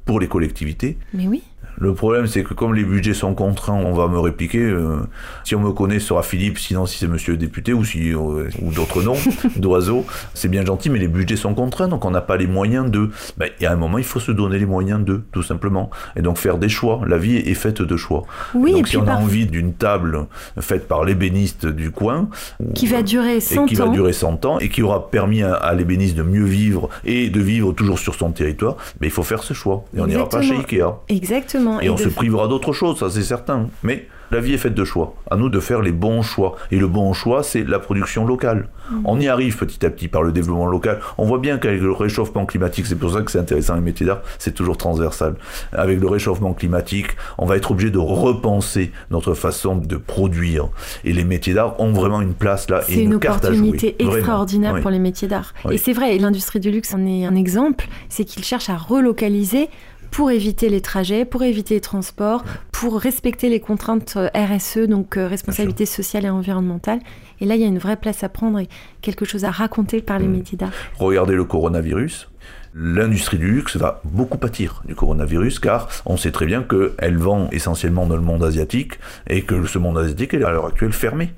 pour 0.06 0.20
les 0.20 0.28
collectivités. 0.28 0.98
Mais 1.14 1.28
oui. 1.28 1.44
Le 1.78 1.94
problème, 1.94 2.28
c'est 2.28 2.44
que 2.44 2.54
comme 2.54 2.76
les 2.76 2.84
budgets 2.84 3.14
sont 3.14 3.34
contraints, 3.34 3.74
on 3.74 3.94
va 3.94 4.08
me 4.08 4.20
répliquer. 4.20 4.62
Euh, 4.62 5.00
si 5.44 5.56
on 5.56 5.60
me 5.60 5.72
connaît, 5.72 6.00
ce 6.00 6.08
sera 6.08 6.24
Philippe. 6.24 6.60
Sinon, 6.60 6.86
si 6.86 6.98
c'est 6.98 7.08
Monsieur 7.08 7.34
le 7.34 7.38
député 7.38 7.74
ou 7.74 7.84
si 7.84 8.14
euh, 8.14 8.50
ou 8.62 8.72
d'autres 8.72 9.02
noms 9.02 9.18
d'oiseaux, 9.58 10.06
c'est 10.34 10.48
bien 10.48 10.64
gentil, 10.66 10.90
mais 10.90 11.00
les 11.00 11.08
budgets 11.08 11.36
sont 11.36 11.54
contraints, 11.54 11.88
donc 11.88 12.06
on 12.06 12.12
n'a 12.12 12.22
pas 12.22 12.38
les 12.38 12.48
moyens 12.48 12.90
de. 12.90 13.10
Ben, 13.38 13.50
il 13.60 13.64
y 13.64 13.66
a 13.66 13.72
un 13.72 13.76
moment, 13.76 13.98
il 13.98 14.04
faut 14.04 14.20
se 14.20 14.32
donner 14.32 14.60
les 14.60 14.66
moyens 14.66 15.04
de, 15.04 15.22
tout 15.32 15.44
simplement, 15.44 15.90
et 16.16 16.22
donc 16.22 16.38
faire 16.38 16.58
des 16.58 16.70
choix. 16.70 17.02
La 17.08 17.18
vie 17.18 17.38
est 17.38 17.54
faite 17.54 17.82
de 17.82 17.98
choix. 17.98 18.24
Oui, 18.54 18.72
donc 18.72 18.88
si 18.88 18.98
on 18.98 19.08
a 19.08 19.16
envie 19.16 19.46
d'une 19.46 19.74
table 19.74 20.28
faite 20.60 20.88
par 20.88 21.04
l'ébéniste 21.04 21.66
du 21.66 21.92
coin, 21.92 22.30
qui 22.76 22.88
va 22.88 23.02
durer 23.04 23.40
100 23.40 23.66
et 23.66 23.68
qui 23.68 23.76
va 23.76 23.88
durer 23.88 24.14
100 24.14 24.46
ans 24.46 24.60
et 24.60 24.70
qui 24.70 24.82
aura 24.82 25.10
permis 25.10 25.44
à, 25.44 25.74
l'ébéniste 25.74 26.16
de 26.16 26.24
mieux 26.24 26.46
vivre 26.46 26.90
et 27.04 27.30
de 27.30 27.42
vivre 27.42 27.74
toujours 27.74 28.00
sur 28.00 28.16
son 28.16 28.32
territoire, 28.32 28.78
ben, 29.00 29.08
il 29.08 29.12
faut 29.12 29.24
faire 29.24 29.44
ce 29.44 29.54
choix. 29.54 29.84
Et 29.96 30.00
on 30.00 30.08
n'ira 30.08 30.30
pas 30.30 30.42
chez 30.42 30.56
Ikea. 30.56 30.94
Exactement. 31.10 31.53
Et, 31.82 31.90
on 31.90 31.98
se 31.98 32.10
privera 32.10 32.48
d'autres 32.48 32.74
choses, 32.74 33.00
ça 33.00 33.10
c'est 33.10 33.24
certain. 33.24 33.68
Mais 33.84 34.08
la 34.34 34.40
vie 34.40 34.54
est 34.54 34.58
faite 34.58 34.74
de 34.74 34.84
choix. 34.84 35.14
À 35.30 35.36
nous 35.36 35.50
de 35.50 35.60
faire 35.60 35.82
les 35.82 35.92
bons 35.92 36.24
choix. 36.24 36.56
Et 36.72 36.78
le 36.78 36.88
bon 36.88 37.14
choix, 37.14 37.44
c'est 37.44 37.64
la 37.64 37.78
production 37.78 38.26
locale. 38.26 38.68
Mm. 38.90 39.02
On 39.06 39.20
y 39.20 39.28
arrive 39.28 39.58
petit 39.58 39.86
à 39.86 39.92
petit 39.92 40.08
par 40.08 40.24
le 40.24 40.32
développement 40.32 40.66
local. 40.66 41.00
On 41.20 41.26
voit 41.26 41.38
bien 41.38 41.60
qu'avec 41.60 41.82
le 41.82 41.92
réchauffement 41.92 42.48
climatique, 42.48 42.88
c'est 42.88 42.96
pour 42.96 43.12
ça 43.12 43.22
que 43.22 43.30
c'est 43.30 43.38
intéressant 43.38 43.76
les 43.76 43.82
métiers 43.82 44.08
d'art, 44.08 44.22
c'est 44.40 44.56
toujours 44.56 44.78
transversal. 44.78 45.36
Avec 45.72 46.00
le 46.00 46.08
réchauffement 46.08 46.54
climatique, 46.54 47.10
on 47.38 47.46
va 47.46 47.58
être 47.58 47.72
obligé 47.72 47.92
de 47.92 48.00
repenser 48.00 48.92
notre 49.12 49.36
façon 49.36 49.76
de 49.76 49.98
produire. 49.98 50.70
Et 51.04 51.14
les 51.14 51.26
métiers 51.26 51.54
d'art 51.54 51.80
ont 51.80 51.94
vraiment 51.94 52.22
une 52.22 52.34
place 52.34 52.70
là 52.70 52.82
et 52.90 53.02
une, 53.02 53.14
opportunité 53.14 53.96
extraordinaire 54.00 54.82
pour 54.82 54.90
les 54.90 55.00
métiers 55.00 55.28
d'art. 55.28 55.54
Et 55.70 55.78
c'est 55.78 55.94
vrai, 55.94 56.18
l'industrie 56.18 56.60
du 56.60 56.72
luxe 56.72 56.94
en 56.94 57.06
est 57.06 57.26
un 57.26 57.36
exemple, 57.36 57.86
c'est 58.10 58.26
qu'ils 58.26 58.44
cherchent 58.44 58.70
à 58.70 58.78
relocaliser 58.78 59.70
pour 60.14 60.30
éviter 60.30 60.70
les 60.70 60.80
trajets, 60.80 61.26
pour 61.26 61.42
éviter 61.42 61.74
les 61.74 61.82
transports, 61.82 62.44
pour 62.72 63.00
respecter 63.00 63.50
les 63.50 63.60
contraintes 63.60 64.14
euh, 64.16 64.30
RSE, 64.36 64.88
donc 64.88 65.18
euh, 65.18 65.28
responsabilité 65.28 65.88
sociale 65.88 66.26
et 66.26 66.30
environnementale. 66.30 67.00
Et 67.42 67.46
là, 67.46 67.56
il 67.56 67.62
y 67.62 67.66
a 67.66 67.68
une 67.68 67.80
vraie 67.80 67.96
place 67.98 68.24
à 68.24 68.30
prendre 68.30 68.60
et 68.60 68.70
quelque 69.02 69.26
chose 69.26 69.44
à 69.44 69.50
raconter 69.50 70.02
par 70.02 70.20
les 70.20 70.28
mm. 70.28 70.32
métiers 70.32 70.58
d'art. 70.58 70.72
Regardez 71.00 71.34
le 71.34 71.46
coronavirus. 71.46 72.30
L'industrie 72.76 73.40
du 73.40 73.52
luxe 73.52 73.76
va 73.76 74.02
beaucoup 74.04 74.38
pâtir 74.38 74.84
du 74.86 74.94
coronavirus 74.94 75.60
car 75.60 75.90
on 76.06 76.16
sait 76.16 76.32
très 76.32 76.46
bien 76.46 76.64
qu'elle 76.64 77.18
vend 77.18 77.50
essentiellement 77.52 78.06
dans 78.06 78.16
le 78.16 78.22
monde 78.22 78.44
asiatique 78.44 78.94
et 79.28 79.42
que 79.42 79.66
ce 79.66 79.80
monde 79.80 79.98
asiatique 79.98 80.36
est 80.36 80.44
à 80.44 80.52
l'heure 80.52 80.68
actuelle 80.68 80.94
fermé. 80.94 81.34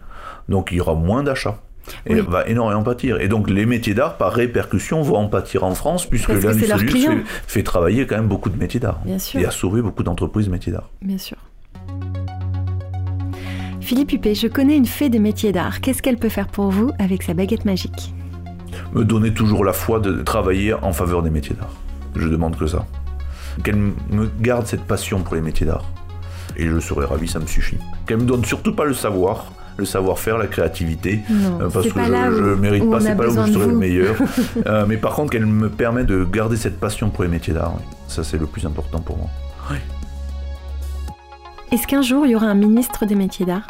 Donc 0.49 0.69
il 0.71 0.77
y 0.77 0.81
aura 0.81 0.95
moins 0.95 1.23
d'achats 1.23 1.61
et 2.05 2.21
va 2.21 2.47
énormément 2.47 2.83
pâtir. 2.83 3.19
Et 3.19 3.27
donc 3.27 3.49
les 3.49 3.65
métiers 3.65 3.93
d'art, 3.93 4.17
par 4.17 4.33
répercussion, 4.33 5.01
vont 5.01 5.17
en 5.17 5.27
pâtir 5.27 5.63
en 5.63 5.75
France, 5.75 6.05
puisque 6.05 6.29
l'industrie 6.29 7.01
fait, 7.01 7.23
fait, 7.47 7.63
travailler 7.63 8.05
quand 8.05 8.15
même 8.15 8.27
beaucoup 8.27 8.49
de 8.49 8.57
métiers 8.57 8.79
d'art. 8.79 9.01
Et 9.35 9.45
a 9.45 9.51
sauvé 9.51 9.81
beaucoup 9.81 10.03
d'entreprises 10.03 10.49
métiers 10.49 10.71
d'art. 10.71 10.89
Bien 11.01 11.17
sûr. 11.17 11.37
Philippe 13.81 14.13
Huppé, 14.13 14.33
je 14.33 14.47
connais 14.47 14.75
une 14.75 14.87
fée 14.87 15.09
des 15.09 15.19
métiers 15.19 15.51
d'art. 15.51 15.79
Qu'est-ce 15.79 16.01
qu'elle 16.01 16.17
peut 16.17 16.29
faire 16.29 16.47
pour 16.47 16.69
vous 16.69 16.91
avec 16.97 17.21
sa 17.21 17.35
baguette 17.35 17.65
magique? 17.65 18.13
Me 18.93 19.05
donner 19.05 19.31
toujours 19.31 19.63
la 19.63 19.73
foi 19.73 19.99
de 19.99 20.23
travailler 20.23 20.73
en 20.73 20.91
faveur 20.91 21.21
des 21.21 21.29
métiers 21.29 21.55
d'art. 21.55 21.73
Je 22.15 22.27
demande 22.27 22.57
que 22.57 22.65
ça. 22.65 22.87
Qu'elle 23.63 23.75
me 23.75 24.27
garde 24.41 24.65
cette 24.65 24.85
passion 24.85 25.21
pour 25.21 25.35
les 25.35 25.41
métiers 25.41 25.67
d'art. 25.67 25.85
Et 26.57 26.67
je 26.67 26.79
serai 26.79 27.05
ravi, 27.05 27.27
ça 27.27 27.39
me 27.39 27.45
suffit. 27.45 27.77
Qu'elle 28.07 28.17
me 28.17 28.23
donne 28.23 28.43
surtout 28.43 28.73
pas 28.73 28.85
le 28.85 28.93
savoir, 28.93 29.51
le 29.77 29.85
savoir-faire, 29.85 30.37
la 30.37 30.47
créativité, 30.47 31.21
euh, 31.29 31.69
parce 31.69 31.87
que 31.87 31.93
je, 31.93 32.41
ne 32.41 32.55
mérite 32.55 32.89
pas, 32.89 32.99
c'est 32.99 33.15
pas 33.15 33.25
là 33.25 33.29
où 33.29 33.45
je 33.47 33.51
serai 33.51 33.67
le 33.67 33.75
meilleur. 33.75 34.15
Euh, 34.67 34.85
mais 34.87 34.97
par 34.97 35.13
contre, 35.13 35.31
qu'elle 35.31 35.45
me 35.45 35.69
permet 35.69 36.03
de 36.03 36.23
garder 36.23 36.55
cette 36.55 36.79
passion 36.79 37.09
pour 37.09 37.23
les 37.23 37.29
métiers 37.29 37.53
d'art. 37.53 37.73
Ça, 38.07 38.23
c'est 38.23 38.37
le 38.37 38.45
plus 38.45 38.65
important 38.65 38.99
pour 38.99 39.17
moi. 39.17 39.27
Est-ce 41.71 41.87
qu'un 41.87 42.01
jour 42.01 42.25
il 42.25 42.31
y 42.31 42.35
aura 42.35 42.47
un 42.47 42.55
ministre 42.55 43.05
des 43.05 43.15
métiers 43.15 43.45
d'art? 43.45 43.67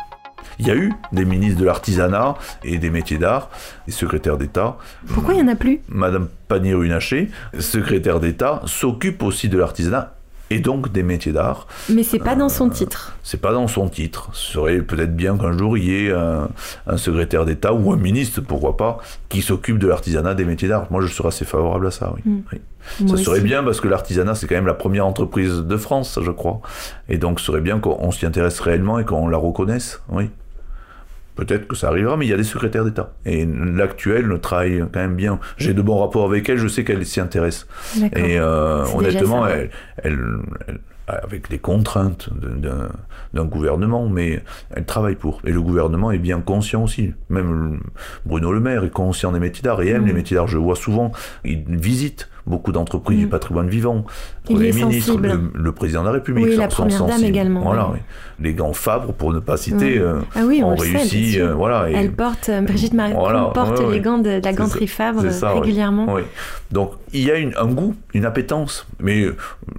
Il 0.60 0.68
y 0.68 0.72
a 0.72 0.76
eu 0.76 0.94
des 1.12 1.26
ministres 1.26 1.60
de 1.60 1.66
l'artisanat 1.66 2.36
et 2.64 2.78
des 2.78 2.90
métiers 2.90 3.18
d'art, 3.18 3.50
des 3.88 3.92
secrétaires 3.92 4.38
d'État. 4.38 4.78
Pourquoi 5.08 5.34
il 5.34 5.44
n'y 5.44 5.50
en 5.50 5.52
a 5.52 5.56
plus? 5.56 5.82
Madame 5.90 6.28
Pannier-Runacher, 6.48 7.30
secrétaire 7.60 8.20
d'État, 8.20 8.62
s'occupe 8.66 9.24
aussi 9.24 9.50
de 9.50 9.58
l'artisanat 9.58 10.15
et 10.50 10.60
donc 10.60 10.92
des 10.92 11.04
métiers 11.04 11.32
d'art. 11.32 11.68
Mais 11.90 12.04
c'est 12.04 12.20
pas 12.20 12.36
dans 12.36 12.50
son 12.50 12.70
titre. 12.70 13.18
C'est 13.24 13.42
pas 13.42 13.54
dans 13.54 13.68
son 13.68 13.90
titre. 13.90 14.30
Ce 14.34 14.54
serait 14.54 14.82
peut-être 14.82 15.16
bien 15.16 15.38
qu'un 15.38 15.58
jour 15.58 15.78
il 15.78 15.86
y 15.86 16.06
ait 16.06 16.12
un, 16.12 16.98
secrétaire 16.98 17.46
d'État 17.46 17.74
ou 17.74 17.92
un 17.92 17.98
ministre, 17.98 18.42
pourquoi 18.42 18.78
pas, 18.78 18.98
qui 19.30 19.42
s'occupe 19.42 19.80
de 19.80 19.88
l'artisanat 19.88 20.36
des 20.36 20.46
métiers 20.46 20.68
d'art. 20.68 20.88
Moi, 20.92 21.02
je 21.02 21.08
serais 21.08 21.30
assez 21.30 21.46
favorable 21.46 21.88
à 21.88 21.92
ça, 21.92 22.14
oui. 22.16 22.22
Hmm. 22.26 23.08
Ça 23.08 23.18
serait 23.18 23.42
bien 23.42 23.64
parce 23.64 23.82
que 23.82 23.88
l'artisanat, 23.88 24.36
c'est 24.36 24.48
quand 24.48 24.56
même 24.56 24.68
la 24.68 24.76
première 24.76 25.08
entreprise 25.08 25.64
de 25.64 25.78
France, 25.78 26.20
je 26.22 26.32
crois. 26.32 26.62
Et 27.10 27.18
donc, 27.18 27.40
ce 27.40 27.48
serait 27.48 27.62
bien 27.62 27.80
qu'on 27.80 28.12
s'y 28.12 28.26
intéresse 28.26 28.60
réellement 28.60 29.00
et 29.00 29.06
qu'on 29.06 29.28
la 29.28 29.38
reconnaisse, 29.38 30.02
oui. 30.10 30.30
Peut-être 31.36 31.68
que 31.68 31.76
ça 31.76 31.90
arrivera, 31.90 32.18
mais 32.18 32.26
il 32.26 32.30
y 32.30 32.34
a 32.34 32.38
des 32.38 32.44
secrétaires 32.44 32.86
d'État. 32.86 33.14
Et 33.26 33.46
l'actuelle 33.46 34.40
travaille 34.42 34.86
quand 34.92 35.00
même 35.00 35.16
bien. 35.16 35.40
J'ai 35.58 35.74
de 35.74 35.82
bons 35.82 36.00
rapports 36.00 36.26
avec 36.26 36.48
elle, 36.50 36.58
je 36.58 36.68
sais 36.68 36.84
qu'elle 36.84 37.06
s'y 37.06 37.20
intéresse. 37.20 37.68
Et 38.16 38.40
euh, 38.40 38.86
honnêtement, 38.96 39.46
elle, 39.46 39.70
elle, 39.98 40.18
avec 41.08 41.50
les 41.50 41.60
contraintes 41.60 42.30
d'un 43.34 43.46
gouvernement, 43.46 44.08
mais 44.08 44.44
elle 44.72 44.86
travaille 44.86 45.16
pour. 45.16 45.42
Et 45.46 45.52
le 45.52 45.62
gouvernement 45.62 46.12
est 46.12 46.18
bien 46.18 46.42
conscient 46.42 46.84
aussi. 46.84 47.14
Même 47.30 47.80
Bruno 48.26 48.52
Le 48.52 48.60
Maire 48.60 48.84
est 48.84 48.90
conscient 48.90 49.32
des 49.32 49.40
métiers 49.40 49.62
d'art 49.62 49.82
et 49.82 49.90
aime 49.90 50.06
les 50.06 50.14
mm. 50.14 50.16
métiers 50.16 50.36
d'art. 50.36 50.48
Je 50.48 50.58
vois 50.58 50.76
souvent, 50.76 51.12
il 51.44 51.64
visite 51.68 52.30
beaucoup 52.48 52.72
d'entreprises 52.72 53.20
du 53.20 53.26
mm. 53.26 53.30
patrimoine 53.30 53.70
vivant. 53.70 54.06
les 54.50 54.72
ministres, 54.72 55.18
le, 55.18 55.72
président 55.72 56.02
de 56.02 56.08
la 56.08 56.14
République 56.14 56.46
oui, 56.46 56.56
la 56.56 56.68
première 56.68 57.06
dame 57.06 57.24
également. 57.24 57.62
Voilà, 57.62 57.92
Les 58.40 58.54
grands 58.54 58.74
Fabre, 58.74 59.14
pour 59.14 59.34
ne 59.34 59.40
pas 59.40 59.58
citer, 59.58 59.98
euh, 59.98 60.20
ah 60.36 60.42
oui, 60.46 60.62
on 60.64 60.72
ont 60.72 60.76
réussi. 60.76 61.40
Euh, 61.40 61.54
voilà, 61.54 61.90
Elle 61.90 62.12
porte, 62.12 62.50
euh, 62.50 62.62
Brigitte 62.62 62.94
Macron 62.94 63.52
porte 63.54 63.82
les 63.92 64.00
gants 64.00 64.20
de, 64.20 64.42
la 64.44 64.54
ganterie 64.54 64.88
Fabre 64.88 65.24
régulièrement. 65.24 66.08
Donc 66.72 66.92
il 67.14 67.24
y 67.24 67.32
a 67.32 67.38
une, 67.38 67.54
un 67.58 67.68
goût, 67.68 67.96
une 68.14 68.26
appétence. 68.26 68.86
Mais 69.00 69.26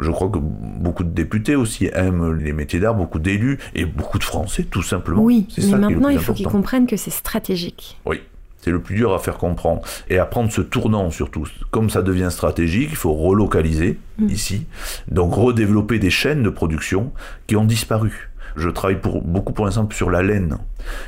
je 0.01 0.11
crois 0.11 0.29
que 0.29 0.39
beaucoup 0.39 1.05
de 1.05 1.11
députés 1.11 1.57
aussi 1.57 1.89
aiment 1.93 2.35
les 2.35 2.53
métiers 2.53 2.81
d'art, 2.81 2.95
beaucoup 2.95 3.19
d'élus 3.19 3.59
et 3.75 3.85
beaucoup 3.85 4.19
de 4.19 4.25
Français, 4.25 4.65
tout 4.65 4.83
simplement. 4.83 5.23
Oui, 5.23 5.47
mais 5.59 5.79
maintenant 5.79 6.09
il 6.09 6.19
faut 6.19 6.33
qu'ils 6.33 6.47
comprennent 6.47 6.87
que 6.87 6.97
c'est 6.97 7.11
stratégique. 7.11 7.99
Oui. 8.05 8.21
C'est 8.67 8.73
le 8.73 8.81
plus 8.81 8.97
dur 8.97 9.15
à 9.15 9.21
faire 9.21 9.39
comprendre. 9.39 9.83
Et 10.11 10.19
à 10.19 10.27
prendre 10.27 10.51
ce 10.51 10.61
tournant 10.61 11.13
surtout. 11.13 11.47
Comme 11.71 11.89
ça 11.89 12.03
devient 12.03 12.31
stratégique, 12.31 12.89
il 12.91 12.97
faut 12.97 13.15
relocaliser 13.15 13.97
mm. 14.19 14.29
ici. 14.29 14.67
Donc 15.07 15.35
redévelopper 15.35 16.01
des 16.01 16.11
chaînes 16.11 16.43
de 16.43 16.51
production 16.51 17.13
qui 17.47 17.55
ont 17.55 17.65
disparu. 17.65 18.29
Je 18.57 18.69
travaille 18.69 19.01
pour, 19.01 19.23
beaucoup 19.23 19.53
pour 19.53 19.67
l'instant 19.67 19.89
sur 19.93 20.11
la 20.11 20.25
laine. 20.25 20.59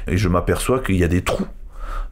Et 0.06 0.16
je 0.16 0.28
m'aperçois 0.28 0.78
qu'il 0.78 0.94
y 0.94 1.02
a 1.02 1.08
des 1.08 1.22
trous. 1.22 1.48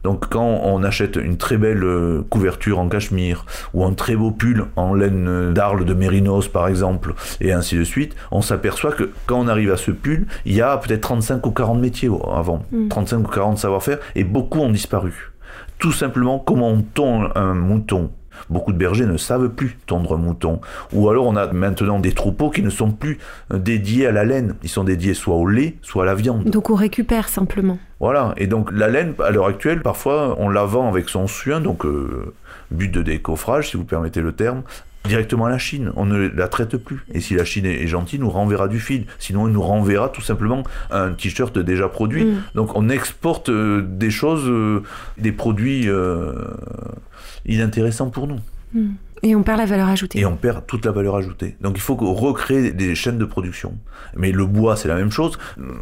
Donc 0.03 0.27
quand 0.29 0.59
on 0.63 0.83
achète 0.83 1.15
une 1.15 1.37
très 1.37 1.55
belle 1.55 1.85
euh, 1.85 2.25
couverture 2.29 2.79
en 2.79 2.89
cachemire 2.89 3.45
ou 3.73 3.85
un 3.85 3.93
très 3.93 4.17
beau 4.17 4.31
pull 4.31 4.65
en 4.75 4.93
laine 4.93 5.53
d'Arles 5.53 5.85
de 5.85 5.93
Mérinos 5.93 6.49
par 6.49 6.67
exemple 6.67 7.13
et 7.39 7.53
ainsi 7.53 7.77
de 7.77 7.85
suite, 7.85 8.17
on 8.31 8.41
s'aperçoit 8.41 8.91
que 8.91 9.11
quand 9.27 9.39
on 9.39 9.47
arrive 9.47 9.71
à 9.71 9.77
ce 9.77 9.91
pull, 9.91 10.25
il 10.45 10.53
y 10.53 10.61
a 10.61 10.77
peut-être 10.77 11.01
35 11.01 11.45
ou 11.45 11.51
40 11.51 11.79
métiers 11.79 12.09
avant, 12.33 12.65
35 12.89 13.17
mm. 13.17 13.21
ou 13.21 13.27
40 13.27 13.57
savoir-faire 13.57 13.99
et 14.15 14.25
beaucoup 14.25 14.59
ont 14.59 14.71
disparu 14.71 15.31
tout 15.79 15.91
simplement 15.91 16.39
comment 16.39 16.69
on 16.69 16.81
tond 16.81 17.29
un 17.35 17.53
mouton. 17.53 18.11
Beaucoup 18.49 18.71
de 18.71 18.77
bergers 18.77 19.05
ne 19.05 19.17
savent 19.17 19.49
plus 19.49 19.77
tondre 19.85 20.13
un 20.13 20.17
mouton. 20.17 20.61
Ou 20.93 21.09
alors 21.09 21.25
on 21.25 21.35
a 21.35 21.51
maintenant 21.51 21.99
des 21.99 22.11
troupeaux 22.11 22.49
qui 22.49 22.61
ne 22.61 22.69
sont 22.69 22.91
plus 22.91 23.17
dédiés 23.51 24.07
à 24.07 24.11
la 24.11 24.23
laine. 24.23 24.55
Ils 24.63 24.69
sont 24.69 24.83
dédiés 24.83 25.13
soit 25.13 25.35
au 25.35 25.47
lait, 25.47 25.75
soit 25.81 26.03
à 26.03 26.05
la 26.05 26.15
viande. 26.15 26.43
Donc 26.45 26.69
on 26.69 26.75
récupère 26.75 27.29
simplement. 27.29 27.79
Voilà. 27.99 28.33
Et 28.37 28.47
donc 28.47 28.71
la 28.71 28.87
laine, 28.87 29.13
à 29.23 29.31
l'heure 29.31 29.47
actuelle, 29.47 29.81
parfois 29.81 30.35
on 30.39 30.49
la 30.49 30.65
vend 30.65 30.87
avec 30.87 31.09
son 31.09 31.27
suin, 31.27 31.61
donc 31.61 31.85
euh, 31.85 32.33
but 32.71 32.89
de 32.91 33.01
décoffrage, 33.01 33.71
si 33.71 33.77
vous 33.77 33.85
permettez 33.85 34.21
le 34.21 34.33
terme, 34.33 34.61
directement 35.07 35.45
à 35.45 35.49
la 35.49 35.57
Chine. 35.57 35.91
On 35.95 36.05
ne 36.05 36.27
la 36.27 36.47
traite 36.47 36.77
plus. 36.77 36.99
Et 37.13 37.19
si 37.19 37.35
la 37.35 37.45
Chine 37.45 37.65
est 37.65 37.87
gentille, 37.87 38.19
nous 38.19 38.29
renverra 38.29 38.67
du 38.67 38.79
fil. 38.79 39.05
Sinon, 39.19 39.47
elle 39.47 39.53
nous 39.53 39.61
renverra 39.61 40.09
tout 40.09 40.21
simplement 40.21 40.63
un 40.91 41.11
t-shirt 41.11 41.57
déjà 41.57 41.87
produit. 41.87 42.25
Mm. 42.25 42.43
Donc, 42.55 42.75
on 42.75 42.89
exporte 42.89 43.49
euh, 43.49 43.81
des 43.81 44.11
choses, 44.11 44.47
euh, 44.47 44.83
des 45.17 45.31
produits 45.31 45.89
euh, 45.89 46.33
inintéressants 47.45 48.09
pour 48.09 48.27
nous. 48.27 48.39
Mm. 48.73 48.89
Et 49.23 49.35
on 49.35 49.43
perd 49.43 49.59
la 49.59 49.65
valeur 49.65 49.87
ajoutée. 49.87 50.19
Et 50.19 50.25
on 50.25 50.35
perd 50.35 50.65
toute 50.67 50.85
la 50.85 50.91
valeur 50.91 51.15
ajoutée. 51.15 51.55
Donc 51.61 51.73
il 51.75 51.81
faut 51.81 51.95
recréer 51.95 52.71
des 52.71 52.95
chaînes 52.95 53.17
de 53.17 53.25
production. 53.25 53.77
Mais 54.15 54.31
le 54.31 54.45
bois, 54.45 54.75
c'est 54.75 54.87
la 54.87 54.95
même 54.95 55.11
chose. 55.11 55.37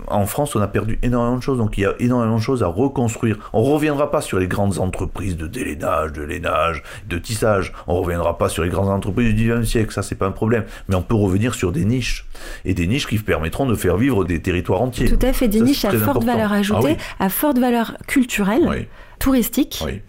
En 0.08 0.26
France, 0.26 0.56
on 0.56 0.62
a 0.62 0.68
perdu 0.68 1.00
énormément 1.04 1.38
de 1.38 1.44
choses. 1.44 1.58
Donc 1.58 1.78
il 1.78 1.82
y 1.82 1.86
a 1.86 1.94
énormément 2.00 2.38
de 2.38 2.42
choses 2.42 2.64
à 2.64 2.68
reconstruire. 2.68 3.38
On 3.54 3.62
ne 3.62 3.74
reviendra 3.74 4.12
pas 4.12 4.22
sur 4.22 4.40
les 4.40 4.48
grandes 4.48 4.80
entreprises 4.80 5.38
de 5.38 5.48
délainage, 5.48 6.14
de 6.14 6.24
lainage, 6.24 6.84
de 7.08 7.18
tissage. 7.18 7.74
On 7.88 7.96
ne 7.96 8.00
reviendra 8.00 8.38
pas 8.38 8.50
sur 8.50 8.64
les 8.64 8.70
grandes 8.70 8.90
entreprises 8.90 9.34
du 9.34 9.50
19e 9.50 9.64
siècle. 9.64 9.94
Ça, 9.94 10.02
c'est 10.02 10.16
pas 10.16 10.28
un 10.28 10.32
problème. 10.32 10.66
Mais 10.88 10.96
on 10.96 11.02
peut 11.02 11.16
revenir 11.16 11.56
sur 11.56 11.72
des 11.72 11.86
niches. 11.86 12.26
Et 12.64 12.74
des 12.74 12.88
niches 12.88 13.08
qui 13.08 13.18
permettront 13.18 13.66
de 13.66 13.76
faire 13.76 13.98
vivre 13.98 14.26
des 14.26 14.42
territoires 14.42 14.82
entiers. 14.82 15.10
Tout 15.10 15.26
à 15.26 15.34
fait. 15.34 15.48
Des 15.48 15.62
niches 15.62 15.86
à 15.86 15.92
forte 15.92 16.24
valeur 16.24 16.52
ajoutée, 16.52 16.98
ah 17.20 17.26
à 17.26 17.30
forte 17.30 17.60
valeur 17.60 17.96
culturelle, 18.08 18.88
touristique. 19.20 19.82
Oui 19.86 20.02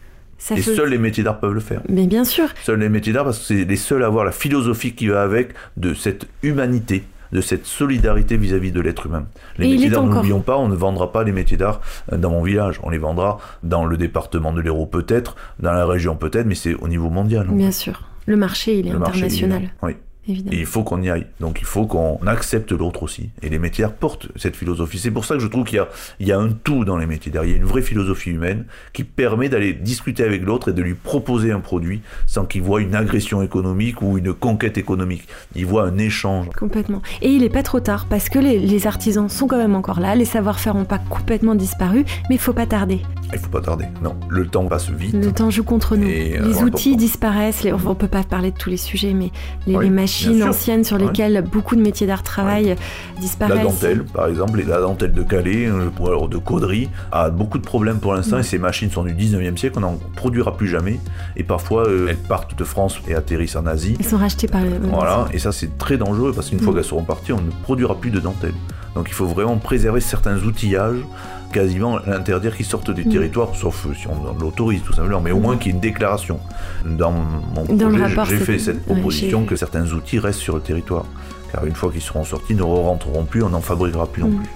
et 0.51 0.62
seuls 0.62 0.90
les 0.90 0.99
métiers 0.99 1.24
d'art 1.24 1.40
peuvent 1.40 1.55
le 1.55 1.61
faire. 1.61 1.80
Mais 1.88 2.07
bien 2.07 2.24
sûr. 2.24 2.49
Seuls 2.62 2.80
les 2.80 2.88
métiers 2.88 3.12
d'art 3.12 3.24
parce 3.24 3.38
que 3.38 3.44
c'est 3.44 3.64
les 3.64 3.76
seuls 3.76 4.03
à 4.03 4.07
avoir 4.07 4.24
la 4.24 4.32
philosophie 4.32 4.94
qui 4.94 5.09
va 5.09 5.22
avec 5.22 5.51
de 5.76 5.94
cette 5.94 6.26
humanité 6.42 7.05
de 7.32 7.40
cette 7.40 7.66
solidarité 7.66 8.36
vis-à-vis 8.36 8.72
de 8.72 8.80
l'être 8.80 9.07
humain. 9.07 9.26
Les 9.59 9.68
métiers 9.68 9.90
d'art, 9.90 10.05
n'oublions 10.05 10.40
pas, 10.40 10.57
on 10.57 10.68
ne 10.68 10.76
vendra 10.76 11.12
pas 11.12 11.24
les 11.24 11.32
métiers 11.32 11.57
d'art 11.57 11.80
euh, 12.12 12.16
dans 12.16 12.30
mon 12.30 12.42
village. 12.42 12.78
On 12.82 12.90
les 12.90 12.99
vendra 12.99 13.38
dans 13.62 13.84
le 13.84 13.97
département 13.97 14.53
de 14.53 14.61
l'Hérault 14.61 14.86
peut-être, 14.86 15.36
dans 15.61 15.72
la 15.72 15.86
région 15.86 16.16
peut-être, 16.16 16.47
mais 16.47 16.55
c'est 16.55 16.74
au 16.74 16.88
niveau 16.88 17.11
mondial. 17.11 17.49
Bien 17.51 17.72
sûr. 17.72 18.09
Le 18.26 18.36
marché, 18.36 18.78
il 18.78 18.88
est 18.88 18.92
international. 18.92 19.70
oui. 19.82 19.97
Et 20.29 20.59
il 20.59 20.66
faut 20.66 20.83
qu'on 20.83 21.03
y 21.03 21.11
aille. 21.11 21.27
Donc 21.41 21.59
il 21.61 21.66
faut 21.66 21.87
qu'on 21.87 22.18
accepte 22.27 22.72
l'autre 22.72 23.03
aussi. 23.03 23.31
Et 23.43 23.49
les 23.49 23.59
métiers 23.59 23.87
portent 23.99 24.29
cette 24.37 24.57
philosophie. 24.57 24.99
C'est 24.99 25.11
pour 25.11 25.24
ça 25.24 25.35
que 25.35 25.41
je 25.41 25.47
trouve 25.47 25.64
qu'il 25.64 25.77
y 25.77 25.81
a, 25.81 25.89
il 26.20 26.27
y 26.27 26.33
a 26.33 26.39
un 26.39 26.51
tout 26.51 26.85
dans 26.85 26.97
les 26.97 27.07
métiers. 27.07 27.33
Il 27.35 27.51
y 27.51 27.55
a 27.55 27.57
une 27.57 27.64
vraie 27.64 27.83
philosophie 27.83 28.31
humaine 28.31 28.64
qui 28.93 29.05
permet 29.05 29.49
d'aller 29.49 29.72
discuter 29.72 30.24
avec 30.24 30.43
l'autre 30.43 30.70
et 30.70 30.72
de 30.72 30.83
lui 30.83 30.95
proposer 30.95 31.53
un 31.53 31.61
produit 31.61 32.01
sans 32.27 32.45
qu'il 32.45 32.62
voit 32.62 32.81
une 32.81 32.95
agression 32.95 33.43
économique 33.43 34.03
ou 34.03 34.18
une 34.18 34.33
conquête 34.33 34.79
économique. 34.79 35.27
Il 35.55 35.66
voit 35.66 35.85
un 35.85 35.99
échange. 35.99 36.49
Complètement. 36.59 37.03
Et 37.22 37.31
il 37.31 37.43
n'est 37.43 37.49
pas 37.49 37.62
trop 37.62 37.81
tard 37.81 38.07
parce 38.09 38.29
que 38.29 38.39
les, 38.39 38.59
les, 38.59 38.87
artisans 38.87 39.29
sont 39.29 39.47
quand 39.47 39.59
même 39.59 39.74
encore 39.74 40.01
là. 40.01 40.14
Les 40.14 40.24
savoir-faire 40.24 40.74
n'ont 40.74 40.85
pas 40.85 40.99
complètement 40.99 41.55
disparu, 41.55 42.05
mais 42.29 42.37
il 42.37 42.41
faut 42.41 42.53
pas 42.53 42.66
tarder. 42.66 43.01
Il 43.33 43.39
faut 43.39 43.51
pas 43.51 43.61
tarder. 43.61 43.87
Non, 44.03 44.16
le 44.29 44.47
temps 44.47 44.66
passe 44.66 44.89
vite. 44.91 45.14
Le 45.14 45.33
temps 45.33 45.51
joue 45.51 45.64
contre 45.64 45.97
nous. 45.97 46.09
Euh, 46.09 46.47
les 46.47 46.62
outils 46.62 46.97
disparaissent. 46.97 47.62
Les, 47.64 47.72
on 47.72 47.95
peut 47.95 48.09
pas 48.09 48.22
parler 48.22 48.51
de 48.51 48.57
tous 48.57 48.70
les 48.70 48.77
sujets, 48.77 49.12
mais 49.12 49.31
les, 49.66 49.91
machines 49.91 50.15
machines 50.24 50.42
anciennes 50.42 50.84
sur 50.84 50.98
lesquelles 50.98 51.42
beaucoup 51.42 51.76
de 51.76 51.80
métiers 51.80 52.06
d'art 52.06 52.22
travaillent 52.22 52.76
disparaissent. 53.20 53.56
La 53.56 53.64
dentelle, 53.64 54.04
par 54.04 54.28
exemple, 54.28 54.62
la 54.66 54.80
dentelle 54.80 55.12
de 55.12 55.22
Calais 55.22 55.66
euh, 55.66 55.90
ou 55.98 56.06
alors 56.06 56.28
de 56.28 56.38
Caudry 56.38 56.88
a 57.12 57.30
beaucoup 57.30 57.58
de 57.58 57.64
problèmes 57.64 57.98
pour 57.98 58.14
l'instant 58.14 58.38
et 58.38 58.42
ces 58.42 58.58
machines 58.58 58.90
sont 58.90 59.04
du 59.04 59.14
19e 59.14 59.56
siècle, 59.56 59.78
on 59.78 59.80
n'en 59.80 59.98
produira 60.14 60.56
plus 60.56 60.68
jamais 60.68 60.98
et 61.36 61.42
parfois 61.42 61.86
euh, 61.86 62.08
elles 62.08 62.16
partent 62.16 62.58
de 62.58 62.64
France 62.64 62.98
et 63.08 63.14
atterrissent 63.14 63.56
en 63.56 63.66
Asie. 63.66 63.96
Elles 63.98 64.06
sont 64.06 64.16
rachetées 64.16 64.48
par 64.48 64.62
le... 64.62 64.70
Voilà, 64.82 65.26
et 65.32 65.38
ça 65.38 65.52
c'est 65.52 65.78
très 65.78 65.96
dangereux 65.96 66.32
parce 66.34 66.50
qu'une 66.50 66.60
fois 66.60 66.72
mm. 66.72 66.76
qu'elles 66.76 66.84
seront 66.84 67.04
parties, 67.04 67.32
on 67.32 67.40
ne 67.40 67.50
produira 67.62 67.94
plus 67.94 68.10
de 68.10 68.20
dentelle. 68.20 68.54
Donc 68.97 69.09
il 69.11 69.14
faut 69.14 69.26
vraiment 69.26 69.59
préserver 69.59 70.01
certains 70.01 70.38
outillages 70.38 71.05
quasiment 71.53 71.99
l'interdire 72.07 72.57
qu'ils 72.57 72.64
sortent 72.64 72.90
des 72.90 73.05
mm. 73.05 73.12
territoires, 73.12 73.55
sauf 73.55 73.86
si 73.94 74.09
on 74.09 74.32
l'autorise 74.40 74.82
tout 74.82 74.94
simplement, 74.94 75.20
mais 75.20 75.32
au 75.32 75.38
moins 75.38 75.59
qu'il 75.59 75.66
y 75.66 75.68
ait 75.68 75.74
une 75.74 75.80
déclaration. 75.80 76.40
Dans 76.86 77.12
mon 77.12 77.66
projet, 77.66 78.16
j'ai 78.30 78.38
fait 78.38 78.59
cette 78.59 78.84
proposition 78.86 79.44
que 79.44 79.55
certains 79.55 79.86
outils 79.92 80.18
restent 80.18 80.40
sur 80.40 80.57
le 80.57 80.62
territoire. 80.62 81.05
Car 81.53 81.66
une 81.66 81.74
fois 81.74 81.92
qu'ils 81.92 82.01
seront 82.01 82.24
sortis, 82.24 82.55
ils 82.55 82.57
ne 82.57 82.62
rentreront 82.62 83.24
plus, 83.24 83.42
on 83.42 83.51
n'en 83.51 83.61
fabriquera 83.61 84.07
plus 84.07 84.22
non 84.22 84.30
mm. 84.30 84.38
plus. 84.38 84.51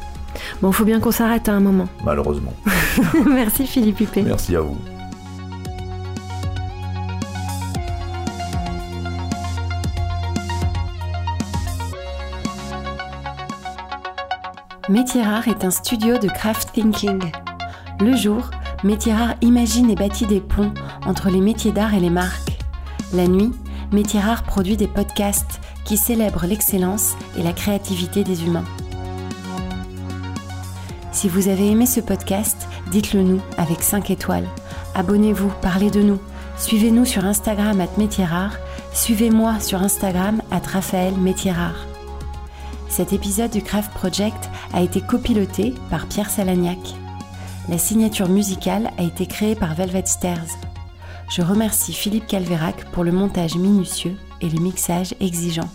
Bon, 0.63 0.71
il 0.71 0.75
faut 0.75 0.85
bien 0.87 1.01
qu'on 1.01 1.11
s'arrête 1.11 1.47
à 1.51 1.53
un 1.53 1.61
moment. 1.61 1.89
Malheureusement. 2.03 2.55
Merci 3.27 3.67
Philippe 3.67 4.01
Huppé. 4.01 4.23
Merci 4.23 4.57
à 4.57 4.63
vous. 4.63 4.79
Métier 14.91 15.23
Rare 15.23 15.47
est 15.47 15.65
un 15.65 15.71
studio 15.71 16.19
de 16.19 16.27
craft 16.27 16.73
thinking. 16.73 17.23
Le 18.01 18.17
jour, 18.17 18.51
Métier 18.83 19.13
Rare 19.13 19.37
imagine 19.41 19.89
et 19.89 19.95
bâtit 19.95 20.27
des 20.27 20.41
ponts 20.41 20.75
entre 21.07 21.31
les 21.31 21.41
métiers 21.41 21.71
d'art 21.71 21.95
et 21.95 22.01
les 22.01 22.11
marques. 22.11 22.59
La 23.13 23.29
nuit, 23.29 23.53
Métier 23.93 24.19
Rare 24.19 24.43
produit 24.43 24.77
des 24.77 24.89
podcasts 24.89 25.61
qui 25.85 25.97
célèbrent 25.97 26.45
l'excellence 26.45 27.15
et 27.39 27.45
la 27.45 27.53
créativité 27.53 28.25
des 28.25 28.45
humains. 28.45 28.65
Si 31.13 31.29
vous 31.29 31.47
avez 31.47 31.71
aimé 31.71 31.87
ce 31.87 32.01
podcast, 32.01 32.67
dites-le 32.91 33.23
nous 33.23 33.41
avec 33.59 33.83
5 33.83 34.11
étoiles. 34.11 34.49
Abonnez-vous, 34.97 35.53
parlez 35.63 35.93
de 35.93 36.03
nous. 36.03 36.19
Suivez-nous 36.57 37.05
sur 37.05 37.25
Instagram 37.25 37.81
at 37.81 37.97
Métier 37.97 38.25
Rare. 38.25 38.57
Suivez-moi 38.93 39.61
sur 39.61 39.83
Instagram 39.83 40.43
at 40.51 40.67
Raphaël 40.67 41.15
Métier 41.15 41.53
Rare. 41.53 41.87
Cet 42.91 43.13
épisode 43.13 43.53
du 43.53 43.63
Craft 43.63 43.93
Project 43.93 44.51
a 44.75 44.83
été 44.83 45.01
copiloté 45.01 45.75
par 45.91 46.09
Pierre 46.09 46.29
Salagnac. 46.29 46.79
La 47.69 47.79
signature 47.79 48.29
musicale 48.29 48.91
a 48.99 49.05
été 49.05 49.27
créée 49.27 49.55
par 49.55 49.75
Velvet 49.77 50.07
Stairs. 50.07 50.45
Je 51.31 51.41
remercie 51.41 51.93
Philippe 51.93 52.27
Calvérac 52.27 52.85
pour 52.87 53.05
le 53.05 53.13
montage 53.13 53.55
minutieux 53.55 54.17
et 54.41 54.49
le 54.49 54.61
mixage 54.61 55.15
exigeant. 55.21 55.69